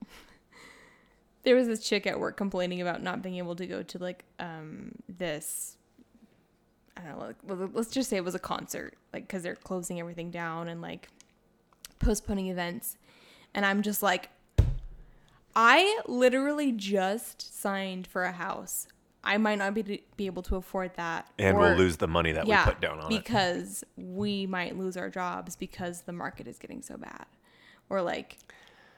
there 1.42 1.54
was 1.54 1.66
this 1.66 1.86
chick 1.86 2.06
at 2.06 2.18
work 2.18 2.36
complaining 2.36 2.80
about 2.80 3.02
not 3.02 3.22
being 3.22 3.36
able 3.36 3.56
to 3.56 3.66
go 3.66 3.82
to 3.82 3.98
like 3.98 4.24
um 4.38 4.92
this. 5.08 5.76
I 6.96 7.02
don't 7.02 7.18
know. 7.18 7.26
Like, 7.26 7.70
let's 7.74 7.90
just 7.90 8.10
say 8.10 8.16
it 8.16 8.24
was 8.24 8.34
a 8.34 8.40
concert, 8.40 8.94
like 9.12 9.24
because 9.26 9.42
they're 9.42 9.56
closing 9.56 9.98
everything 9.98 10.30
down 10.30 10.68
and 10.68 10.80
like 10.80 11.08
postponing 11.98 12.48
events, 12.48 12.96
and 13.54 13.64
I'm 13.64 13.82
just 13.82 14.02
like, 14.02 14.30
I 15.54 16.00
literally 16.06 16.72
just 16.72 17.58
signed 17.60 18.06
for 18.06 18.24
a 18.24 18.32
house. 18.32 18.88
I 19.24 19.38
might 19.38 19.58
not 19.58 19.74
be 19.74 20.02
be 20.16 20.26
able 20.26 20.42
to 20.42 20.56
afford 20.56 20.94
that, 20.96 21.28
and 21.38 21.56
or- 21.56 21.60
we'll 21.60 21.76
lose 21.76 21.96
the 21.98 22.08
money 22.08 22.32
that 22.32 22.46
we 22.46 22.56
put 22.56 22.80
down 22.80 22.98
on 22.98 23.12
it. 23.12 23.16
because 23.16 23.84
we 23.96 24.46
might 24.46 24.76
lose 24.76 24.96
our 24.96 25.10
jobs 25.10 25.56
because 25.56 26.02
the 26.02 26.12
market 26.12 26.46
is 26.48 26.58
getting 26.58 26.82
so 26.82 26.96
bad 26.96 27.26
or 27.88 28.02
like 28.02 28.38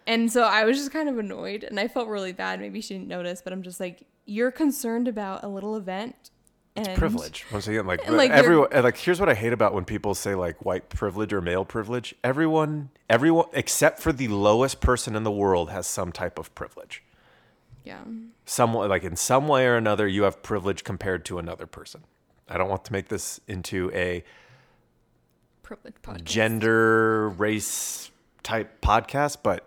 and 0.06 0.30
so 0.30 0.42
i 0.42 0.64
was 0.64 0.76
just 0.76 0.92
kind 0.92 1.08
of 1.08 1.18
annoyed 1.18 1.64
and 1.64 1.78
i 1.80 1.88
felt 1.88 2.08
really 2.08 2.32
bad 2.32 2.60
maybe 2.60 2.80
she 2.80 2.94
didn't 2.94 3.08
notice 3.08 3.42
but 3.42 3.52
i'm 3.52 3.62
just 3.62 3.80
like 3.80 4.04
you're 4.26 4.50
concerned 4.50 5.08
about 5.08 5.44
a 5.44 5.48
little 5.48 5.76
event 5.76 6.30
and 6.76 6.98
privilege. 6.98 7.46
Once 7.52 7.68
again, 7.68 7.86
like, 7.86 8.08
like, 8.10 8.30
everyone, 8.30 8.68
like 8.72 8.96
here's 8.96 9.20
what 9.20 9.28
I 9.28 9.34
hate 9.34 9.52
about 9.52 9.74
when 9.74 9.84
people 9.84 10.14
say 10.14 10.34
like 10.34 10.64
white 10.64 10.88
privilege 10.88 11.32
or 11.32 11.40
male 11.40 11.64
privilege. 11.64 12.14
Everyone, 12.24 12.90
everyone 13.08 13.46
except 13.52 14.00
for 14.00 14.12
the 14.12 14.28
lowest 14.28 14.80
person 14.80 15.14
in 15.14 15.22
the 15.22 15.30
world 15.30 15.70
has 15.70 15.86
some 15.86 16.10
type 16.10 16.38
of 16.38 16.54
privilege. 16.54 17.02
Yeah 17.84 18.02
Some 18.44 18.74
like 18.74 19.04
in 19.04 19.16
some 19.16 19.46
way 19.46 19.66
or 19.66 19.76
another, 19.76 20.08
you 20.08 20.24
have 20.24 20.42
privilege 20.42 20.82
compared 20.84 21.24
to 21.26 21.38
another 21.38 21.66
person. 21.66 22.02
I 22.48 22.58
don't 22.58 22.68
want 22.68 22.84
to 22.86 22.92
make 22.92 23.08
this 23.08 23.40
into 23.46 23.90
a 23.94 24.24
privilege 25.62 25.94
podcast 26.02 26.24
gender 26.24 27.28
race 27.30 28.10
type 28.42 28.80
podcast, 28.80 29.38
but 29.42 29.66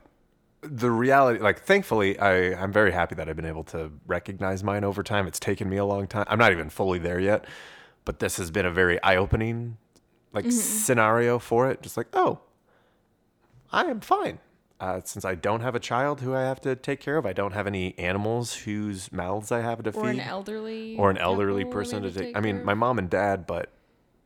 the 0.62 0.90
reality, 0.92 1.40
like, 1.40 1.62
thankfully, 1.62 2.18
I, 2.20 2.54
I'm 2.62 2.72
very 2.72 2.92
happy 2.92 3.16
that 3.16 3.30
I've 3.30 3.36
been 3.36 3.46
able 3.46 3.64
to 3.66 3.92
recognize 4.06 4.64
mine 4.64 4.84
over 4.84 5.04
time. 5.04 5.28
It's 5.28 5.40
taken 5.40 5.70
me 5.70 5.78
a 5.78 5.86
long 5.86 6.08
time. 6.08 6.26
I'm 6.28 6.40
not 6.40 6.52
even 6.52 6.70
fully 6.70 7.00
there 7.00 7.20
yet, 7.20 7.46
but 8.06 8.20
this 8.20 8.38
has 8.38 8.52
been 8.52 8.66
a 8.66 8.72
very 8.72 9.02
eye 9.04 9.16
opening, 9.18 9.78
like, 10.34 10.46
mm-hmm. 10.46 10.52
scenario 10.52 11.40
for 11.40 11.70
it. 11.70 11.82
Just 11.82 11.98
like, 11.98 12.08
oh, 12.14 12.40
I 13.72 13.86
am 13.86 14.02
fine. 14.02 14.40
Uh, 14.80 15.02
since 15.04 15.26
I 15.26 15.34
don't 15.34 15.62
have 15.62 15.74
a 15.74 15.80
child 15.80 16.22
who 16.22 16.36
I 16.36 16.42
have 16.42 16.62
to 16.62 16.76
take 16.76 17.00
care 17.00 17.18
of, 17.18 17.26
I 17.26 17.34
don't 17.34 17.54
have 17.54 17.66
any 17.66 17.98
animals 17.98 18.54
whose 18.54 19.12
mouths 19.12 19.52
I 19.52 19.62
have 19.62 19.82
to 19.84 19.92
feed. 19.92 20.00
or 20.00 20.10
an 20.10 20.20
elderly 20.20 20.96
or 20.98 21.10
an 21.10 21.18
elderly 21.18 21.66
person 21.66 22.04
to 22.04 22.10
maybe 22.10 22.20
take. 22.28 22.38
I 22.38 22.42
mean, 22.42 22.64
my 22.64 22.76
mom 22.76 23.00
and 23.00 23.10
dad, 23.10 23.48
but 23.48 23.72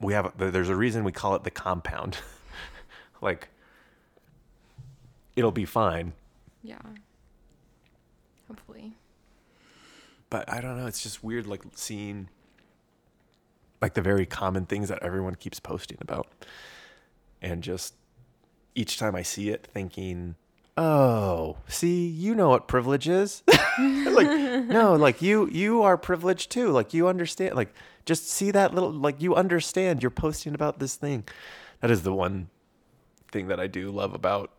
we 0.02 0.12
have 0.14 0.34
there's 0.38 0.68
a 0.68 0.76
reason 0.76 1.06
we 1.06 1.14
call 1.14 1.36
it 1.36 1.44
the 1.44 1.52
compound. 1.52 2.18
like, 3.22 3.48
it'll 5.38 5.52
be 5.52 5.66
fine. 5.66 6.14
yeah 6.64 6.80
hopefully 8.48 8.94
But 10.30 10.52
I 10.52 10.60
don't 10.60 10.78
know. 10.78 10.86
It's 10.88 11.02
just 11.02 11.24
weird, 11.24 11.48
like 11.48 11.62
seeing 11.76 12.28
like 13.82 13.94
the 13.94 14.02
very 14.02 14.26
common 14.26 14.66
things 14.66 14.90
that 14.90 15.02
everyone 15.02 15.36
keeps 15.36 15.60
posting 15.60 15.98
about, 16.02 16.28
and 17.42 17.64
just 17.64 17.94
each 18.76 18.98
time 18.98 19.16
I 19.16 19.22
see 19.24 19.50
it, 19.50 19.66
thinking, 19.66 20.36
"Oh, 20.78 21.58
see, 21.68 22.08
you 22.08 22.36
know 22.36 22.50
what 22.50 22.68
privilege 22.68 23.08
is." 23.08 23.44
like, 23.48 24.28
no, 24.68 24.96
like 24.96 25.22
you, 25.22 25.48
you 25.50 25.82
are 25.84 25.98
privileged 25.98 26.52
too. 26.52 26.70
Like 26.70 26.94
you 26.94 27.08
understand. 27.08 27.56
Like, 27.56 27.74
just 28.06 28.30
see 28.30 28.52
that 28.52 28.74
little. 28.74 28.92
Like 28.92 29.22
you 29.22 29.36
understand. 29.36 30.02
You're 30.02 30.10
posting 30.10 30.56
about 30.56 30.80
this 30.80 30.96
thing. 30.96 31.26
That 31.82 31.92
is 31.92 32.04
the 32.04 32.14
one 32.14 32.50
thing 33.32 33.48
that 33.48 33.60
I 33.60 33.68
do 33.68 33.92
love 33.92 34.14
about 34.14 34.52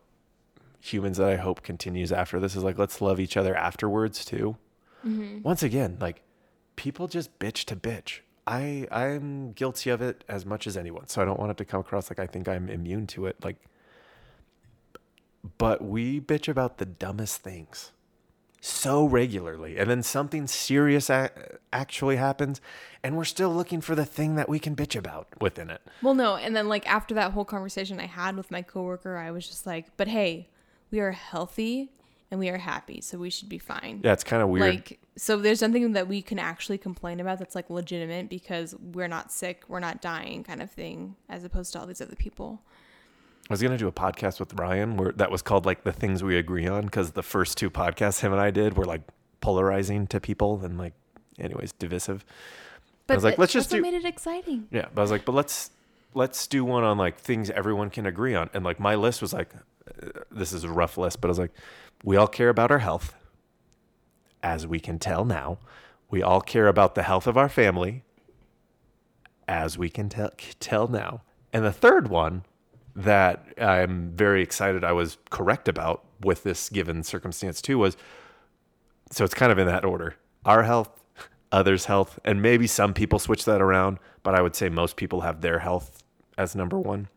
humans 0.79 1.17
that 1.17 1.29
I 1.29 1.37
hope 1.37 1.63
continues 1.63 2.11
after 2.11 2.41
this 2.41 2.57
is 2.57 2.63
like 2.63 2.77
let's 2.77 2.99
love 2.99 3.17
each 3.17 3.37
other 3.37 3.55
afterwards 3.55 4.25
too 4.25 4.57
mm-hmm. 5.05 5.41
once 5.41 5.63
again, 5.63 5.97
like 5.99 6.21
people 6.75 7.07
just 7.07 7.37
bitch 7.39 7.65
to 7.65 7.75
bitch. 7.75 8.19
I 8.45 8.87
I'm 8.91 9.53
guilty 9.53 9.89
of 9.89 10.01
it 10.01 10.23
as 10.27 10.45
much 10.45 10.67
as 10.67 10.75
anyone, 10.75 11.07
so 11.07 11.21
I 11.21 11.25
don't 11.25 11.39
want 11.39 11.51
it 11.51 11.57
to 11.57 11.65
come 11.65 11.79
across 11.79 12.09
like 12.09 12.19
I 12.19 12.27
think 12.27 12.47
I'm 12.47 12.69
immune 12.69 13.07
to 13.07 13.25
it. 13.25 13.37
Like, 13.43 13.57
but 15.57 15.83
we 15.83 16.19
bitch 16.19 16.47
about 16.47 16.77
the 16.77 16.85
dumbest 16.85 17.41
things 17.41 17.91
so 18.65 19.05
regularly, 19.05 19.77
and 19.77 19.89
then 19.89 20.01
something 20.01 20.47
serious 20.47 21.09
a- 21.09 21.57
actually 21.73 22.15
happens, 22.15 22.61
and 23.03 23.17
we're 23.17 23.25
still 23.25 23.53
looking 23.53 23.81
for 23.81 23.93
the 23.93 24.05
thing 24.05 24.35
that 24.35 24.47
we 24.47 24.57
can 24.57 24.73
bitch 24.73 24.95
about 24.97 25.27
within 25.41 25.69
it. 25.69 25.81
Well, 26.01 26.13
no, 26.13 26.37
and 26.37 26.55
then 26.55 26.69
like 26.69 26.89
after 26.89 27.13
that 27.15 27.33
whole 27.33 27.43
conversation 27.43 27.99
I 27.99 28.05
had 28.05 28.37
with 28.37 28.51
my 28.51 28.61
coworker, 28.61 29.17
I 29.17 29.31
was 29.31 29.45
just 29.45 29.65
like, 29.65 29.97
"But 29.97 30.07
hey, 30.07 30.47
we 30.91 31.01
are 31.01 31.11
healthy 31.11 31.91
and 32.31 32.39
we 32.39 32.47
are 32.47 32.57
happy, 32.57 33.01
so 33.01 33.17
we 33.17 33.29
should 33.29 33.49
be 33.49 33.57
fine." 33.59 33.99
Yeah, 34.01 34.13
it's 34.13 34.23
kind 34.23 34.41
of 34.41 34.47
weird. 34.47 34.75
Like, 34.75 34.99
so 35.17 35.35
there's 35.35 35.59
something 35.59 35.91
that 35.91 36.07
we 36.07 36.21
can 36.21 36.39
actually 36.39 36.77
complain 36.77 37.19
about 37.19 37.39
that's 37.39 37.55
like 37.55 37.69
legitimate 37.69 38.29
because 38.29 38.75
we're 38.79 39.09
not 39.09 39.29
sick, 39.29 39.63
we're 39.67 39.81
not 39.81 40.01
dying, 40.01 40.41
kind 40.41 40.61
of 40.61 40.71
thing, 40.71 41.17
as 41.27 41.43
opposed 41.43 41.73
to 41.73 41.81
all 41.81 41.85
these 41.85 41.99
other 41.99 42.15
people. 42.15 42.61
I 43.49 43.53
was 43.53 43.61
gonna 43.61 43.77
do 43.77 43.87
a 43.87 43.91
podcast 43.91 44.39
with 44.39 44.53
Ryan 44.53 44.95
where 44.95 45.11
that 45.13 45.29
was 45.29 45.41
called 45.41 45.65
like 45.65 45.83
the 45.83 45.91
things 45.91 46.23
we 46.23 46.37
agree 46.37 46.67
on 46.67 46.85
because 46.85 47.11
the 47.11 47.23
first 47.23 47.57
two 47.57 47.69
podcasts 47.69 48.21
him 48.21 48.31
and 48.31 48.41
I 48.41 48.51
did 48.51 48.77
were 48.77 48.85
like 48.85 49.01
polarizing 49.41 50.07
to 50.07 50.19
people 50.21 50.61
and 50.63 50.77
like, 50.77 50.93
anyways, 51.37 51.73
divisive. 51.73 52.23
But 53.05 53.15
I 53.15 53.17
was 53.17 53.23
like, 53.25 53.37
let's 53.37 53.51
just 53.51 53.69
do- 53.69 53.81
made 53.81 53.93
it 53.93 54.05
exciting. 54.05 54.67
Yeah, 54.71 54.87
but 54.93 55.01
I 55.01 55.03
was 55.03 55.11
like, 55.11 55.25
but 55.25 55.35
let's 55.35 55.71
let's 56.13 56.47
do 56.47 56.63
one 56.63 56.83
on 56.83 56.97
like 56.97 57.19
things 57.19 57.49
everyone 57.49 57.89
can 57.89 58.05
agree 58.05 58.33
on. 58.33 58.49
And 58.53 58.63
like 58.63 58.79
my 58.79 58.95
list 58.95 59.21
was 59.21 59.33
like, 59.33 59.53
uh, 60.01 60.07
this 60.31 60.53
is 60.53 60.63
a 60.63 60.69
rough 60.69 60.97
list, 60.97 61.19
but 61.19 61.27
I 61.27 61.31
was 61.31 61.39
like, 61.39 61.53
we 62.03 62.15
all 62.15 62.27
care 62.27 62.49
about 62.49 62.71
our 62.71 62.79
health, 62.79 63.13
as 64.41 64.65
we 64.65 64.79
can 64.79 64.99
tell 64.99 65.25
now. 65.25 65.59
We 66.09 66.21
all 66.21 66.41
care 66.41 66.67
about 66.67 66.95
the 66.95 67.03
health 67.03 67.27
of 67.27 67.37
our 67.37 67.49
family, 67.49 68.03
as 69.47 69.77
we 69.77 69.89
can 69.89 70.07
tell 70.07 70.31
tell 70.59 70.87
now. 70.87 71.23
And 71.51 71.65
the 71.65 71.73
third 71.73 72.07
one 72.07 72.43
that 72.95 73.45
I'm 73.57 74.11
very 74.15 74.41
excited 74.41 74.83
I 74.83 74.91
was 74.91 75.17
correct 75.29 75.67
about 75.67 76.03
with 76.21 76.43
this 76.43 76.69
given 76.69 77.03
circumstance 77.03 77.61
too 77.61 77.77
was 77.77 77.97
so 79.11 79.23
it's 79.23 79.33
kind 79.33 79.51
of 79.51 79.59
in 79.59 79.67
that 79.67 79.85
order. 79.85 80.15
Our 80.45 80.63
health, 80.63 81.03
others' 81.51 81.85
health, 81.85 82.19
and 82.25 82.41
maybe 82.41 82.65
some 82.65 82.93
people 82.93 83.19
switch 83.19 83.45
that 83.45 83.61
around, 83.61 83.99
but 84.23 84.33
I 84.33 84.41
would 84.41 84.55
say 84.55 84.69
most 84.69 84.95
people 84.95 85.21
have 85.21 85.41
their 85.41 85.59
health 85.59 86.03
as 86.37 86.55
number 86.55 86.79
one. 86.79 87.09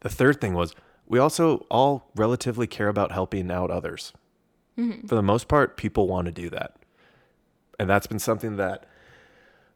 The 0.00 0.10
third 0.10 0.40
thing 0.40 0.52
was 0.52 0.74
we 1.06 1.18
also 1.18 1.66
all 1.70 2.10
relatively 2.14 2.66
care 2.66 2.88
about 2.88 3.12
helping 3.12 3.50
out 3.50 3.70
others. 3.70 4.12
Mm-hmm. 4.78 5.06
For 5.06 5.14
the 5.14 5.22
most 5.22 5.48
part, 5.48 5.76
people 5.76 6.08
want 6.08 6.26
to 6.26 6.32
do 6.32 6.50
that. 6.50 6.76
And 7.78 7.88
that's 7.88 8.06
been 8.06 8.18
something 8.18 8.56
that 8.56 8.86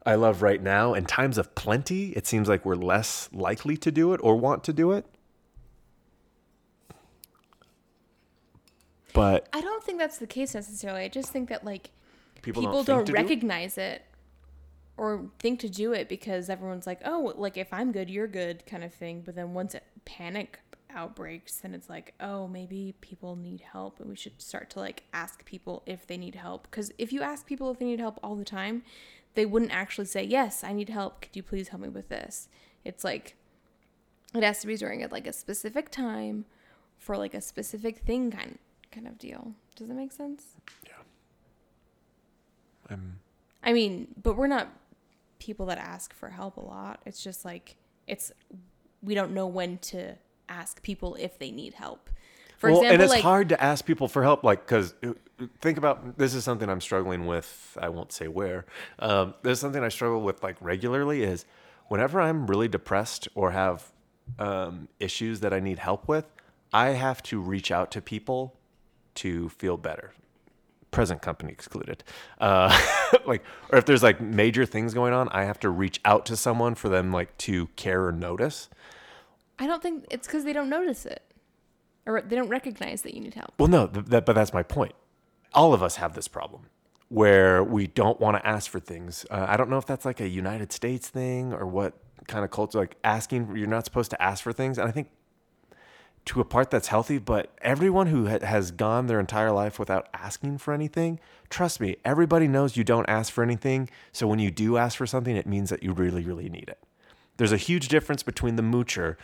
I 0.07 0.15
love 0.15 0.41
right 0.41 0.63
now. 0.63 0.95
In 0.95 1.05
times 1.05 1.37
of 1.37 1.55
plenty, 1.55 2.11
it 2.11 2.27
seems 2.27 2.49
like 2.49 2.65
we're 2.65 2.77
less 2.77 3.29
likely 3.33 3.77
to 3.79 3.91
do 3.91 4.13
it 4.13 4.21
or 4.23 4.37
want 4.37 4.63
to 4.65 4.73
do 4.73 4.93
it. 4.93 5.05
But 9.13 9.49
I 9.53 9.61
don't 9.61 9.83
think 9.83 9.99
that's 9.99 10.19
the 10.19 10.27
case 10.27 10.55
necessarily. 10.55 11.03
I 11.03 11.09
just 11.09 11.31
think 11.33 11.49
that 11.49 11.65
like 11.65 11.91
people, 12.43 12.63
people, 12.63 12.85
don't, 12.85 12.99
don't, 12.99 13.07
to 13.07 13.13
do 13.13 13.19
it. 13.19 13.21
recognize 13.23 13.79
it 13.79 14.03
or 14.97 15.27
think 15.39 15.61
to 15.61 15.69
do 15.69 15.93
it 15.93 16.09
because 16.09 16.49
everyone's 16.49 16.87
like, 16.87 17.01
oh, 17.05 17.33
like 17.37 17.57
if 17.57 17.73
I'm 17.73 17.93
good, 17.93 18.09
you're 18.09 18.29
good, 18.29 18.65
kind 18.67 18.85
of 18.85 18.93
thing. 18.95 19.23
But 19.25 19.35
then 19.35 19.55
once 19.55 19.75
it 19.75 19.85
panic 20.05 20.61
outbreaks, 20.95 21.57
then 21.57 21.75
it's 21.75 21.89
like, 21.89 22.15
oh, 22.21 22.49
maybe 22.49 22.95
people 23.01 23.37
need 23.37 23.61
help, 23.61 24.01
and 24.01 24.09
we 24.09 24.17
should 24.17 24.41
start 24.41 24.71
to 24.71 24.81
like 24.81 25.05
ask 25.13 25.45
people 25.45 25.83
if 25.87 26.07
they 26.07 26.17
need 26.17 26.35
help. 26.35 26.69
Because 26.71 26.93
if 26.99 27.13
you 27.13 27.23
ask 27.23 27.47
people 27.47 27.71
if 27.71 27.79
they 27.79 27.85
need 27.85 28.01
help 28.01 28.19
all 28.23 28.37
the 28.37 28.45
time, 28.45 28.83
they 29.37 29.47
wouldn't 29.47 29.73
actually 29.73 30.07
say, 30.07 30.25
yes, 30.25 30.65
I 30.65 30.73
need 30.73 30.89
help. 30.89 31.21
Could 31.21 31.37
you 31.37 31.43
please 31.43 31.69
help 31.69 31.83
me 31.83 31.89
with 31.89 32.09
this? 32.09 32.49
It's 32.85 33.05
like 33.05 33.37
it 34.35 34.43
has 34.43 34.61
to 34.61 34.67
be 34.67 34.77
during 34.77 35.05
a, 35.05 35.09
like 35.09 35.27
a 35.27 35.33
specific 35.33 35.91
time 35.91 36.47
for 36.99 37.17
like 37.17 37.35
a 37.35 37.41
specific 37.41 37.99
thing 37.99 38.31
kind 38.31 38.59
kind 38.91 39.07
of 39.07 39.19
deal. 39.19 39.53
Does 39.77 39.89
that 39.89 39.95
make 39.95 40.13
sense? 40.13 40.45
Yeah. 40.85 40.93
I'm 42.91 43.21
I 43.63 43.73
mean, 43.73 44.09
but 44.23 44.37
we're 44.37 44.47
not 44.47 44.69
people 45.39 45.67
that 45.67 45.79
ask 45.79 46.15
for 46.15 46.31
help 46.31 46.57
a 46.57 46.61
lot. 46.61 47.01
It's 47.05 47.23
just 47.23 47.45
like 47.45 47.77
it's 48.07 48.33
we 49.03 49.15
don't 49.15 49.33
know 49.33 49.47
when 49.47 49.79
to 49.79 50.15
ask 50.49 50.83
people 50.83 51.15
if 51.17 51.39
they 51.39 51.51
need 51.51 51.75
help. 51.75 52.09
For 52.59 52.71
well, 52.71 52.81
example, 52.81 52.95
and 52.95 53.03
it's 53.03 53.11
like 53.13 53.23
hard 53.23 53.49
to 53.51 53.63
ask 53.63 53.85
people 53.85 54.09
for 54.09 54.23
help, 54.23 54.43
like 54.43 54.67
because 54.67 54.95
think 55.61 55.77
about 55.79 56.17
this 56.17 56.35
is 56.35 56.45
something 56.45 56.69
I'm 56.69 56.81
struggling 56.81 57.27
with. 57.27 57.77
I 57.81 57.89
won't 57.91 58.13
say 58.13 58.29
where. 58.29 58.65
Um, 58.99 59.35
this 59.43 59.53
is 59.53 59.61
something 59.61 59.83
I 59.83 59.89
struggle 59.89 60.23
with 60.23 60.43
like 60.43 60.57
regularly. 60.61 61.23
Is 61.23 61.45
whenever 61.89 62.21
I'm 62.21 62.47
really 62.47 62.69
depressed 62.69 63.29
or 63.35 63.51
have 63.51 63.93
um, 64.39 64.89
issues 65.01 65.41
that 65.41 65.53
I 65.53 65.61
need 65.61 65.79
help 65.79 66.09
with, 66.09 66.25
I 66.73 66.89
have 66.89 67.23
to 67.25 67.41
reach 67.41 67.71
out 67.71 67.91
to 67.93 68.01
people 68.01 68.55
to 69.17 69.51
feel 69.51 69.77
better. 69.77 70.13
Present 70.91 71.21
company 71.21 71.53
excluded. 71.53 72.05
Uh, 72.41 72.77
like, 73.27 73.45
or 73.71 73.79
if 73.79 73.85
there's 73.85 74.03
like 74.03 74.21
major 74.21 74.65
things 74.65 74.95
going 74.95 75.13
on, 75.13 75.29
I 75.29 75.45
have 75.45 75.61
to 75.61 75.69
reach 75.69 76.01
out 76.07 76.25
to 76.27 76.37
someone 76.37 76.75
for 76.75 76.89
them 76.89 77.13
like 77.13 77.37
to 77.39 77.67
care 77.77 78.07
or 78.07 78.13
notice. 78.13 78.71
I 79.59 79.67
don't 79.67 79.83
think 79.83 80.07
it's 80.11 80.27
because 80.27 80.45
they 80.45 80.53
don't 80.53 80.71
notice 80.71 81.05
it 81.05 81.26
or 82.07 82.23
they 82.23 82.37
don't 82.37 82.49
recognize 82.49 83.03
that 83.03 83.15
you 83.15 83.21
need 83.21 83.35
help. 83.35 83.53
Well, 83.59 83.69
no, 83.69 83.87
th- 83.89 84.07
that, 84.07 84.27
but 84.27 84.35
that's 84.35 84.53
my 84.53 84.63
point. 84.63 84.95
All 85.53 85.75
of 85.75 85.83
us 85.83 85.97
have 85.97 86.15
this 86.15 86.29
problem 86.29 86.63
where 87.09 87.63
we 87.63 87.87
don't 87.87 88.21
want 88.21 88.37
to 88.37 88.47
ask 88.47 88.71
for 88.71 88.81
things. 88.81 89.27
Uh, 89.31 89.47
I 89.49 89.57
don't 89.57 89.71
know 89.71 89.79
if 89.79 89.87
that's 89.87 90.05
like 90.05 90.21
a 90.21 90.29
United 90.29 90.73
States 90.73 91.09
thing 91.09 91.53
or 91.53 91.67
what 91.67 91.95
kind 92.27 92.45
of 92.45 92.51
culture, 92.51 92.79
like 92.79 92.97
asking, 93.05 93.57
you're 93.57 93.69
not 93.69 93.85
supposed 93.85 94.11
to 94.11 94.21
ask 94.21 94.43
for 94.43 94.53
things. 94.53 94.79
And 94.79 94.89
I 94.89 94.91
think 94.91 95.11
to 96.27 96.41
a 96.41 96.45
part 96.45 96.71
that's 96.71 96.89
healthy, 96.89 97.19
but 97.19 97.55
everyone 97.63 98.09
who 98.09 98.29
ha- 98.29 98.45
has 98.45 98.73
gone 98.73 99.07
their 99.07 99.21
entire 99.21 99.53
life 99.53 99.79
without 99.79 100.09
asking 100.13 100.59
for 100.59 100.75
anything, 100.75 101.21
trust 101.49 101.81
me, 101.81 101.97
everybody 102.05 102.49
knows 102.49 102.77
you 102.77 102.83
don't 102.83 103.09
ask 103.09 103.33
for 103.33 103.45
anything. 103.45 103.89
So 104.13 104.27
when 104.27 104.41
you 104.41 104.51
do 104.51 104.77
ask 104.77 104.99
for 104.99 105.07
something, 105.07 105.37
it 105.37 105.47
means 105.47 105.71
that 105.71 105.85
you 105.85 105.93
really, 105.93 106.25
really 106.25 106.49
need 106.49 106.69
it. 106.69 106.79
There's 107.37 107.53
a 107.53 107.57
huge 107.59 107.89
difference 107.89 108.23
between 108.23 108.57
the 108.57 108.63
moocher 108.63 109.17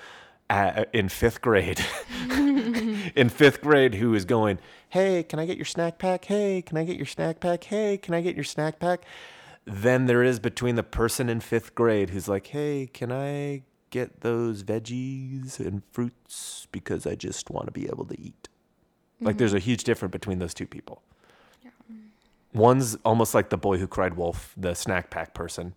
at, 0.53 0.79
uh, 0.79 0.85
in 0.93 1.09
fifth 1.09 1.41
grade, 1.41 1.81
in 2.31 3.31
fifth 3.31 3.63
grade, 3.63 3.95
who 3.95 4.15
is 4.15 4.27
going, 4.27 4.59
Hey, 4.91 5.23
can 5.23 5.39
I 5.39 5.47
get 5.47 5.57
your 5.57 5.65
snack 5.65 5.99
pack? 5.99 6.27
Hey, 6.27 6.61
can 6.61 6.77
I 6.77 6.85
get 6.85 6.97
your 6.97 7.07
snack 7.07 7.41
pack? 7.41 7.65
Hey, 7.65 7.97
can 7.97 8.13
I 8.13 8.21
get 8.21 8.35
your 8.35 8.45
snack 8.45 8.79
pack? 8.79 9.03
Then 9.65 10.07
there 10.07 10.23
is 10.23 10.39
between 10.39 10.75
the 10.75 10.83
person 10.83 11.31
in 11.31 11.41
fifth 11.41 11.75
grade 11.75 12.11
who's 12.11 12.29
like, 12.29 12.49
Hey, 12.49 12.91
can 12.93 13.11
I 13.11 13.63
get 13.89 14.21
those 14.21 14.63
veggies 14.63 15.59
and 15.59 15.83
fruits 15.91 16.69
because 16.71 17.07
I 17.07 17.15
just 17.15 17.49
want 17.49 17.67
to 17.67 17.73
be 17.73 17.87
able 17.87 18.05
to 18.05 18.21
eat? 18.21 18.49
Like, 19.23 19.39
there's 19.39 19.55
a 19.55 19.57
mm-hmm. 19.57 19.65
huge 19.65 19.85
difference 19.85 20.13
between 20.13 20.41
those 20.41 20.53
two 20.53 20.67
people. 20.67 21.01
One's 22.53 22.97
almost 23.05 23.35
like 23.35 23.49
the 23.49 23.57
boy 23.57 23.79
who 23.79 23.87
cried 23.87 24.15
wolf, 24.15 24.53
the 24.57 24.75
snack 24.75 25.09
pack 25.09 25.33
person, 25.33 25.75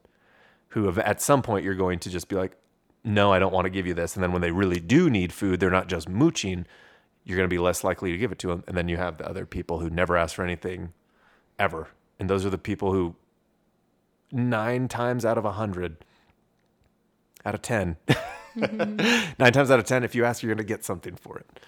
who 0.69 0.85
have, 0.85 0.97
at 0.99 1.21
some 1.21 1.41
point 1.41 1.63
you're 1.63 1.75
going 1.75 1.99
to 1.99 2.09
just 2.09 2.27
be 2.27 2.35
like, 2.35 2.57
no, 3.05 3.31
I 3.31 3.37
don't 3.37 3.53
want 3.53 3.65
to 3.65 3.69
give 3.69 3.85
you 3.85 3.93
this. 3.93 4.15
And 4.15 4.23
then 4.23 4.31
when 4.31 4.41
they 4.41 4.51
really 4.51 4.79
do 4.79 5.09
need 5.09 5.31
food, 5.31 5.59
they're 5.59 5.69
not 5.69 5.87
just 5.87 6.09
mooching. 6.09 6.65
You're 7.23 7.37
going 7.37 7.47
to 7.47 7.53
be 7.53 7.59
less 7.59 7.83
likely 7.83 8.11
to 8.11 8.17
give 8.17 8.31
it 8.31 8.39
to 8.39 8.47
them. 8.47 8.63
And 8.67 8.75
then 8.75 8.89
you 8.89 8.97
have 8.97 9.19
the 9.19 9.29
other 9.29 9.45
people 9.45 9.79
who 9.79 9.91
never 9.91 10.17
ask 10.17 10.35
for 10.35 10.43
anything 10.43 10.91
ever. 11.59 11.89
And 12.19 12.29
those 12.29 12.45
are 12.45 12.49
the 12.49 12.57
people 12.57 12.91
who, 12.91 13.15
nine 14.31 14.87
times 14.87 15.23
out 15.23 15.37
of 15.37 15.45
a 15.45 15.51
hundred, 15.51 15.97
out 17.45 17.53
of 17.53 17.61
10, 17.61 17.97
nine 18.55 19.53
times 19.53 19.69
out 19.69 19.77
of 19.77 19.85
10, 19.85 20.03
if 20.03 20.15
you 20.15 20.25
ask, 20.25 20.41
you're 20.41 20.53
going 20.53 20.57
to 20.57 20.63
get 20.63 20.83
something 20.83 21.15
for 21.15 21.37
it. 21.37 21.59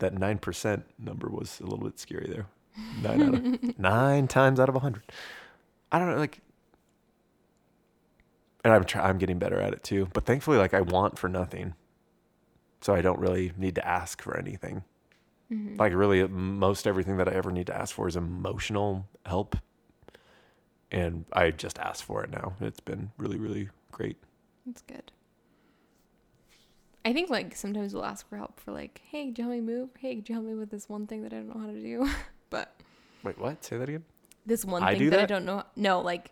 That 0.00 0.14
9% 0.14 0.82
number 0.98 1.28
was 1.30 1.60
a 1.60 1.64
little 1.64 1.84
bit 1.84 1.98
scary 1.98 2.28
there. 2.28 2.46
Nine, 3.02 3.22
out 3.22 3.34
of, 3.34 3.78
nine 3.78 4.28
times 4.28 4.60
out 4.60 4.68
of 4.68 4.74
a 4.74 4.78
100. 4.78 5.02
I 5.90 5.98
don't 5.98 6.10
know, 6.10 6.16
like, 6.18 6.40
and 8.64 8.72
I'm 8.72 8.84
try- 8.84 9.08
I'm 9.08 9.18
getting 9.18 9.38
better 9.38 9.60
at 9.60 9.72
it 9.72 9.82
too. 9.82 10.08
But 10.12 10.24
thankfully, 10.24 10.58
like 10.58 10.74
I 10.74 10.80
want 10.80 11.18
for 11.18 11.28
nothing, 11.28 11.74
so 12.80 12.94
I 12.94 13.02
don't 13.02 13.18
really 13.18 13.52
need 13.56 13.74
to 13.76 13.86
ask 13.86 14.22
for 14.22 14.36
anything. 14.36 14.84
Mm-hmm. 15.50 15.76
Like 15.76 15.92
really, 15.94 16.26
most 16.26 16.86
everything 16.86 17.16
that 17.18 17.28
I 17.28 17.32
ever 17.32 17.50
need 17.50 17.66
to 17.66 17.76
ask 17.76 17.94
for 17.94 18.08
is 18.08 18.16
emotional 18.16 19.06
help, 19.26 19.56
and 20.90 21.24
I 21.32 21.50
just 21.50 21.78
ask 21.78 22.04
for 22.04 22.24
it 22.24 22.30
now. 22.30 22.54
It's 22.60 22.80
been 22.80 23.10
really, 23.18 23.38
really 23.38 23.68
great. 23.90 24.16
That's 24.66 24.82
good. 24.82 25.12
I 27.04 27.12
think 27.12 27.30
like 27.30 27.56
sometimes 27.56 27.94
we'll 27.94 28.04
ask 28.04 28.28
for 28.28 28.36
help 28.36 28.60
for 28.60 28.70
like, 28.72 29.02
hey, 29.10 29.26
could 29.26 29.38
you 29.38 29.44
help 29.44 29.54
me 29.54 29.60
move? 29.60 29.90
Hey, 29.98 30.14
could 30.16 30.28
you 30.28 30.34
help 30.36 30.46
me 30.46 30.54
with 30.54 30.70
this 30.70 30.88
one 30.88 31.06
thing 31.06 31.22
that 31.22 31.32
I 31.32 31.36
don't 31.36 31.48
know 31.48 31.60
how 31.60 31.66
to 31.66 31.80
do? 31.80 32.08
but 32.50 32.80
Wait, 33.24 33.38
what? 33.38 33.64
Say 33.64 33.76
that 33.78 33.88
again. 33.88 34.04
this 34.46 34.64
one 34.64 34.82
I 34.82 34.92
thing 34.92 35.00
do 35.00 35.10
that, 35.10 35.20
I 35.20 35.26
don't 35.26 35.44
know. 35.44 35.64
No, 35.76 36.00
like, 36.00 36.30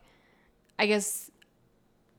I 0.78 0.86
guess. 0.86 1.29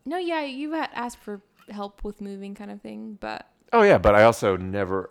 No, 0.05 0.17
yeah, 0.17 0.41
you 0.43 0.71
had 0.73 0.89
asked 0.93 1.17
for 1.19 1.41
help 1.69 2.03
with 2.03 2.21
moving, 2.21 2.55
kind 2.55 2.71
of 2.71 2.81
thing. 2.81 3.17
But 3.19 3.47
Oh 3.73 3.83
yeah, 3.83 3.97
but 3.97 4.15
I 4.15 4.23
also 4.23 4.57
never. 4.57 5.09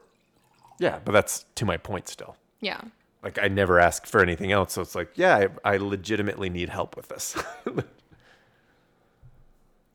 Yeah, 0.79 0.99
but 1.05 1.13
that's 1.13 1.45
to 1.57 1.65
my 1.65 1.77
point 1.77 2.09
still. 2.09 2.37
yeah, 2.61 2.81
Like 3.23 3.39
I 3.41 3.49
never 3.49 3.79
ask 3.79 4.07
for 4.07 4.23
anything 4.23 4.51
else, 4.53 4.73
so 4.73 4.83
it's 4.83 4.95
like, 4.95 5.11
yeah, 5.15 5.49
I, 5.65 5.75
I 5.75 5.77
legitimately 5.77 6.49
need 6.51 6.71
help 6.71 6.97
with 6.97 7.09
this. 7.09 7.37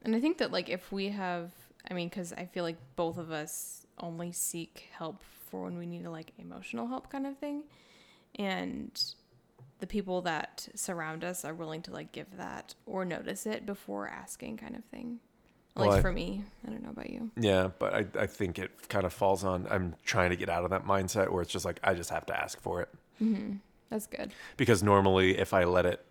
and 0.03 0.15
I 0.15 0.19
think 0.19 0.37
that 0.37 0.51
like 0.51 0.69
if 0.69 0.91
we 0.91 1.09
have, 1.09 1.51
I 1.89 1.93
mean, 1.93 2.09
because 2.09 2.33
I 2.33 2.45
feel 2.45 2.63
like 2.63 2.77
both 2.95 3.17
of 3.17 3.31
us 3.31 3.85
only 3.99 4.31
seek 4.31 4.89
help 4.91 5.21
for 5.49 5.63
when 5.63 5.77
we 5.77 5.85
need 5.85 6.05
a 6.05 6.11
like 6.11 6.31
emotional 6.37 6.87
help, 6.87 7.09
kind 7.09 7.25
of 7.25 7.37
thing, 7.37 7.63
and 8.37 8.91
the 9.79 9.87
people 9.87 10.21
that 10.21 10.67
surround 10.75 11.23
us 11.23 11.43
are 11.43 11.53
willing 11.53 11.81
to 11.83 11.91
like 11.91 12.11
give 12.11 12.37
that 12.37 12.75
or 12.85 13.05
notice 13.05 13.45
it 13.45 13.65
before 13.65 14.07
asking, 14.07 14.57
kind 14.57 14.75
of 14.75 14.83
thing. 14.85 15.19
Like 15.75 15.89
Well, 15.89 15.97
I- 15.97 16.01
for 16.01 16.11
me, 16.11 16.43
I 16.65 16.71
don't 16.71 16.83
know 16.83 16.91
about 16.91 17.09
you. 17.09 17.31
Yeah, 17.37 17.69
but 17.79 17.93
I, 17.93 18.05
I 18.17 18.27
think 18.27 18.59
it 18.59 18.87
kind 18.87 19.05
of 19.05 19.13
falls 19.13 19.43
on. 19.43 19.67
I'm 19.69 19.95
trying 20.05 20.29
to 20.29 20.37
get 20.37 20.49
out 20.49 20.63
of 20.63 20.69
that 20.69 20.85
mindset 20.85 21.29
where 21.29 21.41
it's 21.41 21.51
just 21.51 21.65
like 21.65 21.79
I 21.83 21.93
just 21.93 22.09
have 22.09 22.25
to 22.27 22.37
ask 22.37 22.59
for 22.61 22.81
it 22.81 22.89
mm-hmm. 23.21 23.57
That's 23.89 24.07
good. 24.07 24.31
because 24.57 24.81
normally 24.81 25.37
if 25.37 25.53
I 25.53 25.65
let 25.65 25.85
it 25.85 26.05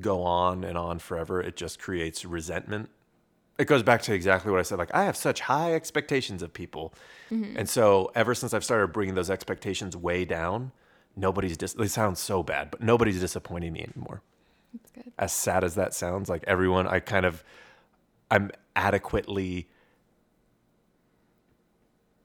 go 0.00 0.22
on 0.22 0.64
and 0.64 0.76
on 0.76 0.98
forever, 0.98 1.40
it 1.40 1.56
just 1.56 1.78
creates 1.80 2.24
resentment. 2.24 2.90
It 3.58 3.66
goes 3.66 3.82
back 3.82 4.02
to 4.02 4.14
exactly 4.14 4.50
what 4.50 4.58
I 4.58 4.62
said. 4.62 4.78
Like 4.78 4.94
I 4.94 5.04
have 5.04 5.16
such 5.16 5.40
high 5.40 5.74
expectations 5.74 6.42
of 6.42 6.52
people, 6.52 6.92
mm-hmm. 7.30 7.56
and 7.56 7.68
so 7.68 8.10
ever 8.14 8.34
since 8.34 8.52
I've 8.52 8.64
started 8.64 8.88
bringing 8.88 9.14
those 9.14 9.30
expectations 9.30 9.96
way 9.96 10.24
down, 10.24 10.72
nobody's 11.16 11.56
dis. 11.56 11.74
It 11.74 11.88
sounds 11.90 12.20
so 12.20 12.42
bad, 12.42 12.70
but 12.70 12.82
nobody's 12.82 13.20
disappointing 13.20 13.72
me 13.72 13.82
anymore. 13.94 14.22
That's 14.72 14.90
good. 14.92 15.12
as 15.18 15.32
sad 15.32 15.64
as 15.64 15.74
that 15.74 15.94
sounds, 15.94 16.28
like 16.28 16.44
everyone, 16.46 16.86
I 16.86 17.00
kind 17.00 17.26
of, 17.26 17.42
I'm 18.30 18.50
adequately 18.76 19.68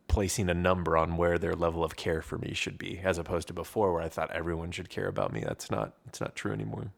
placing 0.08 0.50
a 0.50 0.54
number 0.54 0.96
on 0.96 1.18
where 1.18 1.38
their 1.38 1.54
level 1.54 1.84
of 1.84 1.96
care 1.96 2.22
for 2.22 2.38
me 2.38 2.54
should 2.54 2.78
be, 2.78 3.00
as 3.04 3.18
opposed 3.18 3.48
to 3.48 3.54
before 3.54 3.92
where 3.94 4.02
I 4.02 4.10
thought 4.10 4.32
everyone 4.32 4.72
should 4.72 4.90
care 4.90 5.08
about 5.08 5.34
me. 5.34 5.42
That's 5.46 5.70
not, 5.72 5.94
it's 6.08 6.22
not 6.22 6.36
true 6.36 6.54
anymore. 6.54 6.92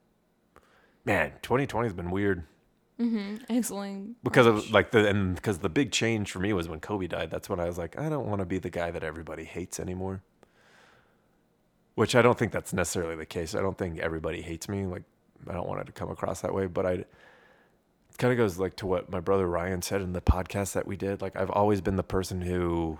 Man, 1.05 1.31
2020 1.41 1.85
has 1.87 1.93
been 1.93 2.11
weird 2.11 2.43
Mm-hmm. 2.99 3.35
Excellent. 3.47 4.23
because 4.23 4.47
of 4.47 4.71
like 4.71 4.89
the 4.89 5.07
and 5.07 5.35
because 5.35 5.59
the 5.59 5.69
big 5.69 5.91
change 5.91 6.31
for 6.31 6.39
me 6.39 6.51
was 6.51 6.67
when 6.67 6.79
Kobe 6.79 7.05
died. 7.05 7.29
That's 7.29 7.47
when 7.47 7.59
I 7.59 7.65
was 7.65 7.77
like, 7.77 7.95
I 7.95 8.09
don't 8.09 8.25
want 8.25 8.39
to 8.39 8.45
be 8.45 8.57
the 8.57 8.71
guy 8.71 8.89
that 8.89 9.03
everybody 9.03 9.43
hates 9.43 9.79
anymore. 9.79 10.23
Which 11.97 12.15
I 12.15 12.21
don't 12.21 12.37
think 12.37 12.51
that's 12.51 12.73
necessarily 12.73 13.15
the 13.15 13.25
case. 13.25 13.55
I 13.55 13.61
don't 13.61 13.77
think 13.77 13.97
everybody 13.99 14.41
hates 14.41 14.69
me. 14.69 14.85
Like 14.85 15.01
I 15.49 15.53
don't 15.53 15.67
want 15.67 15.81
it 15.81 15.85
to 15.87 15.91
come 15.91 16.11
across 16.11 16.41
that 16.41 16.53
way, 16.53 16.67
but 16.67 16.85
I. 16.85 16.91
It 16.91 18.19
kind 18.19 18.31
of 18.31 18.37
goes 18.37 18.57
like 18.57 18.75
to 18.77 18.87
what 18.87 19.11
my 19.11 19.19
brother 19.19 19.47
Ryan 19.47 19.81
said 19.81 20.01
in 20.01 20.13
the 20.13 20.21
podcast 20.21 20.73
that 20.73 20.87
we 20.87 20.95
did. 20.95 21.21
Like 21.21 21.35
I've 21.35 21.49
always 21.49 21.81
been 21.81 21.95
the 21.95 22.03
person 22.03 22.41
who, 22.41 22.99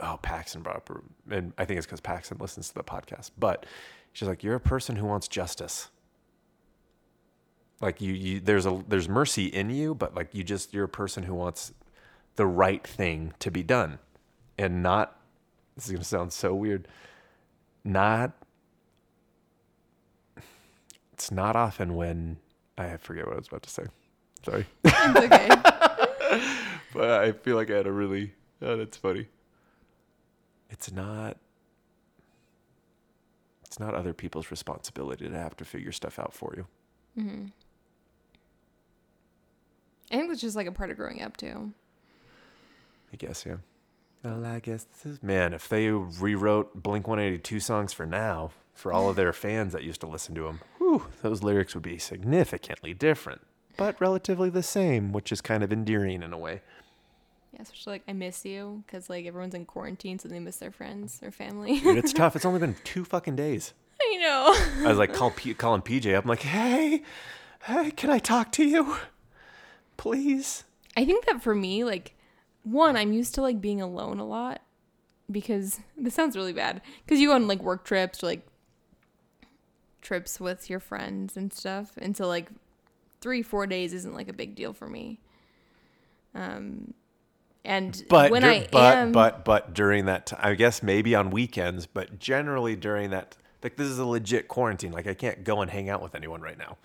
oh 0.00 0.18
Paxton 0.22 0.62
brought 0.62 0.76
up, 0.76 0.90
and 1.30 1.52
I 1.58 1.64
think 1.64 1.78
it's 1.78 1.86
because 1.86 2.00
Paxton 2.00 2.38
listens 2.38 2.68
to 2.68 2.74
the 2.74 2.84
podcast. 2.84 3.30
But 3.38 3.66
she's 4.12 4.28
like, 4.28 4.42
you're 4.42 4.54
a 4.54 4.60
person 4.60 4.96
who 4.96 5.06
wants 5.06 5.28
justice 5.28 5.90
like 7.80 8.00
you, 8.00 8.12
you 8.12 8.40
there's 8.40 8.66
a 8.66 8.82
there's 8.88 9.08
mercy 9.08 9.46
in 9.46 9.70
you 9.70 9.94
but 9.94 10.14
like 10.14 10.34
you 10.34 10.42
just 10.42 10.74
you're 10.74 10.84
a 10.84 10.88
person 10.88 11.22
who 11.24 11.34
wants 11.34 11.72
the 12.36 12.46
right 12.46 12.86
thing 12.86 13.32
to 13.38 13.50
be 13.50 13.62
done 13.62 13.98
and 14.56 14.82
not 14.82 15.18
this 15.76 15.88
is 15.88 15.98
to 15.98 16.04
sound 16.04 16.32
so 16.32 16.54
weird 16.54 16.88
not 17.88 18.32
it's 21.12 21.30
not 21.30 21.56
often 21.56 21.96
when 21.96 22.36
i 22.76 22.96
forget 22.96 23.26
what 23.26 23.34
i 23.34 23.38
was 23.38 23.48
about 23.48 23.62
to 23.62 23.70
say 23.70 23.84
sorry 24.44 24.66
It's 24.84 25.16
okay. 25.16 25.48
but 26.94 27.10
i 27.10 27.32
feel 27.32 27.56
like 27.56 27.70
i 27.70 27.76
had 27.76 27.86
a 27.86 27.92
really 27.92 28.32
oh 28.62 28.76
that's 28.76 28.96
funny 28.96 29.26
it's 30.70 30.92
not 30.92 31.36
it's 33.64 33.80
not 33.80 33.94
other 33.94 34.12
people's 34.14 34.50
responsibility 34.50 35.28
to 35.28 35.36
have 35.36 35.56
to 35.56 35.64
figure 35.64 35.92
stuff 35.92 36.18
out 36.18 36.32
for 36.34 36.54
you 36.56 36.66
Mm-hmm. 37.18 37.46
I 40.12 40.16
think 40.16 40.30
it's 40.30 40.40
just 40.40 40.54
like 40.54 40.68
a 40.68 40.72
part 40.72 40.90
of 40.90 40.96
growing 40.96 41.20
up 41.20 41.36
too. 41.36 41.72
I 43.12 43.16
guess, 43.16 43.44
yeah. 43.44 43.56
Well, 44.22 44.44
I 44.44 44.58
guess 44.60 44.84
this 44.84 45.06
is 45.06 45.22
man. 45.22 45.52
If 45.54 45.68
they 45.68 45.88
rewrote 45.90 46.82
Blink 46.82 47.06
One 47.06 47.18
Eighty 47.20 47.38
Two 47.38 47.60
songs 47.60 47.92
for 47.92 48.06
now, 48.06 48.50
for 48.74 48.92
all 48.92 49.08
of 49.08 49.16
their 49.16 49.32
fans 49.32 49.72
that 49.72 49.84
used 49.84 50.00
to 50.00 50.06
listen 50.06 50.34
to 50.34 50.42
them, 50.42 50.60
whew, 50.78 51.06
those 51.22 51.42
lyrics 51.42 51.74
would 51.74 51.84
be 51.84 51.98
significantly 51.98 52.94
different, 52.94 53.42
but 53.76 54.00
relatively 54.00 54.50
the 54.50 54.62
same, 54.62 55.12
which 55.12 55.30
is 55.30 55.40
kind 55.40 55.62
of 55.62 55.72
endearing 55.72 56.22
in 56.22 56.32
a 56.32 56.38
way. 56.38 56.62
Yeah, 57.52 57.62
especially 57.62 57.92
like 57.92 58.02
I 58.08 58.12
miss 58.12 58.44
you 58.44 58.82
because 58.86 59.08
like 59.08 59.24
everyone's 59.24 59.54
in 59.54 59.64
quarantine, 59.66 60.18
so 60.18 60.28
they 60.28 60.40
miss 60.40 60.56
their 60.56 60.72
friends 60.72 61.20
or 61.22 61.30
family. 61.30 61.80
Dude, 61.80 61.96
it's 61.98 62.12
tough. 62.12 62.34
It's 62.36 62.44
only 62.44 62.60
been 62.60 62.76
two 62.84 63.04
fucking 63.04 63.36
days. 63.36 63.72
I 64.00 64.16
know. 64.16 64.54
I 64.86 64.88
was 64.88 64.98
like, 64.98 65.12
call 65.12 65.30
P- 65.30 65.54
calling 65.54 65.82
PJ 65.82 66.14
up. 66.14 66.24
I'm 66.24 66.28
like, 66.28 66.42
hey, 66.42 67.02
hey, 67.64 67.90
can 67.92 68.10
I 68.10 68.18
talk 68.18 68.52
to 68.52 68.64
you? 68.64 68.96
Please. 69.96 70.64
I 70.96 71.04
think 71.04 71.26
that 71.26 71.42
for 71.42 71.54
me, 71.54 71.84
like, 71.84 72.14
one, 72.70 72.96
I'm 72.96 73.12
used 73.12 73.34
to 73.36 73.42
like 73.42 73.60
being 73.60 73.80
alone 73.80 74.18
a 74.18 74.26
lot 74.26 74.60
because 75.30 75.80
this 75.96 76.14
sounds 76.14 76.36
really 76.36 76.52
bad. 76.52 76.80
Because 77.04 77.20
you 77.20 77.28
go 77.28 77.34
on 77.34 77.48
like 77.48 77.62
work 77.62 77.84
trips 77.84 78.22
or 78.22 78.26
like 78.26 78.46
trips 80.00 80.40
with 80.40 80.70
your 80.70 80.80
friends 80.80 81.36
and 81.36 81.52
stuff. 81.52 81.92
And 81.98 82.16
so, 82.16 82.26
like, 82.26 82.50
three, 83.20 83.42
four 83.42 83.66
days 83.66 83.92
isn't 83.92 84.14
like 84.14 84.28
a 84.28 84.32
big 84.32 84.54
deal 84.54 84.72
for 84.72 84.88
me. 84.88 85.20
Um, 86.34 86.94
and 87.64 88.02
But 88.08 88.30
when 88.30 88.42
dur- 88.42 88.48
I 88.48 88.68
but 88.70 88.96
am, 88.96 89.12
but 89.12 89.44
but 89.44 89.74
during 89.74 90.06
that 90.06 90.26
time, 90.26 90.40
I 90.42 90.54
guess 90.54 90.82
maybe 90.82 91.14
on 91.14 91.30
weekends, 91.30 91.86
but 91.86 92.18
generally 92.18 92.76
during 92.76 93.10
that 93.10 93.36
like 93.62 93.76
this 93.76 93.88
is 93.88 93.98
a 93.98 94.06
legit 94.06 94.48
quarantine. 94.48 94.92
Like 94.92 95.06
I 95.06 95.14
can't 95.14 95.44
go 95.44 95.60
and 95.60 95.70
hang 95.70 95.88
out 95.90 96.00
with 96.02 96.14
anyone 96.14 96.40
right 96.40 96.56
now. 96.56 96.78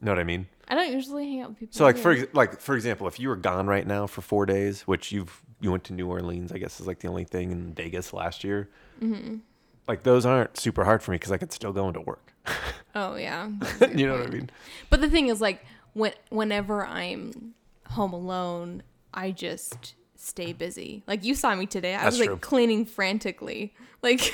Know 0.00 0.12
what 0.12 0.20
I 0.20 0.24
mean? 0.24 0.46
I 0.68 0.74
don't 0.74 0.92
usually 0.92 1.30
hang 1.30 1.40
out 1.42 1.50
with 1.50 1.58
people. 1.60 1.74
So 1.76 1.84
like 1.84 1.96
for 1.96 2.12
either. 2.12 2.28
like 2.32 2.60
for 2.60 2.74
example, 2.74 3.06
if 3.06 3.20
you 3.20 3.28
were 3.28 3.36
gone 3.36 3.66
right 3.66 3.86
now 3.86 4.06
for 4.06 4.20
four 4.20 4.46
days, 4.46 4.82
which 4.82 5.12
you've 5.12 5.42
you 5.60 5.70
went 5.70 5.84
to 5.84 5.92
New 5.92 6.08
Orleans, 6.08 6.52
I 6.52 6.58
guess 6.58 6.80
is 6.80 6.86
like 6.86 7.00
the 7.00 7.08
only 7.08 7.24
thing 7.24 7.52
in 7.52 7.72
Vegas 7.74 8.12
last 8.12 8.44
year. 8.44 8.68
Mm-hmm. 9.00 9.36
Like 9.88 10.02
those 10.02 10.26
aren't 10.26 10.56
super 10.56 10.84
hard 10.84 11.02
for 11.02 11.12
me 11.12 11.16
because 11.16 11.32
I 11.32 11.36
could 11.36 11.52
still 11.52 11.72
go 11.72 11.86
into 11.88 12.00
work. 12.00 12.32
oh 12.94 13.16
yeah, 13.16 13.48
that's 13.58 13.80
a 13.80 13.86
good 13.88 14.00
you 14.00 14.06
know 14.06 14.18
what 14.18 14.26
I 14.26 14.30
mean? 14.30 14.50
But 14.90 15.00
the 15.00 15.10
thing 15.10 15.28
is, 15.28 15.40
like, 15.40 15.64
when 15.92 16.12
whenever 16.30 16.84
I'm 16.84 17.54
home 17.90 18.12
alone, 18.12 18.82
I 19.14 19.30
just 19.30 19.94
stay 20.16 20.52
busy. 20.52 21.02
Like 21.06 21.24
you 21.24 21.34
saw 21.34 21.54
me 21.54 21.66
today, 21.66 21.94
I 21.94 22.04
That's 22.04 22.14
was 22.14 22.20
like 22.20 22.28
true. 22.28 22.38
cleaning 22.38 22.84
frantically. 22.84 23.74
Like 24.02 24.32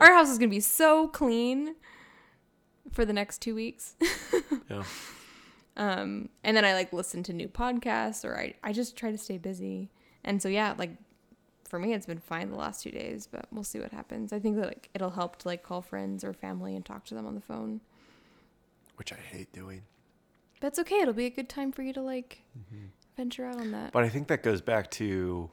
our 0.00 0.12
house 0.12 0.28
is 0.28 0.38
gonna 0.38 0.48
be 0.48 0.58
so 0.58 1.06
clean 1.08 1.76
for 2.90 3.04
the 3.04 3.12
next 3.12 3.40
two 3.42 3.54
weeks. 3.54 3.94
Yeah. 4.70 4.82
Um, 5.78 6.28
and 6.44 6.56
then 6.56 6.64
I 6.64 6.74
like 6.74 6.92
listen 6.92 7.22
to 7.24 7.32
new 7.32 7.48
podcasts, 7.48 8.24
or 8.24 8.36
I 8.36 8.54
I 8.62 8.72
just 8.72 8.96
try 8.96 9.10
to 9.10 9.18
stay 9.18 9.38
busy. 9.38 9.90
And 10.24 10.42
so 10.42 10.48
yeah, 10.48 10.74
like 10.76 10.90
for 11.66 11.78
me, 11.78 11.92
it's 11.94 12.06
been 12.06 12.18
fine 12.18 12.50
the 12.50 12.56
last 12.56 12.82
two 12.82 12.90
days, 12.90 13.26
but 13.30 13.46
we'll 13.52 13.64
see 13.64 13.78
what 13.78 13.92
happens. 13.92 14.32
I 14.32 14.38
think 14.40 14.56
that 14.56 14.66
like 14.66 14.90
it'll 14.94 15.10
help 15.10 15.36
to 15.38 15.48
like 15.48 15.62
call 15.62 15.80
friends 15.80 16.24
or 16.24 16.32
family 16.32 16.74
and 16.76 16.84
talk 16.84 17.04
to 17.06 17.14
them 17.14 17.26
on 17.26 17.34
the 17.34 17.40
phone. 17.40 17.80
Which 18.96 19.12
I 19.12 19.16
hate 19.16 19.52
doing. 19.52 19.82
That's 20.60 20.78
okay. 20.80 20.96
It'll 21.00 21.14
be 21.14 21.26
a 21.26 21.30
good 21.30 21.48
time 21.48 21.70
for 21.72 21.82
you 21.82 21.92
to 21.92 22.02
like 22.02 22.42
Mm-hmm. 22.58 22.86
venture 23.16 23.44
out 23.46 23.60
on 23.60 23.70
that. 23.72 23.92
But 23.92 24.02
I 24.04 24.08
think 24.08 24.26
that 24.28 24.42
goes 24.42 24.60
back 24.60 24.90
to 24.92 25.50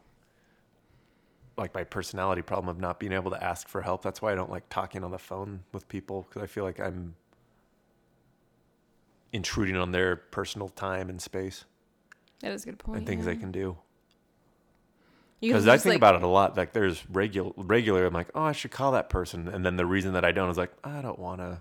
like 1.58 1.74
my 1.74 1.84
personality 1.84 2.42
problem 2.42 2.70
of 2.70 2.82
not 2.82 3.00
being 3.00 3.14
able 3.14 3.32
to 3.32 3.42
ask 3.44 3.68
for 3.68 3.82
help. 3.82 4.02
That's 4.02 4.22
why 4.22 4.32
I 4.32 4.36
don't 4.36 4.50
like 4.50 4.68
talking 4.70 5.04
on 5.04 5.12
the 5.12 5.20
phone 5.20 5.64
with 5.72 5.88
people 5.88 6.26
because 6.28 6.42
I 6.42 6.48
feel 6.48 6.64
like 6.64 6.80
I'm 6.80 7.16
intruding 9.34 9.76
on 9.76 9.92
their 9.92 10.16
personal 10.16 10.70
time 10.70 11.10
and 11.10 11.22
space 11.22 11.66
That 12.42 12.52
is 12.52 12.64
a 12.64 12.68
good 12.68 12.80
point. 12.80 13.00
and 13.00 13.08
things 13.08 13.26
yeah. 13.26 13.34
they 13.34 13.40
can 13.40 13.52
do. 13.52 13.78
Because 15.42 15.68
I 15.68 15.78
think 15.78 15.94
like, 15.94 15.98
about 15.98 16.16
it 16.16 16.24
a 16.24 16.28
lot. 16.28 16.58
Like 16.58 16.74
there's 16.74 17.08
regular, 17.10 17.52
regular. 17.58 18.06
I'm 18.06 18.14
like, 18.14 18.30
oh, 18.34 18.44
I 18.44 18.52
should 18.54 18.72
call 18.72 18.94
that 18.94 19.10
person, 19.10 19.48
and 19.48 19.66
then 19.66 19.76
the 19.76 19.86
reason 19.86 20.14
that 20.14 20.26
I 20.26 20.32
don't 20.32 20.50
is 20.50 20.58
like, 20.58 20.72
I 20.84 21.02
don't 21.02 21.20
want 21.20 21.40
to, 21.42 21.60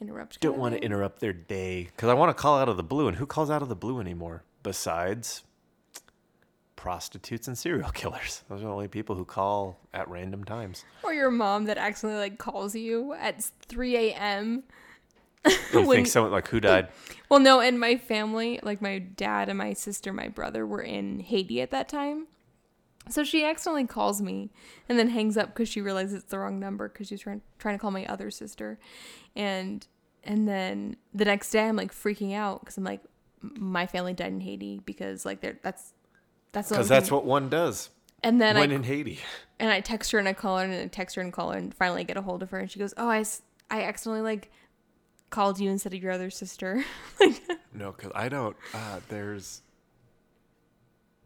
interrupt. 0.00 0.40
don't 0.40 0.58
want 0.58 0.74
to 0.74 0.82
interrupt 0.82 1.20
their 1.20 1.32
day 1.32 1.84
because 1.94 2.08
I 2.08 2.14
want 2.14 2.34
to 2.34 2.40
call 2.40 2.58
out 2.58 2.68
of 2.68 2.76
the 2.76 2.82
blue. 2.82 3.08
And 3.08 3.16
who 3.16 3.26
calls 3.26 3.50
out 3.50 3.62
of 3.62 3.68
the 3.68 3.76
blue 3.76 4.00
anymore 4.00 4.44
besides 4.62 5.42
prostitutes 6.76 7.46
and 7.48 7.58
serial 7.58 7.90
killers? 7.94 8.42
Those 8.48 8.60
are 8.60 8.66
the 8.66 8.70
only 8.70 8.88
people 8.88 9.16
who 9.16 9.24
call 9.24 9.78
at 9.92 10.08
random 10.08 10.44
times. 10.44 10.84
Or 11.02 11.12
your 11.12 11.30
mom 11.30 11.64
that 11.64 11.76
accidentally 11.76 12.22
like 12.22 12.38
calls 12.38 12.74
you 12.74 13.12
at 13.14 13.42
3 13.42 13.96
a.m. 13.96 14.62
You 15.46 15.52
When- 15.86 15.86
think 15.88 16.06
someone 16.08 16.32
like 16.32 16.48
who 16.48 16.60
died? 16.60 16.88
Well, 17.28 17.40
no, 17.40 17.60
and 17.60 17.78
my 17.78 17.96
family, 17.96 18.58
like 18.62 18.82
my 18.82 18.98
dad 18.98 19.48
and 19.48 19.56
my 19.56 19.72
sister, 19.72 20.12
my 20.12 20.28
brother, 20.28 20.66
were 20.66 20.82
in 20.82 21.20
Haiti 21.20 21.60
at 21.60 21.70
that 21.70 21.88
time. 21.88 22.26
So 23.08 23.24
she 23.24 23.44
accidentally 23.44 23.86
calls 23.86 24.20
me 24.20 24.50
and 24.88 24.98
then 24.98 25.08
hangs 25.10 25.36
up 25.36 25.48
because 25.48 25.68
she 25.68 25.80
realizes 25.80 26.14
it's 26.22 26.30
the 26.30 26.38
wrong 26.38 26.58
number 26.60 26.88
because 26.88 27.08
she's 27.08 27.20
trying 27.20 27.40
trying 27.58 27.76
to 27.76 27.78
call 27.80 27.90
my 27.90 28.04
other 28.06 28.30
sister, 28.30 28.78
and 29.34 29.86
and 30.24 30.46
then 30.46 30.96
the 31.14 31.24
next 31.24 31.50
day 31.50 31.66
I'm 31.66 31.76
like 31.76 31.92
freaking 31.94 32.34
out 32.34 32.60
because 32.60 32.76
I'm 32.76 32.84
like, 32.84 33.00
my 33.40 33.86
family 33.86 34.12
died 34.12 34.32
in 34.32 34.40
Haiti 34.40 34.80
because 34.84 35.24
like 35.24 35.40
they're 35.40 35.58
that's 35.62 35.94
that's 36.52 36.68
Because 36.68 36.88
that's 36.88 37.10
what 37.10 37.24
one 37.24 37.48
does 37.48 37.90
And 38.22 38.40
then 38.40 38.56
when 38.56 38.70
I 38.70 38.74
in 38.74 38.82
Haiti. 38.82 39.20
and 39.58 39.70
I 39.70 39.80
text 39.80 40.10
her 40.12 40.18
and 40.18 40.28
I 40.28 40.32
call 40.34 40.58
her 40.58 40.64
and 40.64 40.74
I 40.74 40.86
text 40.88 41.16
her 41.16 41.22
and 41.22 41.32
call 41.32 41.52
her 41.52 41.58
and 41.58 41.72
finally 41.74 42.04
get 42.04 42.16
a 42.18 42.22
hold 42.22 42.42
of 42.42 42.50
her 42.50 42.58
and 42.58 42.70
she 42.70 42.78
goes, 42.78 42.92
"Oh, 42.96 43.08
I 43.08 43.24
I 43.70 43.84
accidentally 43.84 44.22
like 44.22 44.50
called 45.30 45.58
you 45.60 45.70
instead 45.70 45.94
of 45.94 46.02
your 46.02 46.12
other 46.12 46.30
sister." 46.30 46.84
like 47.20 47.40
No, 47.72 47.92
because 47.92 48.12
I 48.14 48.28
don't. 48.28 48.56
Uh, 48.74 49.00
there's 49.08 49.62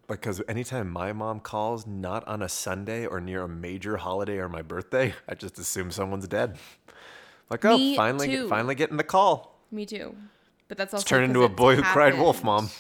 because 0.06 0.42
anytime 0.48 0.90
my 0.90 1.12
mom 1.12 1.40
calls, 1.40 1.86
not 1.86 2.26
on 2.28 2.42
a 2.42 2.48
Sunday 2.48 3.06
or 3.06 3.20
near 3.20 3.42
a 3.44 3.48
major 3.48 3.96
holiday 3.96 4.36
or 4.36 4.48
my 4.48 4.60
birthday, 4.62 5.14
I 5.28 5.34
just 5.34 5.58
assume 5.58 5.90
someone's 5.90 6.28
dead. 6.28 6.56
Like, 7.50 7.64
oh, 7.64 7.76
Me 7.76 7.96
finally, 7.96 8.28
too. 8.28 8.48
finally 8.48 8.74
getting 8.74 8.96
the 8.96 9.04
call. 9.04 9.58
me 9.70 9.86
too. 9.86 10.14
But 10.68 10.78
that's 10.78 10.94
also 10.94 11.02
It's 11.02 11.08
turned 11.08 11.24
into 11.24 11.42
a 11.42 11.48
boy 11.48 11.76
who 11.76 11.82
cried 11.82 12.18
wolf, 12.18 12.42
mom. 12.44 12.70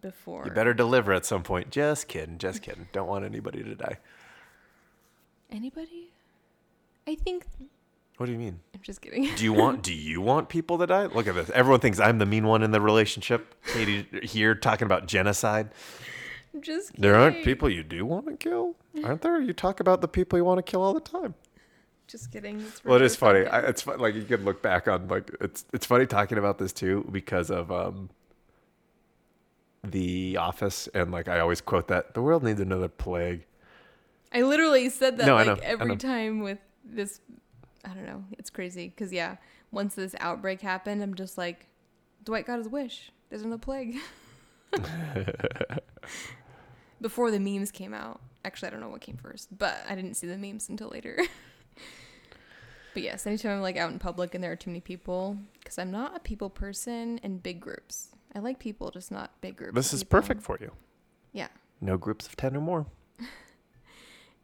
Before 0.00 0.44
You 0.44 0.50
better 0.52 0.72
deliver 0.74 1.12
at 1.12 1.24
some 1.26 1.42
point. 1.42 1.70
Just 1.70 2.06
kidding, 2.08 2.38
just 2.38 2.62
kidding. 2.62 2.86
Don't 2.92 3.08
want 3.08 3.24
anybody 3.24 3.62
to 3.64 3.74
die. 3.74 3.98
anybody? 5.50 6.10
I 7.06 7.14
think 7.14 7.44
What 8.16 8.26
do 8.26 8.32
you 8.32 8.38
mean? 8.38 8.60
I'm 8.74 8.80
just 8.80 9.02
kidding. 9.02 9.28
Do 9.36 9.44
you 9.44 9.52
want? 9.52 9.82
do 9.82 9.92
you 9.92 10.20
want 10.20 10.48
people 10.48 10.78
to 10.78 10.86
die? 10.86 11.06
Look 11.06 11.26
at 11.26 11.34
this. 11.34 11.50
Everyone 11.50 11.80
thinks 11.80 12.00
I'm 12.00 12.18
the 12.18 12.26
mean 12.26 12.46
one 12.46 12.62
in 12.62 12.70
the 12.70 12.80
relationship. 12.80 13.54
Katie 13.66 14.06
here 14.22 14.54
talking 14.54 14.86
about 14.86 15.06
genocide. 15.06 15.68
I'm 16.54 16.62
just 16.62 16.92
kidding. 16.92 17.02
There 17.02 17.14
aren't 17.14 17.44
people 17.44 17.68
you 17.68 17.82
do 17.82 18.06
want 18.06 18.26
to 18.26 18.36
kill, 18.36 18.76
aren't 19.04 19.20
there? 19.20 19.40
You 19.40 19.52
talk 19.52 19.80
about 19.80 20.00
the 20.00 20.08
people 20.08 20.38
you 20.38 20.44
want 20.44 20.58
to 20.58 20.62
kill 20.62 20.82
all 20.82 20.94
the 20.94 21.00
time. 21.00 21.34
Just 22.06 22.30
kidding. 22.32 22.60
It's 22.60 22.84
Well, 22.84 22.94
it 22.94 22.98
really 22.98 23.06
is 23.06 23.16
funny. 23.16 23.46
I, 23.46 23.60
it's 23.60 23.82
fun, 23.82 23.98
like 23.98 24.14
you 24.14 24.22
can 24.22 24.44
look 24.44 24.62
back 24.62 24.88
on 24.88 25.08
like 25.08 25.30
it's 25.40 25.66
it's 25.72 25.84
funny 25.84 26.06
talking 26.06 26.38
about 26.38 26.56
this 26.58 26.72
too 26.72 27.06
because 27.10 27.50
of 27.50 27.70
um 27.70 28.08
the 29.84 30.36
Office 30.36 30.88
and 30.94 31.10
like 31.10 31.28
I 31.28 31.40
always 31.40 31.60
quote 31.60 31.88
that 31.88 32.14
the 32.14 32.22
world 32.22 32.42
needs 32.42 32.60
another 32.60 32.88
plague. 32.88 33.44
I 34.32 34.42
literally 34.42 34.88
said 34.88 35.18
that 35.18 35.26
No, 35.26 35.36
I 35.36 35.44
like 35.44 35.58
know, 35.58 35.62
every 35.64 35.96
time 35.96 36.40
with 36.40 36.58
this. 36.84 37.20
I 37.86 37.94
don't 37.94 38.06
know. 38.06 38.24
It's 38.32 38.50
crazy 38.50 38.88
because 38.88 39.12
yeah, 39.12 39.36
once 39.70 39.94
this 39.94 40.14
outbreak 40.18 40.60
happened, 40.60 41.02
I'm 41.02 41.14
just 41.14 41.38
like, 41.38 41.68
Dwight 42.24 42.46
got 42.46 42.58
his 42.58 42.68
wish. 42.68 43.12
There's 43.30 43.44
no 43.44 43.58
plague. 43.58 43.96
Before 47.00 47.30
the 47.30 47.38
memes 47.38 47.70
came 47.70 47.94
out, 47.94 48.20
actually, 48.44 48.68
I 48.68 48.70
don't 48.72 48.80
know 48.80 48.88
what 48.88 49.00
came 49.00 49.16
first, 49.16 49.56
but 49.56 49.76
I 49.88 49.94
didn't 49.94 50.14
see 50.14 50.26
the 50.26 50.36
memes 50.36 50.68
until 50.68 50.88
later. 50.88 51.18
but 52.94 53.02
yes, 53.02 53.26
anytime 53.26 53.52
I'm 53.52 53.62
like 53.62 53.76
out 53.76 53.92
in 53.92 53.98
public 53.98 54.34
and 54.34 54.42
there 54.42 54.50
are 54.50 54.56
too 54.56 54.70
many 54.70 54.80
people, 54.80 55.36
because 55.60 55.78
I'm 55.78 55.90
not 55.90 56.16
a 56.16 56.20
people 56.20 56.50
person 56.50 57.18
in 57.18 57.38
big 57.38 57.60
groups. 57.60 58.08
I 58.34 58.40
like 58.40 58.58
people, 58.58 58.90
just 58.90 59.12
not 59.12 59.40
big 59.40 59.56
groups. 59.56 59.74
This 59.74 59.92
is 59.92 60.02
people. 60.02 60.20
perfect 60.20 60.42
for 60.42 60.58
you. 60.60 60.72
Yeah. 61.32 61.48
No 61.80 61.96
groups 61.96 62.26
of 62.26 62.36
ten 62.36 62.56
or 62.56 62.60
more. 62.60 62.86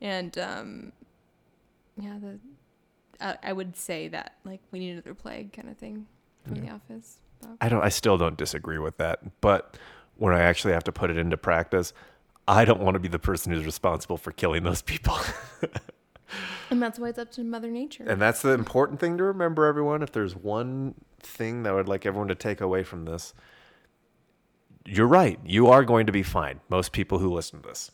And 0.02 0.36
um, 0.36 0.92
yeah, 1.96 2.18
the 2.20 2.40
I 3.22 3.38
I 3.42 3.52
would 3.52 3.76
say 3.76 4.08
that 4.08 4.34
like 4.44 4.60
we 4.70 4.78
need 4.78 4.90
another 4.90 5.14
plague 5.14 5.52
kind 5.52 5.68
of 5.68 5.78
thing 5.78 6.06
from 6.44 6.54
the 6.56 6.70
office. 6.70 7.18
But 7.40 7.50
I 7.60 7.68
don't. 7.68 7.82
I 7.82 7.88
still 7.88 8.18
don't 8.18 8.36
disagree 8.36 8.78
with 8.78 8.98
that. 8.98 9.40
But 9.40 9.76
when 10.16 10.34
I 10.34 10.40
actually 10.42 10.72
have 10.74 10.84
to 10.84 10.92
put 10.92 11.10
it 11.10 11.16
into 11.16 11.36
practice, 11.36 11.92
I 12.46 12.64
don't 12.64 12.80
want 12.80 12.94
to 12.94 13.00
be 13.00 13.08
the 13.08 13.18
person 13.18 13.52
who's 13.52 13.64
responsible 13.64 14.16
for 14.16 14.32
killing 14.32 14.62
those 14.62 14.82
people. 14.82 15.16
and 16.70 16.82
that's 16.82 16.98
why 16.98 17.08
it's 17.08 17.18
up 17.18 17.30
to 17.32 17.44
Mother 17.44 17.70
Nature. 17.70 18.04
And 18.06 18.20
that's 18.20 18.42
the 18.42 18.50
important 18.50 19.00
thing 19.00 19.16
to 19.18 19.24
remember, 19.24 19.66
everyone. 19.66 20.02
If 20.02 20.12
there's 20.12 20.36
one 20.36 20.94
thing 21.20 21.62
that 21.62 21.70
I 21.70 21.76
would 21.76 21.88
like 21.88 22.06
everyone 22.06 22.28
to 22.28 22.34
take 22.34 22.60
away 22.60 22.82
from 22.82 23.04
this, 23.04 23.34
you're 24.84 25.06
right. 25.06 25.38
You 25.44 25.68
are 25.68 25.84
going 25.84 26.06
to 26.06 26.12
be 26.12 26.22
fine. 26.22 26.60
Most 26.68 26.92
people 26.92 27.18
who 27.18 27.32
listen 27.32 27.62
to 27.62 27.68
this, 27.68 27.92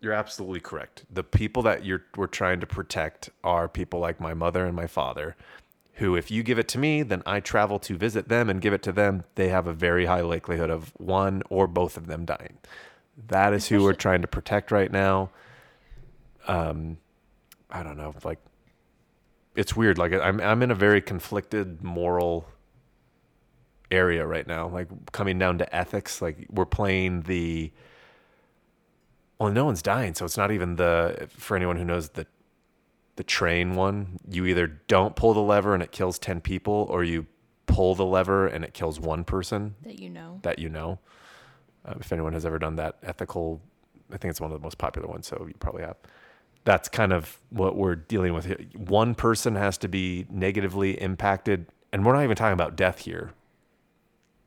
you're 0.00 0.12
absolutely 0.12 0.60
correct. 0.60 1.04
The 1.10 1.22
people 1.22 1.62
that 1.62 1.84
you're 1.84 2.04
we're 2.16 2.26
trying 2.26 2.60
to 2.60 2.66
protect 2.66 3.30
are 3.44 3.68
people 3.68 4.00
like 4.00 4.20
my 4.20 4.34
mother 4.34 4.64
and 4.64 4.74
my 4.74 4.86
father, 4.86 5.36
who, 5.94 6.16
if 6.16 6.30
you 6.30 6.42
give 6.42 6.58
it 6.58 6.68
to 6.68 6.78
me, 6.78 7.02
then 7.02 7.22
I 7.26 7.40
travel 7.40 7.78
to 7.80 7.96
visit 7.96 8.28
them 8.28 8.48
and 8.48 8.60
give 8.60 8.72
it 8.72 8.82
to 8.84 8.92
them. 8.92 9.24
They 9.34 9.48
have 9.48 9.66
a 9.66 9.74
very 9.74 10.06
high 10.06 10.22
likelihood 10.22 10.70
of 10.70 10.92
one 10.96 11.42
or 11.50 11.66
both 11.66 11.96
of 11.96 12.06
them 12.06 12.24
dying. 12.24 12.58
That 13.28 13.52
is 13.52 13.68
who 13.68 13.82
we're 13.82 13.92
trying 13.92 14.22
to 14.22 14.28
protect 14.28 14.70
right 14.70 14.90
now. 14.90 15.30
Um, 16.48 16.96
I 17.70 17.82
don't 17.82 17.98
know, 17.98 18.14
like 18.24 18.38
it's 19.54 19.76
weird. 19.76 19.98
Like 19.98 20.12
I'm 20.12 20.40
I'm 20.40 20.62
in 20.62 20.70
a 20.70 20.74
very 20.74 21.02
conflicted 21.02 21.82
moral 21.82 22.46
area 23.90 24.26
right 24.26 24.46
now. 24.46 24.68
Like 24.68 24.88
coming 25.12 25.38
down 25.38 25.58
to 25.58 25.76
ethics. 25.76 26.22
Like 26.22 26.46
we're 26.48 26.64
playing 26.64 27.22
the 27.22 27.70
well, 29.40 29.50
no 29.50 29.64
one's 29.64 29.82
dying, 29.82 30.14
so 30.14 30.24
it's 30.26 30.36
not 30.36 30.50
even 30.52 30.76
the 30.76 31.28
for 31.30 31.56
anyone 31.56 31.76
who 31.76 31.84
knows 31.84 32.10
the 32.10 32.26
the 33.16 33.24
train 33.24 33.74
one. 33.74 34.18
You 34.30 34.46
either 34.46 34.66
don't 34.66 35.16
pull 35.16 35.34
the 35.34 35.40
lever 35.40 35.74
and 35.74 35.82
it 35.82 35.90
kills 35.92 36.18
ten 36.18 36.40
people, 36.40 36.86
or 36.90 37.02
you 37.02 37.26
pull 37.66 37.94
the 37.94 38.04
lever 38.04 38.46
and 38.46 38.64
it 38.64 38.74
kills 38.74 39.00
one 39.00 39.24
person 39.24 39.74
That 39.82 39.98
you 39.98 40.10
know. 40.10 40.38
that 40.42 40.58
you 40.58 40.68
know. 40.68 40.98
Uh, 41.84 41.94
if 42.00 42.12
anyone 42.12 42.32
has 42.34 42.44
ever 42.44 42.58
done 42.58 42.76
that 42.76 42.98
ethical, 43.02 43.60
I 44.12 44.18
think 44.18 44.30
it's 44.30 44.40
one 44.40 44.50
of 44.52 44.58
the 44.60 44.62
most 44.62 44.76
popular 44.76 45.08
ones, 45.08 45.26
so 45.26 45.44
you 45.48 45.54
probably 45.58 45.82
have. 45.82 45.96
That's 46.64 46.88
kind 46.90 47.12
of 47.12 47.38
what 47.48 47.76
we're 47.76 47.94
dealing 47.94 48.34
with 48.34 48.44
here. 48.44 48.58
One 48.76 49.14
person 49.14 49.54
has 49.54 49.78
to 49.78 49.88
be 49.88 50.26
negatively 50.28 51.00
impacted, 51.00 51.66
and 51.92 52.04
we're 52.04 52.12
not 52.12 52.24
even 52.24 52.36
talking 52.36 52.52
about 52.52 52.76
death 52.76 52.98
here 52.98 53.30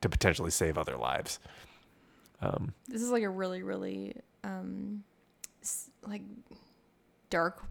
to 0.02 0.08
potentially 0.08 0.50
save 0.50 0.78
other 0.78 0.96
lives. 0.96 1.40
Um, 2.40 2.74
This 2.86 3.02
is 3.02 3.10
like 3.10 3.24
a 3.24 3.28
really, 3.30 3.62
really 3.64 4.14
um 4.44 5.02
like 6.06 6.22
dark 7.30 7.64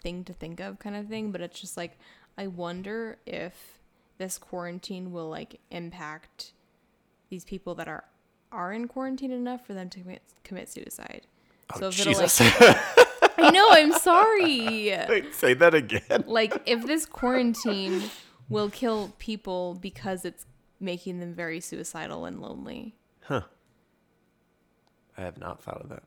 thing 0.00 0.24
to 0.24 0.32
think 0.32 0.60
of 0.60 0.78
kind 0.78 0.96
of 0.96 1.08
thing, 1.08 1.32
but 1.32 1.40
it's 1.40 1.60
just 1.60 1.76
like 1.76 1.98
I 2.38 2.46
wonder 2.46 3.18
if 3.26 3.78
this 4.18 4.38
quarantine 4.38 5.12
will 5.12 5.28
like 5.28 5.60
impact 5.70 6.52
these 7.28 7.44
people 7.44 7.74
that 7.74 7.88
are 7.88 8.04
are 8.52 8.72
in 8.72 8.88
quarantine 8.88 9.30
enough 9.30 9.66
for 9.66 9.74
them 9.74 9.88
to 9.90 10.00
commit, 10.00 10.22
commit 10.42 10.68
suicide. 10.68 11.26
Oh, 11.74 11.88
if 11.88 12.00
it'll, 12.00 12.12
Jesus. 12.12 12.40
I 12.40 13.50
know, 13.52 13.68
I'm 13.70 13.92
sorry. 13.92 14.90
Wait, 15.08 15.34
say 15.34 15.54
that 15.54 15.74
again. 15.74 16.24
like 16.26 16.60
if 16.66 16.86
this 16.86 17.06
quarantine 17.06 18.02
will 18.48 18.68
kill 18.70 19.12
people 19.18 19.78
because 19.80 20.24
it's 20.24 20.46
making 20.80 21.20
them 21.20 21.34
very 21.34 21.60
suicidal 21.60 22.24
and 22.24 22.40
lonely. 22.40 22.96
Huh. 23.22 23.42
I 25.16 25.22
have 25.22 25.38
not 25.38 25.62
thought 25.62 25.80
of 25.82 25.88
that. 25.90 26.02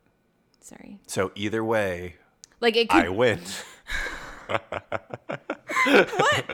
Sorry. 0.64 1.00
So 1.08 1.32
either 1.36 1.64
way, 1.64 2.16
Like 2.62 2.76
it 2.76 2.90
could 2.90 3.06
I 3.06 3.10
win. 3.10 3.40
what 4.48 4.60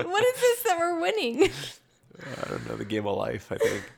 what 0.08 0.24
is 0.24 0.42
this 0.42 0.64
that 0.64 0.78
we're 0.78 1.00
winning? 1.00 1.44
I 2.44 2.50
don't 2.50 2.68
know 2.68 2.76
the 2.76 2.86
game 2.86 3.08
of 3.08 3.16
life. 3.18 3.52
I 3.52 3.58
think. 3.58 3.92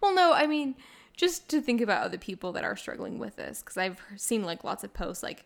well, 0.00 0.14
no, 0.14 0.32
I 0.32 0.46
mean 0.46 0.74
just 1.16 1.48
to 1.48 1.60
think 1.62 1.80
about 1.80 2.02
other 2.04 2.18
people 2.18 2.52
that 2.52 2.64
are 2.64 2.76
struggling 2.76 3.18
with 3.18 3.36
this 3.36 3.60
because 3.62 3.76
I've 3.78 4.00
seen 4.16 4.44
like 4.44 4.64
lots 4.64 4.84
of 4.84 4.92
posts 4.92 5.22
like 5.22 5.44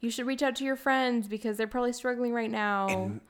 you 0.00 0.10
should 0.10 0.26
reach 0.26 0.42
out 0.42 0.54
to 0.56 0.64
your 0.64 0.76
friends 0.76 1.28
because 1.28 1.56
they're 1.56 1.66
probably 1.66 1.92
struggling 1.92 2.32
right 2.32 2.50
now. 2.50 2.88
and 2.88 3.20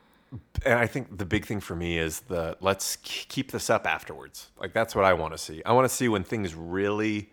I 0.67 0.87
think 0.87 1.19
the 1.19 1.25
big 1.25 1.47
thing 1.47 1.61
for 1.61 1.75
me 1.77 1.99
is 1.99 2.21
the 2.21 2.57
let's 2.61 2.97
k- 2.97 3.25
keep 3.29 3.53
this 3.53 3.71
up 3.71 3.87
afterwards. 3.87 4.51
Like 4.61 4.73
that's 4.73 4.95
what 4.95 5.05
I 5.05 5.13
want 5.15 5.33
to 5.35 5.39
see. 5.39 5.63
I 5.65 5.73
want 5.73 5.89
to 5.89 5.95
see 5.95 6.09
when 6.09 6.25
things 6.25 6.55
really 6.55 7.31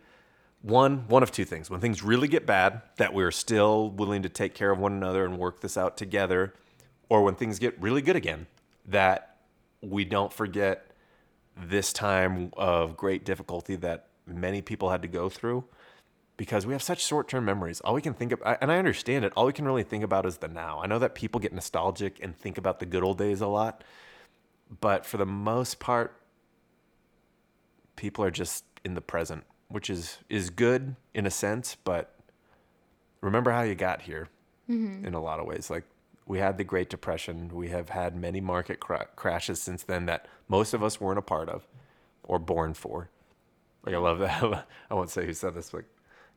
one 0.65 1.07
one 1.07 1.21
of 1.21 1.31
two 1.31 1.45
things. 1.45 1.69
When 1.69 1.79
things 1.79 2.01
really 2.01 2.27
get 2.27 2.47
bad 2.47 2.81
that 2.97 3.13
we're 3.13 3.31
still 3.31 3.91
willing 3.91 4.23
to 4.23 4.29
take 4.29 4.55
care 4.55 4.71
of 4.71 4.79
one 4.79 4.93
another 4.93 5.23
and 5.23 5.37
work 5.37 5.61
this 5.61 5.77
out 5.77 5.95
together 5.95 6.55
or 7.07 7.23
when 7.23 7.35
things 7.35 7.59
get 7.59 7.79
really 7.79 8.01
good 8.01 8.15
again 8.15 8.47
that 8.87 9.37
we 9.81 10.03
don't 10.05 10.33
forget 10.33 10.91
this 11.55 11.93
time 11.93 12.51
of 12.57 12.97
great 12.97 13.23
difficulty 13.23 13.75
that 13.75 14.07
many 14.25 14.61
people 14.61 14.89
had 14.89 15.03
to 15.03 15.07
go 15.07 15.29
through 15.29 15.63
because 16.35 16.65
we 16.65 16.73
have 16.73 16.81
such 16.81 17.05
short-term 17.05 17.45
memories. 17.45 17.79
All 17.81 17.93
we 17.93 18.01
can 18.01 18.15
think 18.15 18.31
of—and 18.31 18.71
I 18.71 18.77
understand 18.77 19.23
it. 19.23 19.31
All 19.35 19.45
we 19.45 19.53
can 19.53 19.65
really 19.65 19.83
think 19.83 20.03
about 20.03 20.25
is 20.25 20.37
the 20.37 20.47
now. 20.47 20.81
I 20.81 20.87
know 20.87 20.99
that 20.99 21.13
people 21.13 21.39
get 21.39 21.53
nostalgic 21.53 22.19
and 22.21 22.35
think 22.35 22.57
about 22.57 22.79
the 22.79 22.87
good 22.87 23.03
old 23.03 23.19
days 23.19 23.39
a 23.39 23.47
lot, 23.47 23.83
but 24.81 25.05
for 25.05 25.17
the 25.17 25.25
most 25.25 25.79
part, 25.79 26.19
people 27.95 28.25
are 28.25 28.31
just 28.31 28.65
in 28.83 28.95
the 28.95 29.01
present, 29.01 29.43
which 29.67 29.89
is 29.89 30.19
is 30.29 30.49
good 30.49 30.95
in 31.13 31.25
a 31.25 31.31
sense. 31.31 31.75
But 31.75 32.13
remember 33.21 33.51
how 33.51 33.61
you 33.61 33.75
got 33.75 34.03
here 34.03 34.29
in 35.05 35.13
a 35.13 35.21
lot 35.21 35.39
of 35.39 35.45
ways. 35.45 35.69
Like 35.69 35.83
we 36.25 36.39
had 36.39 36.57
the 36.57 36.63
Great 36.63 36.89
Depression. 36.89 37.49
We 37.53 37.69
have 37.69 37.89
had 37.89 38.15
many 38.15 38.41
market 38.41 38.79
cra- 38.79 39.07
crashes 39.15 39.61
since 39.61 39.83
then 39.83 40.05
that 40.07 40.27
most 40.47 40.73
of 40.73 40.83
us 40.83 40.99
weren't 40.99 41.19
a 41.19 41.23
part 41.23 41.49
of 41.49 41.67
or 42.23 42.39
born 42.39 42.73
for. 42.73 43.09
Like 43.85 43.95
I 43.95 43.99
love 43.99 44.19
that. 44.19 44.43
I 44.89 44.93
won't 44.93 45.09
say 45.09 45.25
who 45.25 45.33
said 45.33 45.53
this, 45.55 45.69
but 45.69 45.85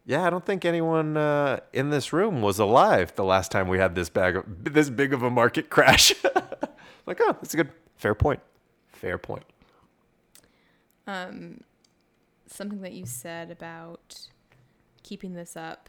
yeah, 0.05 0.27
I 0.27 0.31
don't 0.31 0.45
think 0.45 0.65
anyone 0.65 1.17
uh, 1.17 1.61
in 1.73 1.91
this 1.91 2.13
room 2.13 2.41
was 2.41 2.59
alive 2.59 3.15
the 3.15 3.25
last 3.25 3.51
time 3.51 3.69
we 3.69 3.79
had 3.79 3.95
this 3.95 4.09
bag 4.09 4.37
of 4.37 4.45
this 4.65 4.91
big 4.91 5.13
of 5.13 5.23
a 5.23 5.31
market 5.31 5.69
crash. 5.71 6.15
like, 7.07 7.19
oh, 7.21 7.33
that's 7.33 7.55
a 7.55 7.59
good 7.59 7.73
fair 7.97 8.15
point. 8.15 8.41
Fair 8.89 9.19
point. 9.19 9.45
Something 12.49 12.81
that 12.81 12.93
you 12.93 13.07
said 13.07 13.51
about 13.51 14.21
keeping 15.03 15.35
this 15.35 15.57
up. 15.57 15.89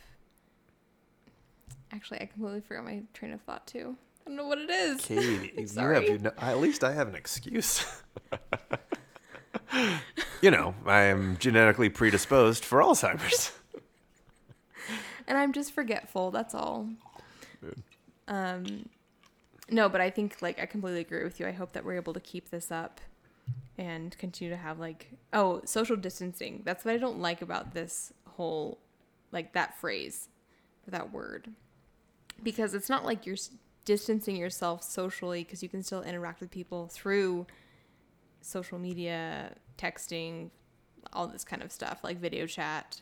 Actually, 1.91 2.21
I 2.21 2.25
completely 2.25 2.61
forgot 2.61 2.85
my 2.85 3.01
train 3.13 3.33
of 3.33 3.41
thought 3.41 3.65
too. 3.65 3.95
I 4.25 4.29
don't 4.29 4.37
know 4.37 4.47
what 4.47 4.59
it 4.59 4.69
is. 4.69 5.01
Katie, 5.01 5.53
you 5.57 5.67
Sorry. 5.67 6.09
have 6.09 6.21
no, 6.21 6.31
at 6.37 6.59
least 6.59 6.83
I 6.83 6.93
have 6.93 7.07
an 7.07 7.15
excuse. 7.15 7.85
you 10.41 10.51
know, 10.51 10.75
I 10.85 11.03
am 11.03 11.37
genetically 11.39 11.89
predisposed 11.89 12.63
for 12.65 12.79
Alzheimer's. 12.79 13.51
and 15.27 15.37
I'm 15.37 15.53
just 15.53 15.71
forgetful. 15.71 16.31
That's 16.31 16.53
all. 16.53 16.89
Um, 18.27 18.87
no, 19.71 19.89
but 19.89 20.01
I 20.01 20.09
think 20.09 20.37
like 20.41 20.59
I 20.59 20.65
completely 20.65 21.01
agree 21.01 21.23
with 21.23 21.39
you. 21.39 21.47
I 21.47 21.51
hope 21.51 21.73
that 21.73 21.83
we're 21.83 21.95
able 21.95 22.13
to 22.13 22.19
keep 22.19 22.51
this 22.51 22.71
up 22.71 23.01
and 23.79 24.15
continue 24.17 24.53
to 24.53 24.61
have 24.61 24.77
like 24.77 25.07
oh 25.31 25.61
social 25.63 25.95
distancing. 25.95 26.61
That's 26.65 26.83
what 26.83 26.93
I 26.93 26.97
don't 26.97 27.19
like 27.19 27.41
about 27.41 27.73
this 27.73 28.13
whole 28.27 28.77
like 29.31 29.53
that 29.53 29.79
phrase 29.79 30.27
that 30.85 31.13
word 31.13 31.49
because 32.43 32.73
it's 32.73 32.89
not 32.89 33.05
like 33.05 33.25
you're 33.25 33.37
distancing 33.85 34.35
yourself 34.35 34.83
socially 34.83 35.43
because 35.43 35.63
you 35.63 35.69
can 35.69 35.81
still 35.81 36.01
interact 36.01 36.41
with 36.41 36.51
people 36.51 36.87
through 36.87 37.47
social 38.41 38.77
media, 38.79 39.53
texting, 39.77 40.49
all 41.13 41.27
this 41.27 41.45
kind 41.45 41.63
of 41.63 41.71
stuff 41.71 41.99
like 42.03 42.19
video 42.19 42.45
chat. 42.45 43.01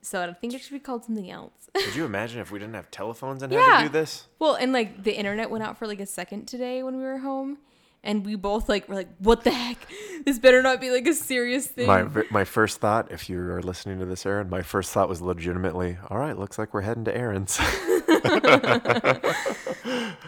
So 0.00 0.22
I 0.22 0.32
think 0.34 0.54
it 0.54 0.60
should 0.60 0.72
be 0.72 0.78
called 0.78 1.04
something 1.04 1.28
else. 1.28 1.52
Could 1.74 1.96
you 1.96 2.04
imagine 2.04 2.40
if 2.40 2.52
we 2.52 2.60
didn't 2.60 2.74
have 2.74 2.90
telephones 2.92 3.42
and 3.42 3.52
had 3.52 3.78
to 3.80 3.86
do 3.86 3.92
this? 3.92 4.28
well, 4.38 4.54
and 4.54 4.72
like 4.72 5.02
the 5.02 5.16
internet 5.16 5.50
went 5.50 5.64
out 5.64 5.76
for 5.76 5.88
like 5.88 5.98
a 5.98 6.06
second 6.06 6.46
today 6.46 6.84
when 6.84 6.96
we 6.96 7.02
were 7.02 7.18
home, 7.18 7.58
and 8.06 8.24
we 8.24 8.36
both 8.36 8.68
like 8.68 8.88
were 8.88 8.94
like, 8.94 9.08
"What 9.18 9.44
the 9.44 9.50
heck? 9.50 9.76
This 10.24 10.38
better 10.38 10.62
not 10.62 10.80
be 10.80 10.90
like 10.90 11.06
a 11.06 11.12
serious 11.12 11.66
thing." 11.66 11.86
My 11.86 12.04
my 12.30 12.44
first 12.44 12.80
thought, 12.80 13.12
if 13.12 13.28
you 13.28 13.38
are 13.50 13.62
listening 13.62 13.98
to 13.98 14.06
this, 14.06 14.24
Aaron, 14.24 14.48
my 14.48 14.62
first 14.62 14.92
thought 14.92 15.08
was 15.08 15.20
legitimately, 15.20 15.98
all 16.08 16.18
right, 16.18 16.38
looks 16.38 16.58
like 16.58 16.72
we're 16.72 16.80
heading 16.82 17.04
to 17.04 17.14
Aaron's. 17.14 17.56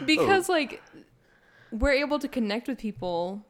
because 0.04 0.48
like 0.48 0.82
we're 1.70 1.92
able 1.92 2.18
to 2.18 2.28
connect 2.28 2.68
with 2.68 2.78
people. 2.78 3.44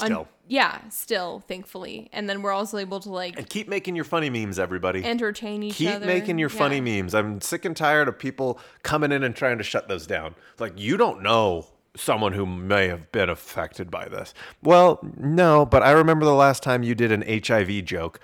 on- 0.00 0.06
Still. 0.06 0.28
yeah, 0.48 0.88
still, 0.88 1.40
thankfully, 1.46 2.08
and 2.12 2.28
then 2.28 2.42
we're 2.42 2.52
also 2.52 2.78
able 2.78 3.00
to 3.00 3.10
like 3.10 3.38
and 3.38 3.48
keep 3.48 3.68
making 3.68 3.94
your 3.96 4.04
funny 4.04 4.30
memes, 4.30 4.58
everybody. 4.58 5.04
entertain 5.04 5.62
each 5.62 5.76
keep 5.76 5.90
other. 5.90 6.00
Keep 6.00 6.06
making 6.06 6.38
your 6.38 6.48
funny 6.48 6.80
memes. 6.80 7.14
I'm 7.14 7.40
sick 7.40 7.64
and 7.64 7.76
tired 7.76 8.08
of 8.08 8.18
people 8.18 8.58
coming 8.82 9.12
in 9.12 9.22
and 9.22 9.34
trying 9.36 9.58
to 9.58 9.64
shut 9.64 9.88
those 9.88 10.06
down. 10.06 10.34
Like 10.58 10.78
you 10.80 10.96
don't 10.96 11.22
know 11.22 11.66
someone 11.96 12.32
who 12.32 12.44
may 12.46 12.88
have 12.88 13.10
been 13.12 13.28
affected 13.28 13.90
by 13.90 14.08
this. 14.08 14.34
Well, 14.62 14.98
no, 15.16 15.64
but 15.64 15.82
I 15.82 15.92
remember 15.92 16.24
the 16.24 16.34
last 16.34 16.62
time 16.62 16.82
you 16.82 16.94
did 16.94 17.12
an 17.12 17.22
HIV 17.22 17.84
joke. 17.84 18.20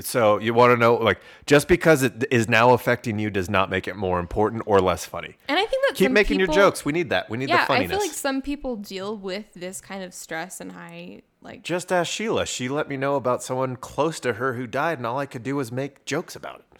So 0.00 0.38
you 0.38 0.52
want 0.54 0.72
to 0.72 0.76
know 0.76 0.96
like 0.96 1.20
just 1.46 1.68
because 1.68 2.02
it 2.02 2.24
is 2.32 2.48
now 2.48 2.72
affecting 2.72 3.18
you 3.20 3.30
does 3.30 3.48
not 3.48 3.70
make 3.70 3.86
it 3.86 3.94
more 3.94 4.18
important 4.18 4.64
or 4.66 4.80
less 4.80 5.04
funny. 5.06 5.36
And 5.48 5.56
I 5.56 5.64
think 5.64 5.84
that 5.86 5.94
Keep 5.94 6.06
some 6.06 6.12
making 6.12 6.38
people- 6.40 6.54
your 6.56 6.64
jokes. 6.64 6.84
We 6.84 6.92
need 6.92 7.10
that. 7.10 7.30
We 7.30 7.38
need 7.38 7.48
Yeah, 7.48 7.60
the 7.60 7.66
funniness. 7.66 7.90
I 7.92 7.94
feel 7.94 8.06
like 8.08 8.10
some 8.16 8.42
people 8.42 8.74
deal 8.74 9.16
with 9.16 9.54
this 9.54 9.80
kind 9.80 10.02
of 10.02 10.12
stress 10.12 10.60
and 10.60 10.72
high 10.72 11.22
like 11.42 11.62
just 11.62 11.92
ask 11.92 12.10
Sheila. 12.10 12.44
She 12.44 12.68
let 12.68 12.88
me 12.88 12.96
know 12.96 13.14
about 13.14 13.42
someone 13.42 13.76
close 13.76 14.18
to 14.20 14.32
her 14.34 14.54
who 14.54 14.66
died, 14.66 14.98
and 14.98 15.06
all 15.06 15.18
I 15.18 15.26
could 15.26 15.44
do 15.44 15.54
was 15.56 15.70
make 15.70 16.04
jokes 16.04 16.34
about 16.34 16.60
it. 16.60 16.78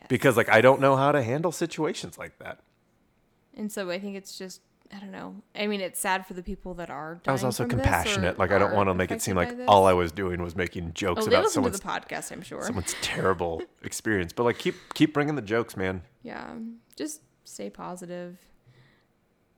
Yes. 0.00 0.06
Because 0.08 0.36
like 0.36 0.48
I 0.48 0.62
don't 0.62 0.80
know 0.80 0.96
how 0.96 1.12
to 1.12 1.22
handle 1.22 1.52
situations 1.52 2.16
like 2.16 2.38
that. 2.38 2.60
And 3.54 3.70
so 3.70 3.90
I 3.90 3.98
think 3.98 4.16
it's 4.16 4.38
just 4.38 4.62
I 4.94 4.98
don't 4.98 5.10
know. 5.10 5.36
I 5.54 5.66
mean, 5.68 5.80
it's 5.80 5.98
sad 5.98 6.26
for 6.26 6.34
the 6.34 6.42
people 6.42 6.74
that 6.74 6.90
are. 6.90 7.20
I 7.26 7.32
was 7.32 7.42
also 7.44 7.66
compassionate. 7.66 8.38
Like 8.38 8.50
I 8.52 8.58
don't 8.58 8.74
want 8.74 8.88
to 8.90 8.94
make 8.94 9.10
it 9.10 9.22
seem 9.22 9.36
like 9.36 9.54
all. 9.66 9.86
I 9.86 9.94
was 9.94 10.12
doing 10.12 10.42
was 10.42 10.54
making 10.54 10.92
jokes 10.92 11.24
Oh, 11.24 11.28
about 11.28 11.44
listen 11.44 11.62
to 11.62 11.70
someone's 11.72 11.80
the 11.80 11.88
podcast, 11.88 12.30
I'm 12.30 12.42
sure. 12.42 12.62
someone's 12.62 12.94
terrible 13.00 13.62
experience. 13.82 14.32
But 14.34 14.42
like 14.44 14.58
keep 14.58 14.74
keep 14.94 15.14
bringing 15.14 15.34
the 15.34 15.42
jokes, 15.42 15.76
man. 15.76 16.02
Yeah, 16.22 16.54
just 16.94 17.22
stay 17.44 17.70
positive. 17.70 18.38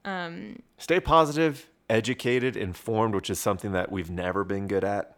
Um, 0.05 0.61
Stay 0.77 0.99
positive, 0.99 1.67
educated, 1.89 2.55
informed, 2.55 3.15
which 3.15 3.29
is 3.29 3.39
something 3.39 3.71
that 3.71 3.91
we've 3.91 4.11
never 4.11 4.43
been 4.43 4.67
good 4.67 4.83
at. 4.83 5.17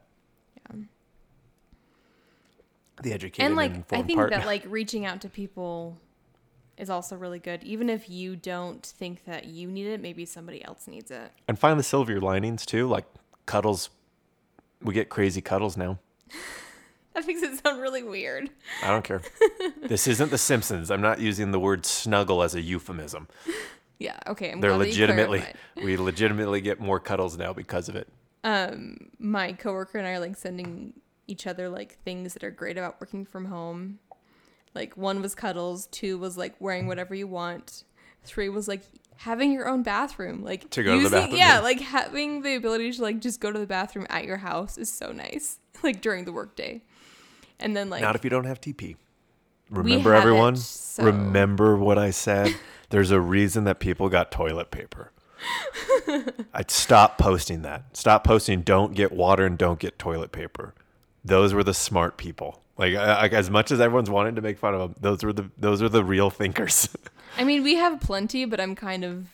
yeah. 0.72 0.78
The 3.04 3.14
educated 3.14 3.46
and 3.46 3.56
like 3.56 3.74
and 3.74 3.84
I 3.92 4.02
think 4.02 4.18
part. 4.18 4.32
that 4.32 4.46
like 4.54 4.64
reaching 4.68 5.06
out 5.06 5.22
to 5.22 5.30
people 5.30 5.98
is 6.78 6.90
also 6.90 7.16
really 7.16 7.40
good. 7.40 7.64
Even 7.64 7.90
if 7.90 8.10
you 8.10 8.36
don't 8.36 8.86
think 8.86 9.26
that 9.26 9.46
you 9.46 9.68
need 9.68 9.88
it, 9.88 10.02
maybe 10.02 10.26
somebody 10.26 10.64
else 10.64 10.88
needs 10.88 11.12
it. 11.12 11.32
And 11.48 11.58
find 11.58 11.80
the 11.80 11.84
silver 11.84 12.20
linings 12.20 12.66
too, 12.66 12.88
like 12.88 13.06
cuddles. 13.46 13.90
We 14.82 14.94
get 14.94 15.10
crazy 15.10 15.42
cuddles 15.42 15.78
now. 15.78 16.00
That 17.18 17.26
makes 17.26 17.42
it 17.42 17.58
sound 17.64 17.82
really 17.82 18.04
weird. 18.04 18.52
I 18.84 18.90
don't 18.90 19.04
care. 19.04 19.24
this 19.82 20.06
isn't 20.06 20.30
The 20.30 20.38
Simpsons. 20.38 20.92
I'm 20.92 21.02
not 21.02 21.20
using 21.20 21.50
the 21.50 21.60
word 21.60 21.84
snuggle 21.84 22.44
as 22.44 22.54
a 22.54 22.62
euphemism. 22.62 23.28
Yeah, 24.00 24.20
okay. 24.28 24.52
I'm 24.52 24.62
They're 24.62 24.70
glad 24.70 24.82
that 24.82 24.86
you 24.90 24.92
legitimately, 24.92 25.44
we 25.76 25.98
legitimately 25.98 26.62
get 26.62 26.80
more 26.80 27.00
cuddles 27.00 27.36
now 27.36 27.52
because 27.52 27.90
of 27.90 27.96
it. 27.96 28.08
Um, 28.44 29.10
my 29.18 29.54
coworker 29.54 29.98
and 29.98 30.06
I 30.06 30.12
are 30.12 30.20
like 30.20 30.36
sending 30.36 30.94
each 31.26 31.48
other 31.48 31.68
like 31.68 31.98
things 32.04 32.34
that 32.34 32.44
are 32.44 32.52
great 32.52 32.78
about 32.78 33.02
working 33.02 33.26
from 33.26 33.46
home. 33.46 33.98
Like 34.76 34.96
one 34.96 35.22
was 35.22 35.34
cuddles, 35.36 35.88
two 35.88 36.18
was 36.18 36.38
like 36.38 36.56
wearing 36.60 36.88
whatever 36.88 37.16
you 37.16 37.28
want, 37.28 37.84
three 38.24 38.50
was 38.50 38.68
like 38.68 38.82
having 39.18 39.52
your 39.52 39.68
own 39.68 39.82
bathroom. 39.84 40.44
Like 40.44 40.70
To 40.72 40.84
go 40.84 40.98
to 40.98 41.04
the 41.04 41.10
bathroom, 41.10 41.38
Yeah, 41.38 41.60
like 41.60 41.80
having 41.80 42.42
the 42.44 42.56
ability 42.56 42.92
to 42.94 43.02
like 43.02 43.20
just 43.20 43.40
go 43.40 43.52
to 43.52 43.58
the 43.60 43.66
bathroom 43.68 44.06
at 44.10 44.26
your 44.26 44.38
house 44.38 44.78
is 44.78 44.92
so 44.92 45.12
nice. 45.12 45.60
Like 45.84 46.02
during 46.02 46.26
the 46.26 46.32
workday. 46.34 46.82
And 47.60 47.78
then 47.78 47.92
like 47.92 48.02
Not 48.02 48.16
if 48.16 48.24
you 48.24 48.32
don't 48.32 48.46
have 48.46 48.60
TP. 48.60 48.96
Remember, 49.70 50.14
everyone? 50.16 50.56
so- 50.56 51.04
Remember 51.04 51.78
what 51.78 52.00
I 52.00 52.10
said? 52.10 52.56
There's 52.90 53.12
a 53.12 53.20
reason 53.22 53.66
that 53.66 53.80
people 53.80 54.10
got 54.10 54.32
toilet 54.32 54.72
paper. 54.72 55.12
I'd 56.54 56.72
stop 56.72 57.18
posting 57.18 57.62
that. 57.64 57.96
Stop 57.96 58.24
posting, 58.24 58.62
don't 58.62 58.94
get 58.96 59.12
water 59.12 59.46
and 59.46 59.56
don't 59.58 59.78
get 59.80 60.00
toilet 60.00 60.32
paper. 60.32 60.74
Those 61.24 61.54
were 61.54 61.64
the 61.64 61.74
smart 61.74 62.18
people. 62.18 62.62
Like, 62.78 62.94
as 62.94 63.50
much 63.50 63.72
as 63.72 63.82
everyone's 63.82 64.10
wanted 64.10 64.36
to 64.36 64.42
make 64.42 64.60
fun 64.60 64.74
of 64.76 64.80
them, 64.80 64.96
those 65.00 65.24
were 65.24 65.34
the 65.34 65.50
those 65.58 65.82
are 65.82 65.90
the 65.90 66.04
real 66.04 66.30
thinkers. 66.30 66.90
I 67.38 67.44
mean, 67.44 67.64
we 67.64 67.76
have 67.76 68.00
plenty, 68.00 68.46
but 68.46 68.60
I'm 68.60 68.76
kind 68.76 69.04
of 69.04 69.28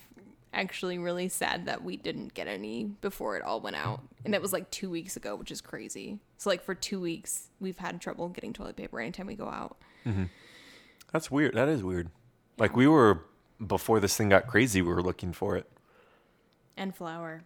actually 0.54 0.98
really 0.98 1.28
sad 1.30 1.66
that 1.66 1.84
we 1.84 1.98
didn't 1.98 2.34
get 2.34 2.48
any 2.48 2.86
before 2.86 3.36
it 3.38 3.44
all 3.44 3.60
went 3.60 3.76
out. 3.76 4.02
And 4.24 4.34
it 4.34 4.42
was 4.42 4.54
like 4.54 4.70
two 4.72 4.90
weeks 4.90 5.18
ago, 5.18 5.36
which 5.36 5.52
is 5.52 5.62
crazy. 5.62 6.20
So, 6.38 6.50
like, 6.50 6.64
for 6.64 6.76
two 6.76 7.02
weeks, 7.02 7.50
we've 7.60 7.78
had 7.78 8.00
trouble 8.00 8.30
getting 8.30 8.54
toilet 8.54 8.76
paper 8.76 9.00
anytime 9.00 9.28
we 9.28 9.36
go 9.36 9.48
out. 9.48 9.78
Mm-hmm. 10.06 10.26
That's 11.12 11.30
weird. 11.30 11.54
That 11.56 11.70
is 11.70 11.84
weird. 11.84 12.10
Like 12.58 12.76
we 12.76 12.88
were 12.88 13.26
before 13.66 14.00
this 14.00 14.16
thing 14.18 14.30
got 14.30 14.48
crazy, 14.48 14.82
we 14.82 14.92
were 14.92 15.02
looking 15.04 15.34
for 15.34 15.56
it. 15.56 15.70
And 16.76 16.96
flour. 16.96 17.44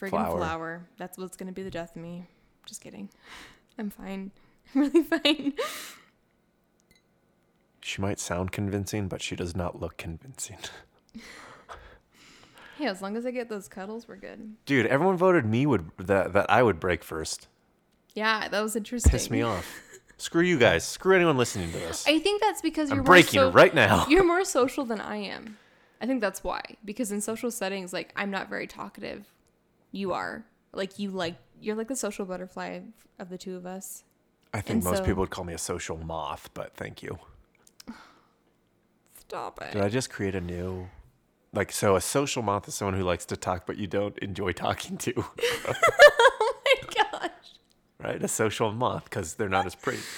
Friggin' 0.00 0.10
Flour. 0.10 0.38
flour. 0.38 0.88
That's 0.96 1.18
what's 1.18 1.36
going 1.36 1.48
to 1.48 1.52
be 1.52 1.62
the 1.62 1.70
death 1.70 1.96
of 1.96 2.02
me. 2.02 2.26
Just 2.66 2.80
kidding. 2.80 3.08
I'm 3.78 3.90
fine. 3.90 4.30
I'm 4.74 4.80
really 4.92 5.02
fine. 5.02 5.52
She 7.80 8.02
might 8.02 8.18
sound 8.18 8.52
convincing, 8.52 9.08
but 9.08 9.22
she 9.22 9.34
does 9.36 9.56
not 9.56 9.80
look 9.80 9.96
convincing. 9.96 10.58
yeah, 12.78 12.90
as 12.90 13.00
long 13.00 13.16
as 13.16 13.24
I 13.24 13.30
get 13.30 13.48
those 13.48 13.68
cuddles, 13.68 14.06
we're 14.06 14.16
good. 14.16 14.56
Dude, 14.66 14.86
everyone 14.86 15.16
voted 15.16 15.46
me 15.46 15.64
would 15.66 15.90
that 15.98 16.32
that 16.34 16.50
I 16.50 16.62
would 16.62 16.80
break 16.80 17.02
first. 17.02 17.48
Yeah, 18.14 18.48
that 18.48 18.60
was 18.60 18.76
interesting. 18.76 19.10
Piss 19.12 19.30
me 19.30 19.42
off. 19.42 19.80
Screw 20.18 20.42
you 20.42 20.58
guys. 20.58 20.84
Screw 20.86 21.14
anyone 21.14 21.36
listening 21.38 21.70
to 21.70 21.78
this. 21.78 22.06
I 22.06 22.18
think 22.18 22.42
that's 22.42 22.60
because 22.60 22.90
you're 22.90 22.98
I'm 22.98 23.04
more 23.04 23.12
breaking 23.14 23.40
so- 23.40 23.50
right 23.52 23.72
now. 23.74 24.06
You're 24.08 24.24
more 24.26 24.44
social 24.44 24.84
than 24.84 25.00
I 25.00 25.16
am. 25.18 25.56
I 26.00 26.06
think 26.06 26.20
that's 26.20 26.44
why. 26.44 26.60
Because 26.84 27.10
in 27.12 27.20
social 27.20 27.50
settings, 27.50 27.92
like 27.92 28.12
I'm 28.16 28.30
not 28.30 28.48
very 28.48 28.66
talkative. 28.66 29.32
You 29.92 30.12
are. 30.12 30.44
Like 30.72 30.98
you 30.98 31.10
like 31.10 31.36
you're 31.60 31.76
like 31.76 31.88
the 31.88 31.96
social 31.96 32.26
butterfly 32.26 32.80
of 33.18 33.30
the 33.30 33.38
two 33.38 33.56
of 33.56 33.64
us. 33.64 34.04
I 34.54 34.60
think 34.60 34.76
And 34.76 34.84
most 34.84 34.98
so- 34.98 35.04
people 35.04 35.20
would 35.20 35.30
call 35.30 35.44
me 35.44 35.52
a 35.54 35.58
social 35.58 35.96
moth, 35.96 36.50
but 36.54 36.74
thank 36.74 37.02
you. 37.02 37.18
Stop 39.18 39.60
it. 39.60 39.72
Did 39.72 39.82
I 39.82 39.88
just 39.88 40.10
create 40.10 40.34
a 40.34 40.40
new 40.40 40.88
like 41.52 41.72
so 41.72 41.96
a 41.96 42.00
social 42.00 42.42
moth 42.42 42.68
is 42.68 42.74
someone 42.74 42.94
who 42.94 43.02
likes 43.02 43.24
to 43.26 43.36
talk 43.36 43.66
but 43.66 43.78
you 43.78 43.86
don't 43.86 44.16
enjoy 44.18 44.52
talking 44.52 44.96
to, 44.98 45.12
oh 45.68 46.52
my 46.64 46.74
gosh. 47.10 47.30
right? 48.02 48.22
A 48.22 48.28
social 48.28 48.70
moth 48.72 49.04
because 49.04 49.34
they're 49.34 49.48
not 49.48 49.66
as 49.66 49.74
pretty. 49.74 50.00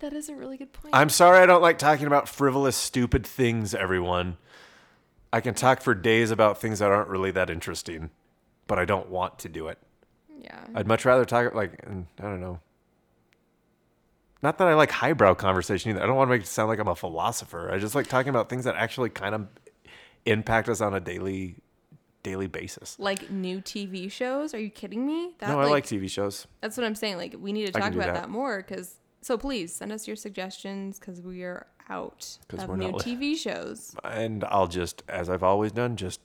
That 0.00 0.12
is 0.12 0.28
a 0.28 0.34
really 0.34 0.58
good 0.58 0.74
point. 0.74 0.94
I'm 0.94 1.08
sorry 1.08 1.38
I 1.38 1.46
don't 1.46 1.62
like 1.62 1.78
talking 1.78 2.06
about 2.06 2.28
frivolous, 2.28 2.76
stupid 2.76 3.26
things, 3.26 3.74
everyone. 3.74 4.36
I 5.32 5.40
can 5.40 5.54
talk 5.54 5.80
for 5.80 5.94
days 5.94 6.30
about 6.30 6.60
things 6.60 6.80
that 6.80 6.90
aren't 6.90 7.08
really 7.08 7.30
that 7.30 7.48
interesting, 7.48 8.10
but 8.66 8.78
I 8.78 8.84
don't 8.84 9.08
want 9.08 9.38
to 9.38 9.48
do 9.48 9.68
it. 9.68 9.78
yeah. 10.38 10.66
I'd 10.74 10.86
much 10.86 11.06
rather 11.06 11.24
talk 11.24 11.54
like 11.54 11.80
mm, 11.86 12.04
I 12.20 12.22
don't 12.24 12.42
know. 12.42 12.60
Not 14.46 14.58
that 14.58 14.68
I 14.68 14.74
like 14.74 14.92
highbrow 14.92 15.34
conversation 15.34 15.90
either. 15.90 16.00
I 16.00 16.06
don't 16.06 16.14
want 16.14 16.28
to 16.28 16.36
make 16.36 16.42
it 16.42 16.46
sound 16.46 16.68
like 16.68 16.78
I'm 16.78 16.86
a 16.86 16.94
philosopher. 16.94 17.68
I 17.68 17.78
just 17.78 17.96
like 17.96 18.06
talking 18.06 18.28
about 18.28 18.48
things 18.48 18.62
that 18.62 18.76
actually 18.76 19.10
kind 19.10 19.34
of 19.34 19.48
impact 20.24 20.68
us 20.68 20.80
on 20.80 20.94
a 20.94 21.00
daily 21.00 21.56
daily 22.22 22.46
basis. 22.46 22.96
like 23.00 23.28
new 23.28 23.60
TV 23.60 24.08
shows? 24.08 24.54
Are 24.54 24.60
you 24.60 24.70
kidding 24.70 25.04
me? 25.04 25.34
That, 25.40 25.48
no, 25.48 25.58
I 25.58 25.64
like 25.64 25.84
TV 25.84 26.08
shows. 26.08 26.46
That's 26.60 26.76
what 26.76 26.86
I'm 26.86 26.94
saying. 26.94 27.16
Like 27.16 27.34
we 27.36 27.52
need 27.52 27.66
to 27.66 27.72
talk 27.72 27.92
about 27.92 28.06
that. 28.06 28.14
that, 28.14 28.30
more 28.30 28.58
because. 28.58 28.94
So 29.20 29.36
please 29.36 29.74
send 29.74 29.90
us 29.90 30.06
your 30.06 30.14
suggestions 30.14 31.00
because 31.00 31.20
we 31.20 31.42
are 31.42 31.66
out 31.88 32.38
of 32.50 32.68
new 32.78 32.92
not 32.92 33.00
TV 33.00 33.36
shows. 33.36 33.96
And 34.04 34.44
I'll 34.44 34.68
just 34.68 35.02
as 35.08 35.28
I've 35.28 35.42
always 35.42 35.72
done, 35.72 35.96
just 35.96 36.20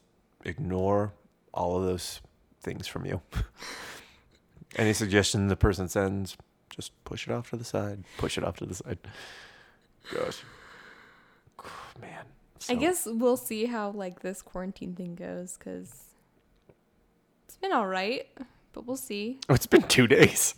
ignore 0.45 1.11
all 1.55 1.75
of 1.75 1.85
those 1.85 2.21
things 2.61 2.85
from 2.85 3.07
you. 3.07 3.19
Any 4.75 4.93
suggestion 4.93 5.47
the 5.47 5.55
person 5.55 5.89
sends, 5.89 6.37
just 6.71 6.91
push 7.03 7.27
it 7.27 7.33
off 7.33 7.51
to 7.51 7.57
the 7.57 7.63
side. 7.63 8.03
Push 8.17 8.37
it 8.37 8.43
off 8.43 8.57
to 8.57 8.65
the 8.65 8.73
side. 8.73 8.97
Gosh. 10.13 10.43
Man. 12.01 12.25
I 12.69 12.75
guess 12.75 13.07
we'll 13.09 13.37
see 13.37 13.65
how 13.65 13.91
like 13.91 14.21
this 14.21 14.41
quarantine 14.41 14.93
thing 14.93 15.15
goes 15.15 15.57
because 15.57 15.91
it's 17.45 17.57
been 17.57 17.71
all 17.71 17.87
right, 17.87 18.27
but 18.73 18.85
we'll 18.85 18.97
see. 18.97 19.39
Oh, 19.49 19.53
it's 19.53 19.65
been 19.65 19.83
two 19.83 20.07
days. 20.07 20.55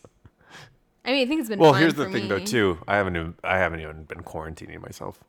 I 1.05 1.11
mean, 1.11 1.25
I 1.25 1.25
think 1.25 1.39
it's 1.41 1.49
been. 1.49 1.59
Well, 1.59 1.73
here's 1.73 1.95
the 1.95 2.05
for 2.05 2.11
thing 2.11 2.27
though 2.27 2.39
too. 2.39 2.79
I 2.87 2.97
haven't 2.97 3.15
even 3.15 3.35
I 3.43 3.57
haven't 3.57 3.79
even 3.81 4.03
been 4.03 4.19
quarantining 4.19 4.81
myself. 4.81 5.23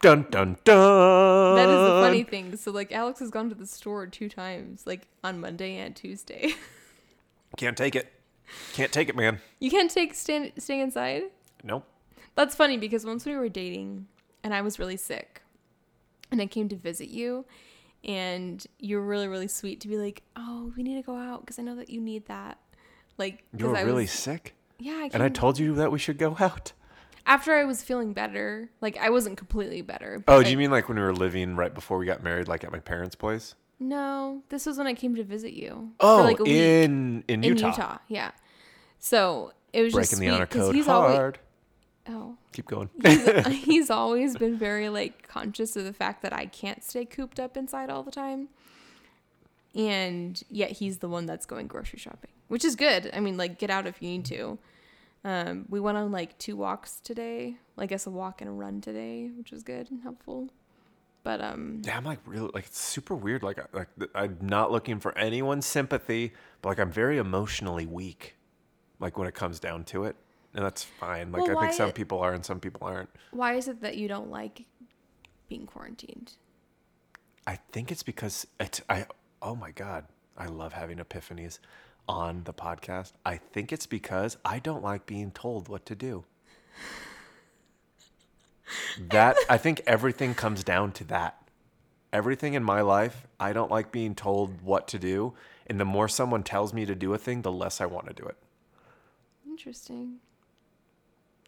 Dun 0.00 0.26
dun 0.30 0.56
dun. 0.64 1.56
That 1.56 1.68
is 1.68 1.76
the 1.76 2.02
funny 2.02 2.24
thing. 2.24 2.56
So 2.56 2.72
like, 2.72 2.90
Alex 2.90 3.20
has 3.20 3.30
gone 3.30 3.48
to 3.50 3.54
the 3.54 3.66
store 3.66 4.06
two 4.06 4.28
times, 4.28 4.86
like 4.86 5.08
on 5.22 5.40
Monday 5.40 5.76
and 5.76 5.94
Tuesday. 5.94 6.54
Can't 7.56 7.76
take 7.76 7.94
it. 7.94 8.12
Can't 8.74 8.92
take 8.92 9.08
it, 9.08 9.16
man. 9.16 9.40
you 9.60 9.70
can't 9.70 9.90
take 9.90 10.14
stand, 10.14 10.52
staying 10.58 10.80
inside. 10.80 11.22
Nope. 11.64 11.86
That's 12.34 12.54
funny 12.54 12.76
because 12.76 13.04
once 13.04 13.24
we 13.26 13.36
were 13.36 13.48
dating, 13.48 14.06
and 14.42 14.54
I 14.54 14.62
was 14.62 14.78
really 14.78 14.96
sick, 14.96 15.42
and 16.30 16.40
I 16.40 16.46
came 16.46 16.68
to 16.70 16.76
visit 16.76 17.08
you, 17.08 17.44
and 18.04 18.64
you 18.78 18.96
were 18.96 19.04
really 19.06 19.28
really 19.28 19.48
sweet 19.48 19.80
to 19.82 19.88
be 19.88 19.96
like, 19.96 20.22
"Oh, 20.36 20.72
we 20.76 20.82
need 20.82 20.96
to 20.96 21.02
go 21.02 21.16
out 21.16 21.40
because 21.40 21.58
I 21.58 21.62
know 21.62 21.76
that 21.76 21.90
you 21.90 22.00
need 22.00 22.26
that." 22.26 22.58
Like, 23.18 23.44
You 23.56 23.66
were 23.66 23.76
I 23.76 23.82
really 23.82 24.04
was, 24.04 24.10
sick, 24.10 24.54
yeah. 24.78 24.92
I 24.94 25.10
and 25.12 25.22
I 25.22 25.28
told 25.28 25.58
you 25.58 25.74
that 25.74 25.92
we 25.92 25.98
should 25.98 26.16
go 26.18 26.36
out. 26.40 26.72
after 27.26 27.54
I 27.54 27.64
was 27.64 27.82
feeling 27.82 28.12
better, 28.14 28.70
like 28.80 28.96
I 28.98 29.10
wasn't 29.10 29.36
completely 29.38 29.82
better. 29.82 30.24
Oh, 30.26 30.42
do 30.42 30.50
you 30.50 30.56
mean 30.56 30.70
like 30.70 30.88
when 30.88 30.96
we 30.98 31.04
were 31.04 31.14
living 31.14 31.54
right 31.54 31.72
before 31.72 31.98
we 31.98 32.06
got 32.06 32.22
married, 32.22 32.48
like 32.48 32.64
at 32.64 32.72
my 32.72 32.80
parents' 32.80 33.14
place? 33.14 33.54
No, 33.82 34.42
this 34.48 34.64
was 34.66 34.78
when 34.78 34.86
I 34.86 34.94
came 34.94 35.14
to 35.16 35.24
visit 35.24 35.52
you. 35.54 35.90
Oh, 36.00 36.18
for 36.18 36.24
like 36.24 36.38
a 36.40 36.44
week 36.44 36.52
in 36.52 37.24
in 37.28 37.42
in 37.42 37.54
Utah. 37.54 37.66
Utah. 37.68 37.98
Yeah. 38.08 38.30
So 38.98 39.52
it 39.72 39.82
was 39.82 39.92
Breaking 39.92 40.02
just 40.02 40.10
the 40.12 40.16
sweet 40.18 40.28
honor 40.30 40.46
'cause 40.46 40.60
code 40.62 40.74
he's 40.76 40.86
hard. 40.86 41.38
always 42.06 42.22
oh 42.22 42.36
Keep 42.52 42.66
going. 42.66 42.90
he's, 43.02 43.46
he's 43.64 43.90
always 43.90 44.36
been 44.36 44.56
very 44.56 44.88
like 44.88 45.26
conscious 45.26 45.74
of 45.76 45.84
the 45.84 45.92
fact 45.92 46.22
that 46.22 46.32
I 46.32 46.46
can't 46.46 46.84
stay 46.84 47.04
cooped 47.04 47.40
up 47.40 47.56
inside 47.56 47.90
all 47.90 48.02
the 48.02 48.10
time. 48.12 48.48
And 49.74 50.40
yet 50.50 50.72
he's 50.72 50.98
the 50.98 51.08
one 51.08 51.26
that's 51.26 51.46
going 51.46 51.66
grocery 51.66 51.98
shopping, 51.98 52.30
which 52.48 52.64
is 52.64 52.76
good. 52.76 53.10
I 53.14 53.20
mean, 53.20 53.36
like 53.36 53.58
get 53.58 53.70
out 53.70 53.86
if 53.86 54.00
you 54.02 54.08
need 54.10 54.24
to. 54.26 54.58
Um, 55.24 55.66
we 55.68 55.80
went 55.80 55.96
on 55.96 56.12
like 56.12 56.38
two 56.38 56.56
walks 56.56 57.00
today. 57.00 57.56
I 57.78 57.86
guess 57.86 58.06
a 58.06 58.10
walk 58.10 58.40
and 58.42 58.50
a 58.50 58.52
run 58.52 58.80
today, 58.80 59.30
which 59.36 59.50
was 59.50 59.62
good 59.62 59.90
and 59.90 60.02
helpful. 60.02 60.50
But 61.24 61.40
um, 61.40 61.82
Yeah, 61.84 61.96
I'm 61.96 62.04
like 62.04 62.18
really 62.26 62.50
like 62.52 62.66
it's 62.66 62.80
super 62.80 63.14
weird. 63.14 63.42
Like 63.42 63.58
like 63.72 63.88
I'm 64.14 64.38
not 64.40 64.72
looking 64.72 64.98
for 64.98 65.16
anyone's 65.16 65.66
sympathy, 65.66 66.32
but 66.60 66.70
like 66.70 66.78
I'm 66.80 66.90
very 66.90 67.18
emotionally 67.18 67.86
weak. 67.86 68.36
Like 68.98 69.18
when 69.18 69.28
it 69.28 69.34
comes 69.34 69.60
down 69.60 69.84
to 69.84 70.04
it, 70.04 70.16
and 70.54 70.64
that's 70.64 70.82
fine. 70.84 71.32
Like 71.32 71.46
Well, 71.46 71.58
I 71.58 71.60
think 71.62 71.74
some 71.74 71.92
people 71.92 72.18
are 72.20 72.32
and 72.32 72.44
some 72.44 72.60
people 72.60 72.86
aren't. 72.86 73.10
why 73.30 73.54
is 73.54 73.68
it 73.68 73.80
that 73.82 73.96
you 73.96 74.08
don't 74.08 74.30
like 74.30 74.64
being 75.48 75.66
quarantined? 75.66 76.32
I 77.46 77.56
think 77.72 77.90
it's 77.90 78.02
because 78.02 78.46
it's 78.60 78.80
I 78.88 79.06
oh 79.40 79.54
my 79.54 79.70
god, 79.70 80.06
I 80.36 80.46
love 80.46 80.72
having 80.72 80.98
epiphanies 80.98 81.58
on 82.08 82.42
the 82.44 82.52
podcast. 82.52 83.12
I 83.24 83.36
think 83.36 83.72
it's 83.72 83.86
because 83.86 84.36
I 84.44 84.58
don't 84.58 84.82
like 84.82 85.06
being 85.06 85.30
told 85.30 85.68
what 85.68 85.86
to 85.86 85.94
do. 85.94 86.24
That 89.10 89.36
I 89.48 89.58
think 89.58 89.82
everything 89.86 90.34
comes 90.34 90.64
down 90.64 90.92
to 90.92 91.04
that. 91.04 91.38
Everything 92.12 92.54
in 92.54 92.62
my 92.62 92.82
life, 92.82 93.26
I 93.40 93.52
don't 93.52 93.70
like 93.70 93.90
being 93.90 94.14
told 94.14 94.60
what 94.62 94.86
to 94.88 94.98
do, 94.98 95.32
and 95.66 95.80
the 95.80 95.84
more 95.84 96.08
someone 96.08 96.42
tells 96.42 96.74
me 96.74 96.84
to 96.84 96.94
do 96.94 97.14
a 97.14 97.18
thing, 97.18 97.42
the 97.42 97.52
less 97.52 97.80
I 97.80 97.86
want 97.86 98.06
to 98.08 98.12
do 98.12 98.24
it. 98.24 98.36
Interesting. 99.46 100.16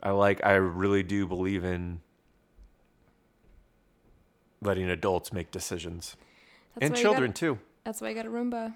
I 0.03 0.11
like 0.11 0.45
I 0.45 0.55
really 0.55 1.03
do 1.03 1.27
believe 1.27 1.65
in 1.65 2.01
letting 4.61 4.89
adults 4.89 5.33
make 5.33 5.51
decisions 5.51 6.17
That's 6.75 6.87
and 6.87 6.97
children 6.97 7.31
got, 7.31 7.37
too. 7.37 7.59
That's 7.85 8.01
why 8.01 8.09
I 8.09 8.13
got 8.15 8.27
a 8.27 8.31
Roomba. 8.31 8.75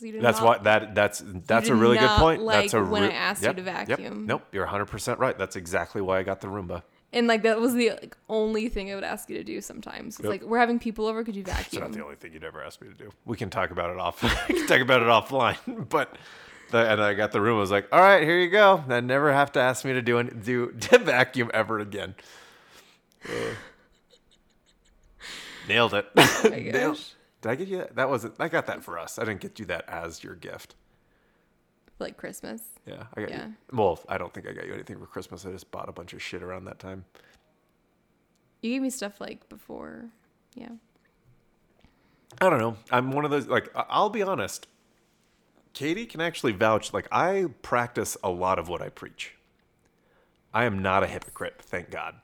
you 0.00 0.20
That's 0.20 0.38
not- 0.38 0.46
why 0.46 0.58
that 0.58 0.94
that's 0.94 1.22
that's 1.46 1.68
a 1.68 1.74
really 1.74 1.98
good 1.98 2.10
point. 2.10 2.42
like 2.42 2.62
that's 2.62 2.74
a 2.74 2.82
when 2.82 3.02
re- 3.02 3.08
I 3.10 3.12
asked 3.12 3.42
you 3.42 3.48
yep, 3.48 3.56
to 3.56 3.62
yep. 3.62 3.88
vacuum. 3.88 4.26
Nope, 4.26 4.44
you're 4.52 4.66
100% 4.66 5.18
right. 5.18 5.36
That's 5.36 5.56
exactly 5.56 6.00
why 6.00 6.18
I 6.18 6.22
got 6.22 6.40
the 6.40 6.48
Roomba. 6.48 6.82
And 7.14 7.26
like 7.28 7.42
that 7.44 7.60
was 7.60 7.72
the 7.74 7.90
like, 7.90 8.16
only 8.28 8.68
thing 8.68 8.90
I 8.90 8.94
would 8.96 9.04
ask 9.04 9.30
you 9.30 9.36
to 9.38 9.44
do 9.44 9.60
sometimes. 9.60 10.16
It's 10.16 10.24
Yep. 10.24 10.30
like 10.30 10.42
we're 10.42 10.58
having 10.58 10.78
people 10.78 11.06
over, 11.06 11.22
could 11.24 11.36
you 11.36 11.42
It's 11.42 11.50
vacuum? 11.50 11.82
not 11.84 11.92
the 11.92 12.02
only 12.04 12.16
thing 12.16 12.32
you'd 12.34 12.44
ever 12.44 12.62
ask 12.62 12.82
me 12.82 12.88
to 12.88 12.94
do. 12.94 13.10
We 13.24 13.36
can 13.36 13.48
talk 13.50 13.70
about 13.70 13.90
it 13.90 13.98
off. 13.98 14.22
we 14.48 14.54
can 14.56 14.66
talk 14.66 14.80
about 14.80 15.00
it 15.00 15.08
offline. 15.08 15.56
But 15.88 16.16
the, 16.70 16.78
and 16.90 17.00
I 17.00 17.14
got 17.14 17.30
the 17.32 17.40
room. 17.40 17.56
I 17.56 17.60
was 17.60 17.70
like, 17.70 17.88
all 17.92 18.00
right, 18.00 18.22
here 18.22 18.38
you 18.38 18.50
go. 18.50 18.82
Then 18.88 19.06
never 19.06 19.32
have 19.32 19.52
to 19.52 19.60
ask 19.60 19.84
me 19.84 19.92
to 19.92 20.02
do 20.02 20.18
any, 20.18 20.30
do 20.30 20.72
to 20.80 20.98
vacuum 20.98 21.50
ever 21.54 21.78
again. 21.78 22.14
Uh, 23.28 23.28
nailed 25.68 25.94
it. 25.94 26.06
Oh 26.16 26.48
Nailed- 26.50 26.72
gosh. 26.96 27.10
Did 27.42 27.50
I 27.50 27.54
get 27.56 27.68
you 27.68 27.76
that? 27.78 27.96
That 27.96 28.08
wasn't. 28.08 28.34
I 28.40 28.48
got 28.48 28.66
that 28.66 28.82
for 28.82 28.98
us. 28.98 29.18
I 29.18 29.24
didn't 29.24 29.40
get 29.40 29.58
you 29.58 29.66
that 29.66 29.84
as 29.88 30.24
your 30.24 30.34
gift. 30.34 30.74
Like 31.98 32.16
Christmas. 32.16 32.62
Yeah, 32.86 33.04
I 33.14 33.20
got 33.20 33.30
Yeah. 33.30 33.46
you. 33.46 33.54
Well, 33.72 34.00
I 34.08 34.18
don't 34.18 34.32
think 34.32 34.48
I 34.48 34.52
got 34.52 34.66
you 34.66 34.74
anything 34.74 34.98
for 34.98 35.06
Christmas. 35.06 35.46
I 35.46 35.52
just 35.52 35.70
bought 35.70 35.88
a 35.88 35.92
bunch 35.92 36.12
of 36.12 36.20
shit 36.22 36.42
around 36.42 36.64
that 36.64 36.78
time. 36.78 37.04
You 38.62 38.70
gave 38.72 38.82
me 38.82 38.90
stuff 38.90 39.20
like 39.20 39.48
before. 39.48 40.06
Yeah. 40.54 40.70
I 42.40 42.50
don't 42.50 42.58
know. 42.58 42.76
I'm 42.90 43.12
one 43.12 43.24
of 43.24 43.30
those 43.30 43.46
like 43.46 43.70
I'll 43.74 44.10
be 44.10 44.22
honest. 44.22 44.66
Katie 45.72 46.06
can 46.06 46.20
actually 46.20 46.52
vouch 46.52 46.92
like 46.92 47.06
I 47.12 47.46
practice 47.62 48.16
a 48.22 48.30
lot 48.30 48.58
of 48.58 48.68
what 48.68 48.82
I 48.82 48.88
preach. 48.88 49.34
I 50.52 50.64
am 50.64 50.80
not 50.80 51.02
a 51.02 51.06
hypocrite, 51.06 51.60
thank 51.60 51.90
God. 51.90 52.16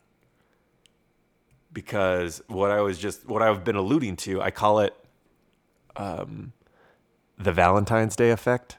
Because 1.73 2.43
what 2.49 2.71
I 2.71 2.81
was 2.81 2.99
just 2.99 3.29
what 3.29 3.43
I've 3.43 3.62
been 3.64 3.77
alluding 3.77 4.16
to, 4.16 4.43
I 4.43 4.51
call 4.51 4.81
it 4.81 4.97
um 5.97 6.53
the 7.39 7.53
Valentine's 7.53 8.16
Day 8.16 8.31
effect 8.31 8.79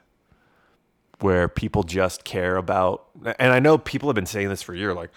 where 1.22 1.48
people 1.48 1.82
just 1.82 2.24
care 2.24 2.56
about 2.56 3.06
and 3.38 3.52
I 3.52 3.60
know 3.60 3.78
people 3.78 4.08
have 4.08 4.14
been 4.14 4.26
saying 4.26 4.48
this 4.48 4.62
for 4.62 4.74
a 4.74 4.78
year 4.78 4.94
like 4.94 5.10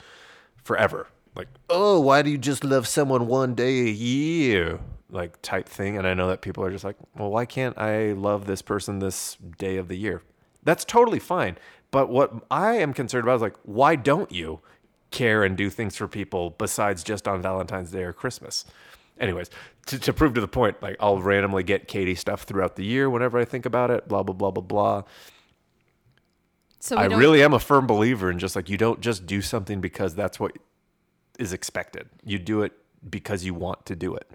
forever. 0.64 1.08
Like, 1.36 1.48
oh, 1.70 2.00
why 2.00 2.22
do 2.22 2.30
you 2.30 2.38
just 2.38 2.64
love 2.64 2.88
someone 2.88 3.28
one 3.28 3.56
day 3.56 3.82
a 3.82 3.92
year? 3.92 4.80
Like 5.10 5.42
type 5.42 5.68
thing. 5.68 5.98
And 5.98 6.08
I 6.08 6.14
know 6.14 6.30
that 6.30 6.42
people 6.42 6.64
are 6.64 6.72
just 6.72 6.84
like, 6.84 6.96
well, 7.18 7.30
why 7.30 7.46
can't 7.46 7.78
I 7.78 8.14
love 8.14 8.46
this 8.46 8.62
person 8.62 9.00
this 9.00 9.38
day 9.58 9.78
of 9.78 9.88
the 9.88 9.98
year? 9.98 10.24
That's 10.64 10.84
totally 10.86 11.20
fine. 11.20 11.58
But 11.92 12.10
what 12.10 12.34
I 12.50 12.76
am 12.76 12.94
concerned 12.94 13.24
about 13.24 13.36
is 13.36 13.42
like, 13.42 13.56
why 13.64 13.96
don't 13.96 14.32
you 14.32 14.62
care 15.12 15.44
and 15.44 15.56
do 15.56 15.70
things 15.70 15.96
for 15.96 16.08
people 16.08 16.50
besides 16.52 17.04
just 17.04 17.28
on 17.28 17.42
Valentine's 17.42 17.92
Day 17.92 18.04
or 18.04 18.14
Christmas? 18.14 18.66
Anyways, 19.20 19.50
to, 19.86 20.00
to 20.00 20.12
prove 20.12 20.34
to 20.34 20.42
the 20.42 20.48
point, 20.48 20.82
like 20.82 20.98
I'll 21.00 21.22
randomly 21.22 21.64
get 21.64 21.88
Katie 21.88 22.16
stuff 22.16 22.44
throughout 22.44 22.76
the 22.76 22.84
year 22.84 23.10
whenever 23.10 23.38
I 23.38 23.46
think 23.46 23.66
about 23.66 23.92
it, 23.92 24.08
blah, 24.08 24.24
blah, 24.24 24.36
blah, 24.36 24.52
blah, 24.52 24.64
blah. 24.64 25.04
So 26.86 26.98
I 26.98 27.06
really 27.06 27.42
am 27.42 27.52
a 27.52 27.60
firm 27.60 27.88
believer 27.88 28.30
in 28.30 28.38
just 28.38 28.56
like 28.56 28.70
you 28.70 28.78
don't 28.78 29.02
just 29.02 29.26
do 29.26 29.42
something 29.42 29.82
because 29.82 30.14
that's 30.14 30.40
what 30.40 30.52
is 31.40 31.52
expected. 31.52 32.08
You 32.24 32.38
do 32.38 32.62
it 32.62 32.74
because 33.10 33.44
you 33.44 33.56
want 33.56 33.88
to 33.88 33.96
do 33.96 34.14
it. 34.14 34.30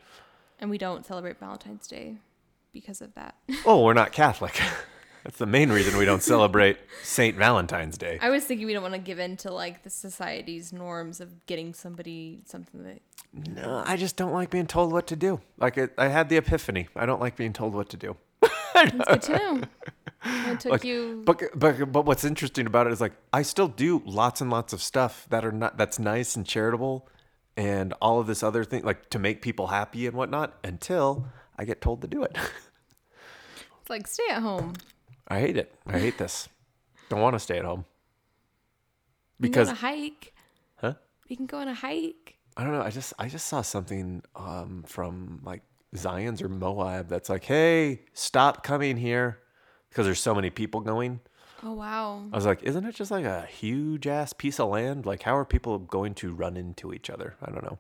and 0.59 0.69
we 0.69 0.77
don't 0.77 1.07
celebrate 1.07 1.39
Valentine's 1.39 1.87
Day 1.87 2.17
because 2.73 3.01
of 3.01 3.15
that. 3.15 3.37
Oh, 3.65 3.85
we're 3.85 3.95
not 3.95 4.11
Catholic. 4.11 4.61
that's 5.23 5.39
the 5.39 5.47
main 5.47 5.71
reason 5.71 5.97
we 5.97 6.05
don't 6.05 6.25
celebrate 6.25 6.79
Saint 7.05 7.37
Valentine's 7.37 7.97
Day. 7.97 8.19
I 8.21 8.31
was 8.31 8.43
thinking 8.43 8.67
we 8.67 8.73
don't 8.73 8.83
want 8.83 8.95
to 8.95 9.01
give 9.01 9.21
in 9.21 9.37
to 9.39 9.53
like 9.53 9.85
the 9.85 9.91
society's 9.91 10.73
norms 10.73 11.21
of 11.21 11.47
getting 11.47 11.73
somebody 11.73 12.41
something 12.47 12.83
that 12.83 13.01
No, 13.33 13.85
I 13.87 13.97
just 13.97 14.17
don't 14.17 14.33
like 14.33 14.51
being 14.51 14.67
told 14.67 14.93
what 14.93 15.07
to 15.07 15.15
do. 15.15 15.41
Like 15.57 15.79
it, 15.79 15.93
I 15.97 16.09
had 16.09 16.29
the 16.29 16.37
epiphany. 16.37 16.89
I 16.97 17.07
don't 17.07 17.21
like 17.21 17.37
being 17.37 17.53
told 17.53 17.75
what 17.75 17.91
to 17.91 17.97
do. 17.97 18.17
it's 18.77 19.05
good 19.07 19.23
to 19.23 19.33
know. 19.33 19.63
It 20.25 20.61
took 20.61 20.73
Like, 20.73 20.85
you 20.85 21.23
But 21.25 21.43
but 21.55 21.93
but 21.93 22.05
what's 22.05 22.25
interesting 22.25 22.67
about 22.67 22.87
it 22.87 22.93
is 22.93 23.01
like 23.01 23.13
I 23.33 23.43
still 23.43 23.69
do 23.69 24.03
lots 24.05 24.41
and 24.41 24.51
lots 24.51 24.73
of 24.73 24.83
stuff 24.83 25.27
that 25.31 25.45
are 25.45 25.53
not 25.53 25.79
that's 25.79 25.99
nice 25.99 26.37
and 26.37 26.47
charitable, 26.47 27.09
and 27.57 27.95
all 28.03 28.21
of 28.21 28.27
this 28.27 28.43
other 28.43 28.65
thing 28.65 28.85
like 28.85 29.09
to 29.11 29.19
make 29.19 29.41
people 29.43 29.69
happy 29.69 30.07
and 30.07 30.15
whatnot 30.17 30.59
until 30.63 31.27
I 31.57 31.65
get 31.65 31.81
told 31.81 32.03
to 32.03 32.07
do 32.09 32.23
it. 32.23 32.37
it's 33.81 33.91
like 33.91 34.07
stay 34.07 34.29
at 34.31 34.43
home. 34.43 34.75
I 35.29 35.41
hate 35.41 35.57
it. 35.57 35.75
I 35.87 35.99
hate 35.99 36.19
this. 36.19 36.49
Don't 37.09 37.21
want 37.21 37.35
to 37.35 37.41
stay 37.41 37.59
at 37.59 37.65
home 37.65 37.85
We 39.39 39.49
can 39.49 39.53
because 39.53 39.69
go 39.69 39.71
on 39.71 39.77
a 39.77 39.81
hike. 39.81 40.35
huh? 40.77 40.95
We 41.29 41.37
can 41.37 41.47
go 41.47 41.59
on 41.59 41.69
a 41.69 41.75
hike. 41.75 42.37
I 42.57 42.65
don't 42.65 42.73
know. 42.73 42.83
I 42.83 42.91
just 42.91 43.15
I 43.19 43.29
just 43.29 43.47
saw 43.47 43.63
something 43.63 44.23
um, 44.37 44.85
from 44.87 45.41
like 45.45 45.63
Zion's 45.97 46.41
or 46.43 46.49
Moab 46.49 47.09
that's 47.09 47.29
like, 47.29 47.45
hey, 47.45 48.03
stop 48.13 48.63
coming 48.63 48.97
here 48.97 49.39
because 49.89 50.07
there's 50.07 50.21
so 50.21 50.35
many 50.35 50.51
people 50.51 50.81
going. 50.81 51.21
Oh 51.63 51.75
wow. 51.75 52.25
I 52.33 52.37
was 52.37 52.47
like, 52.47 52.63
isn't 52.63 52.85
it 52.87 52.95
just 52.95 53.11
like 53.11 53.25
a 53.25 53.43
huge 53.47 54.07
ass 54.07 54.33
piece 54.33 54.59
of 54.61 54.69
land? 54.71 55.05
Like, 55.05 55.23
how 55.23 55.37
are 55.37 55.45
people 55.45 55.79
going 55.79 56.15
to 56.15 56.33
run 56.33 56.57
into 56.57 56.93
each 56.95 57.11
other? 57.11 57.35
I 57.43 57.51
don't 57.51 57.65
know. 57.65 57.79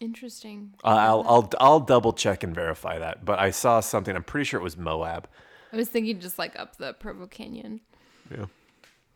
Interesting. 0.00 0.74
Uh, 0.84 0.88
I'll 0.88 1.24
I'll 1.26 1.50
I'll 1.60 1.80
double 1.80 2.12
check 2.12 2.42
and 2.42 2.54
verify 2.54 2.98
that. 2.98 3.24
But 3.24 3.38
I 3.38 3.50
saw 3.52 3.80
something. 3.80 4.14
I'm 4.16 4.24
pretty 4.24 4.44
sure 4.44 4.58
it 4.60 4.64
was 4.64 4.76
Moab. 4.76 5.28
I 5.72 5.76
was 5.76 5.88
thinking 5.88 6.18
just 6.20 6.38
like 6.38 6.58
up 6.58 6.76
the 6.76 6.92
Provo 6.92 7.26
Canyon. 7.26 7.80
Yeah. 8.30 8.46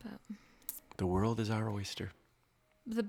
But 0.02 0.12
The 0.96 1.06
world 1.06 1.40
is 1.40 1.50
our 1.50 1.68
oyster. 1.70 2.12
the 2.86 3.06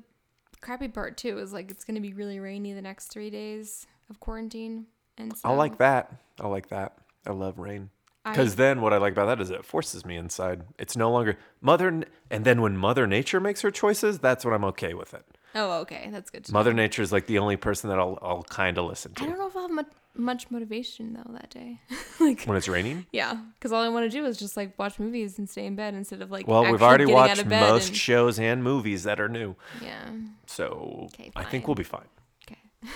crappy 0.59 0.87
part 0.87 1.15
too 1.17 1.37
is 1.37 1.53
like 1.53 1.69
it's 1.69 1.83
gonna 1.85 2.01
be 2.01 2.13
really 2.13 2.39
rainy 2.39 2.73
the 2.73 2.81
next 2.81 3.07
three 3.07 3.29
days 3.29 3.85
of 4.09 4.19
quarantine. 4.19 4.87
And 5.17 5.37
so 5.37 5.49
I 5.49 5.53
like 5.53 5.77
that. 5.79 6.11
I 6.39 6.47
like 6.47 6.69
that. 6.69 6.97
I 7.25 7.31
love 7.31 7.59
rain. 7.59 7.89
Because 8.25 8.55
then 8.55 8.81
what 8.81 8.91
I 8.93 8.97
like 8.97 9.13
about 9.13 9.27
that 9.27 9.41
is 9.41 9.49
it 9.49 9.63
forces 9.63 10.05
me 10.05 10.17
inside. 10.17 10.63
It's 10.77 10.97
no 10.97 11.09
longer 11.11 11.37
mother, 11.61 12.03
and 12.29 12.43
then 12.45 12.61
when 12.61 12.75
Mother 12.75 13.07
Nature 13.07 13.39
makes 13.39 13.61
her 13.61 13.71
choices, 13.71 14.19
that's 14.19 14.43
when 14.43 14.53
I'm 14.53 14.65
okay 14.65 14.93
with 14.93 15.13
it. 15.13 15.25
Oh, 15.55 15.79
okay, 15.79 16.09
that's 16.11 16.29
good. 16.29 16.43
To 16.45 16.53
Mother. 16.53 16.73
Nature 16.73 17.01
is 17.01 17.13
like 17.13 17.25
the 17.25 17.39
only 17.39 17.55
person 17.55 17.89
that 17.89 17.97
I'll 17.97 18.19
I'll 18.21 18.43
kind 18.43 18.77
of 18.77 18.85
listen 18.85 19.13
to. 19.13 19.23
I 19.23 19.27
don't 19.27 19.39
know 19.39 19.47
if 19.47 19.55
I'll 19.55 19.61
have 19.63 19.71
much, 19.71 19.87
much 20.13 20.51
motivation 20.51 21.13
though 21.13 21.31
that 21.33 21.49
day. 21.51 21.79
like, 22.19 22.43
when 22.43 22.57
it's 22.57 22.67
raining. 22.67 23.05
yeah, 23.13 23.39
because 23.55 23.71
all 23.71 23.81
I 23.81 23.87
want 23.87 24.03
to 24.03 24.09
do 24.09 24.25
is 24.25 24.37
just 24.37 24.57
like 24.57 24.77
watch 24.77 24.99
movies 24.99 25.39
and 25.39 25.49
stay 25.49 25.65
in 25.65 25.77
bed 25.77 25.93
instead 25.93 26.21
of 26.21 26.29
like. 26.29 26.47
Well, 26.47 26.69
we've 26.69 26.83
already 26.83 27.05
watched 27.05 27.45
most 27.45 27.87
and- 27.87 27.97
shows 27.97 28.39
and 28.39 28.61
movies 28.61 29.03
that 29.03 29.21
are 29.21 29.29
new, 29.29 29.55
yeah. 29.81 30.09
so 30.45 31.07
Okay, 31.13 31.31
I 31.35 31.45
think 31.45 31.65
we'll 31.67 31.75
be 31.75 31.83
fine. 31.83 32.07
Okay. 32.45 32.59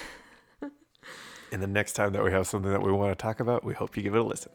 And 1.51 1.61
the 1.61 1.67
next 1.67 1.93
time 1.93 2.13
that 2.13 2.23
we 2.23 2.31
have 2.31 2.47
something 2.47 2.71
that 2.71 2.81
we 2.81 2.91
want 2.91 3.17
to 3.17 3.21
talk 3.21 3.39
about, 3.41 3.63
we 3.63 3.73
hope 3.73 3.97
you 3.97 4.03
give 4.03 4.15
it 4.15 4.19
a 4.19 4.23
listen. 4.23 4.51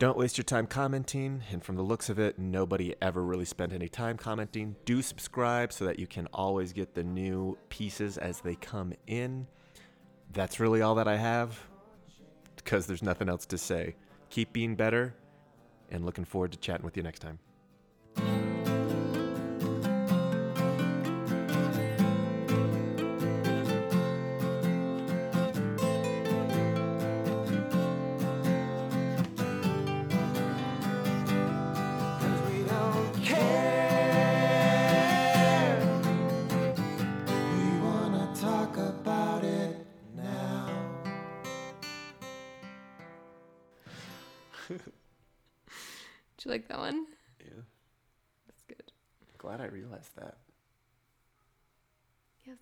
Don't 0.00 0.16
waste 0.16 0.38
your 0.38 0.44
time 0.44 0.66
commenting, 0.66 1.42
and 1.52 1.62
from 1.62 1.76
the 1.76 1.82
looks 1.82 2.08
of 2.08 2.18
it, 2.18 2.38
nobody 2.38 2.94
ever 3.02 3.22
really 3.22 3.44
spent 3.44 3.72
any 3.72 3.86
time 3.86 4.16
commenting. 4.16 4.74
Do 4.86 5.02
subscribe 5.02 5.74
so 5.74 5.84
that 5.84 5.98
you 5.98 6.06
can 6.06 6.26
always 6.32 6.72
get 6.72 6.94
the 6.94 7.04
new 7.04 7.58
pieces 7.68 8.16
as 8.16 8.40
they 8.40 8.54
come 8.54 8.94
in. 9.06 9.46
That's 10.32 10.58
really 10.58 10.80
all 10.80 10.94
that 10.94 11.06
I 11.06 11.18
have, 11.18 11.60
because 12.56 12.86
there's 12.86 13.02
nothing 13.02 13.28
else 13.28 13.44
to 13.46 13.58
say. 13.58 13.94
Keep 14.30 14.54
being 14.54 14.74
better, 14.74 15.14
and 15.90 16.04
looking 16.04 16.24
forward 16.24 16.52
to 16.52 16.58
chatting 16.58 16.84
with 16.84 16.96
you 16.96 17.02
next 17.02 17.20
time. 17.20 17.38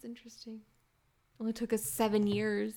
Interesting. 0.09 0.61
Only 1.41 1.53
took 1.53 1.73
us 1.73 1.85
seven 1.85 2.27
years. 2.27 2.73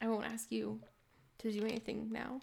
I 0.00 0.06
won't 0.08 0.24
ask 0.24 0.50
you 0.50 0.80
to 1.38 1.50
do 1.52 1.64
anything 1.64 2.08
now. 2.12 2.40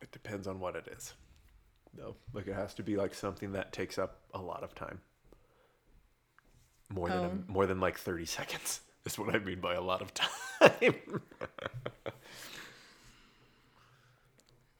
It 0.00 0.10
depends 0.12 0.46
on 0.46 0.58
what 0.60 0.76
it 0.76 0.88
is. 0.96 1.12
No, 1.96 2.16
like 2.32 2.46
it 2.46 2.54
has 2.54 2.74
to 2.74 2.82
be 2.82 2.96
like 2.96 3.14
something 3.14 3.52
that 3.52 3.72
takes 3.72 3.98
up 3.98 4.20
a 4.34 4.40
lot 4.40 4.62
of 4.64 4.74
time. 4.74 5.00
More 6.88 7.08
than 7.08 7.18
Oh. 7.18 7.24
a, 7.48 7.50
more 7.50 7.66
than 7.66 7.80
like 7.80 7.98
thirty 7.98 8.24
seconds. 8.26 8.80
is 9.04 9.18
what 9.18 9.34
I 9.34 9.38
mean 9.38 9.60
by 9.60 9.74
a 9.74 9.80
lot 9.80 10.00
of 10.02 10.12
time. 10.14 10.30
It's 10.60 10.94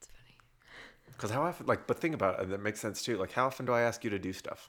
funny. 0.06 0.36
Because 1.22 1.36
how 1.36 1.42
often, 1.42 1.66
like, 1.66 1.86
but 1.86 2.00
think 2.00 2.16
about 2.16 2.40
it, 2.40 2.50
that 2.50 2.60
makes 2.60 2.80
sense 2.80 3.00
too. 3.00 3.16
Like, 3.16 3.30
how 3.30 3.46
often 3.46 3.64
do 3.64 3.72
I 3.72 3.82
ask 3.82 4.02
you 4.02 4.10
to 4.10 4.18
do 4.18 4.32
stuff? 4.32 4.68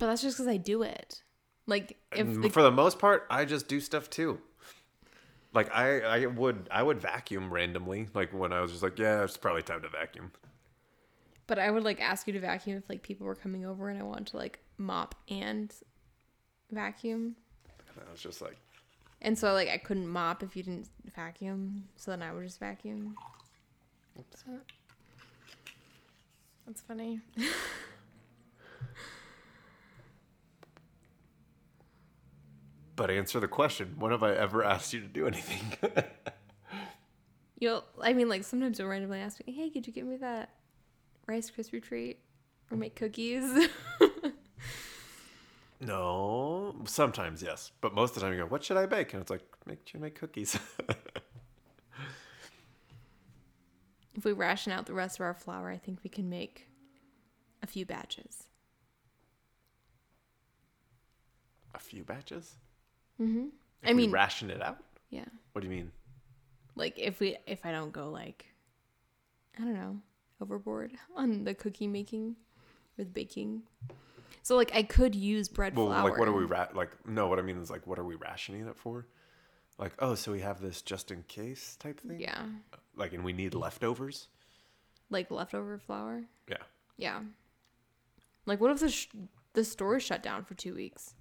But 0.00 0.08
that's 0.08 0.22
just 0.22 0.38
because 0.38 0.48
I 0.48 0.56
do 0.56 0.82
it. 0.82 1.22
Like 1.68 1.96
if 2.10 2.26
the, 2.42 2.48
for 2.48 2.62
the 2.64 2.72
most 2.72 2.98
part, 2.98 3.28
I 3.30 3.44
just 3.44 3.68
do 3.68 3.78
stuff 3.78 4.10
too. 4.10 4.40
Like 5.54 5.72
I, 5.72 6.00
I 6.00 6.26
would, 6.26 6.68
I 6.72 6.82
would 6.82 7.00
vacuum 7.00 7.54
randomly. 7.54 8.08
Like 8.12 8.32
when 8.32 8.52
I 8.52 8.60
was 8.60 8.72
just 8.72 8.82
like, 8.82 8.98
yeah, 8.98 9.22
it's 9.22 9.36
probably 9.36 9.62
time 9.62 9.82
to 9.82 9.88
vacuum. 9.88 10.32
but 11.46 11.60
I 11.60 11.70
would 11.70 11.84
like 11.84 12.00
ask 12.00 12.26
you 12.26 12.32
to 12.32 12.40
vacuum 12.40 12.78
if 12.78 12.88
like 12.88 13.04
people 13.04 13.24
were 13.24 13.36
coming 13.36 13.64
over 13.64 13.88
and 13.88 14.00
I 14.00 14.02
wanted 14.02 14.26
to 14.28 14.36
like 14.36 14.58
mop 14.78 15.14
and 15.28 15.72
vacuum. 16.72 17.36
And 17.94 18.04
I 18.08 18.10
was 18.10 18.20
just 18.20 18.42
like, 18.42 18.56
And 19.20 19.38
so 19.38 19.52
like 19.52 19.68
I 19.68 19.78
couldn't 19.78 20.08
mop 20.08 20.42
if 20.42 20.56
you 20.56 20.64
didn't 20.64 20.88
vacuum. 21.14 21.84
So 21.94 22.10
then 22.10 22.20
I 22.20 22.32
would 22.32 22.42
just 22.42 22.58
vacuum. 22.58 23.14
So, 24.16 24.50
that's 26.66 26.80
funny. 26.80 27.20
but 32.96 33.10
answer 33.10 33.40
the 33.40 33.48
question. 33.48 33.96
When 33.98 34.12
have 34.12 34.22
I 34.22 34.32
ever 34.32 34.62
asked 34.64 34.92
you 34.92 35.00
to 35.00 35.06
do 35.06 35.26
anything? 35.26 35.78
You'll 37.58 37.84
I 38.00 38.12
mean 38.12 38.28
like 38.28 38.42
sometimes 38.42 38.80
you'll 38.80 38.88
randomly 38.88 39.20
ask 39.20 39.40
me, 39.46 39.52
Hey, 39.52 39.70
could 39.70 39.86
you 39.86 39.92
give 39.92 40.04
me 40.04 40.16
that 40.16 40.50
Rice 41.26 41.48
Krispie 41.48 41.80
treat? 41.80 42.18
Or 42.72 42.76
make 42.76 42.96
cookies? 42.96 43.68
no, 45.80 46.74
sometimes 46.86 47.42
yes, 47.42 47.70
but 47.80 47.94
most 47.94 48.10
of 48.10 48.14
the 48.16 48.20
time 48.22 48.32
you 48.32 48.40
go, 48.40 48.46
what 48.46 48.64
should 48.64 48.78
I 48.78 48.86
bake? 48.86 49.12
And 49.12 49.20
it's 49.20 49.30
like, 49.30 49.42
make 49.66 49.92
you 49.92 50.00
make 50.00 50.14
cookies. 50.14 50.58
if 54.14 54.24
we 54.24 54.32
ration 54.32 54.72
out 54.72 54.86
the 54.86 54.92
rest 54.94 55.18
of 55.18 55.24
our 55.24 55.34
flour, 55.34 55.70
I 55.70 55.78
think 55.78 56.00
we 56.04 56.10
can 56.10 56.28
make 56.28 56.68
a 57.62 57.66
few 57.66 57.86
batches. 57.86 58.44
A 61.74 61.78
few 61.78 62.04
batches. 62.04 62.56
Mm-hmm. 63.20 63.46
If 63.82 63.88
I 63.88 63.92
we 63.92 63.94
mean, 64.02 64.10
ration 64.12 64.50
it 64.50 64.62
out. 64.62 64.78
yeah. 65.10 65.24
What 65.52 65.62
do 65.62 65.68
you 65.68 65.74
mean? 65.74 65.90
Like 66.74 66.98
if 66.98 67.20
we 67.20 67.36
if 67.46 67.64
I 67.66 67.72
don't 67.72 67.92
go 67.92 68.10
like 68.10 68.46
I 69.58 69.62
don't 69.62 69.74
know, 69.74 69.98
overboard 70.40 70.92
on 71.16 71.44
the 71.44 71.54
cookie 71.54 71.86
making 71.86 72.36
with 72.96 73.12
baking. 73.12 73.62
So 74.42 74.56
like 74.56 74.74
I 74.74 74.82
could 74.82 75.14
use 75.14 75.48
bread 75.48 75.76
Well, 75.76 75.86
flour. 75.86 76.10
like, 76.10 76.18
what 76.18 76.28
are 76.28 76.32
we 76.32 76.44
ra- 76.44 76.68
like? 76.74 76.90
No, 77.06 77.28
what 77.28 77.38
I 77.38 77.42
mean 77.42 77.58
is 77.60 77.70
like, 77.70 77.86
what 77.86 77.98
are 77.98 78.04
we 78.04 78.16
rationing 78.16 78.66
it 78.66 78.76
for? 78.76 79.06
Like, 79.78 79.92
oh, 79.98 80.14
so 80.14 80.32
we 80.32 80.40
have 80.40 80.60
this 80.60 80.82
just 80.82 81.10
in 81.10 81.22
case 81.24 81.76
type 81.80 82.00
thing. 82.00 82.20
Yeah. 82.20 82.42
Like, 82.96 83.12
and 83.12 83.24
we 83.24 83.32
need 83.32 83.54
leftovers. 83.54 84.28
Like 85.10 85.30
leftover 85.30 85.78
flour? 85.78 86.22
Yeah. 86.48 86.56
Yeah. 86.96 87.20
Like 88.46 88.60
what 88.60 88.70
if 88.70 88.80
the 88.80 88.90
sh- 88.90 89.08
the 89.54 89.64
store 89.64 89.96
is 89.96 90.02
shut 90.02 90.22
down 90.22 90.44
for 90.44 90.54
2 90.54 90.74
weeks? 90.74 91.14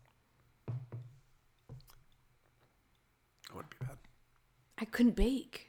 It 0.67 0.73
wouldn't 3.55 3.77
be 3.79 3.85
bad 3.85 3.97
I 4.77 4.85
couldn't 4.85 5.15
bake. 5.15 5.67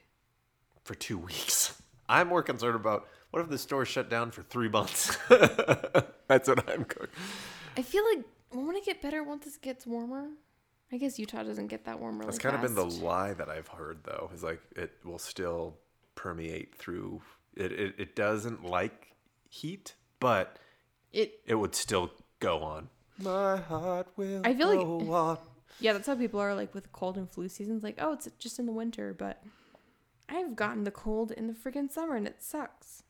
for 0.83 0.95
two 0.95 1.17
weeks. 1.17 1.81
I'm 2.09 2.27
more 2.29 2.43
concerned 2.43 2.75
about 2.75 3.07
what 3.31 3.41
if 3.41 3.49
the 3.49 3.57
store 3.57 3.85
shut 3.85 4.09
down 4.09 4.31
for 4.31 4.43
three 4.43 4.69
months. 4.69 5.17
That's 6.27 6.47
what 6.47 6.69
I'm 6.69 6.83
going. 6.83 7.09
I 7.77 7.81
feel 7.81 8.03
like 8.13 8.25
won't 8.51 8.77
it 8.77 8.85
get 8.85 9.01
better 9.01 9.23
once 9.23 9.47
it 9.47 9.61
gets 9.61 9.87
warmer? 9.87 10.27
I 10.91 10.97
guess 10.97 11.17
Utah 11.17 11.43
doesn't 11.43 11.67
get 11.67 11.85
that 11.85 11.99
warm 11.99 12.19
really 12.19 12.27
That's 12.27 12.37
kind 12.39 12.55
of 12.55 12.61
been 12.61 12.75
the 12.75 12.85
lie 12.85 13.33
that 13.33 13.49
I've 13.49 13.67
heard, 13.67 13.99
though, 14.03 14.29
is 14.33 14.43
like 14.43 14.61
it 14.75 14.91
will 15.03 15.19
still 15.19 15.77
permeate 16.15 16.75
through. 16.75 17.21
It 17.55 17.71
it, 17.71 17.95
it 17.97 18.15
doesn't 18.15 18.63
like 18.63 19.15
heat, 19.49 19.95
but 20.19 20.57
it 21.11 21.39
it 21.45 21.55
would 21.55 21.73
still 21.75 22.11
go 22.39 22.59
on. 22.59 22.89
My 23.19 23.57
heart 23.57 24.07
will 24.17 24.41
I 24.45 24.53
feel 24.53 24.67
like- 24.69 24.79
go 24.79 25.13
on. 25.13 25.37
Yeah, 25.79 25.93
that's 25.93 26.05
how 26.05 26.15
people 26.15 26.39
are 26.39 26.53
like 26.53 26.75
with 26.75 26.91
cold 26.91 27.17
and 27.17 27.27
flu 27.29 27.49
seasons. 27.49 27.81
Like, 27.83 27.95
oh, 27.99 28.13
it's 28.13 28.29
just 28.37 28.59
in 28.59 28.67
the 28.67 28.71
winter, 28.71 29.13
but 29.17 29.41
I've 30.29 30.55
gotten 30.55 30.83
the 30.83 30.91
cold 30.91 31.31
in 31.31 31.47
the 31.47 31.53
friggin' 31.53 31.91
summer 31.91 32.15
and 32.15 32.27
it 32.27 32.43
sucks. 32.43 33.01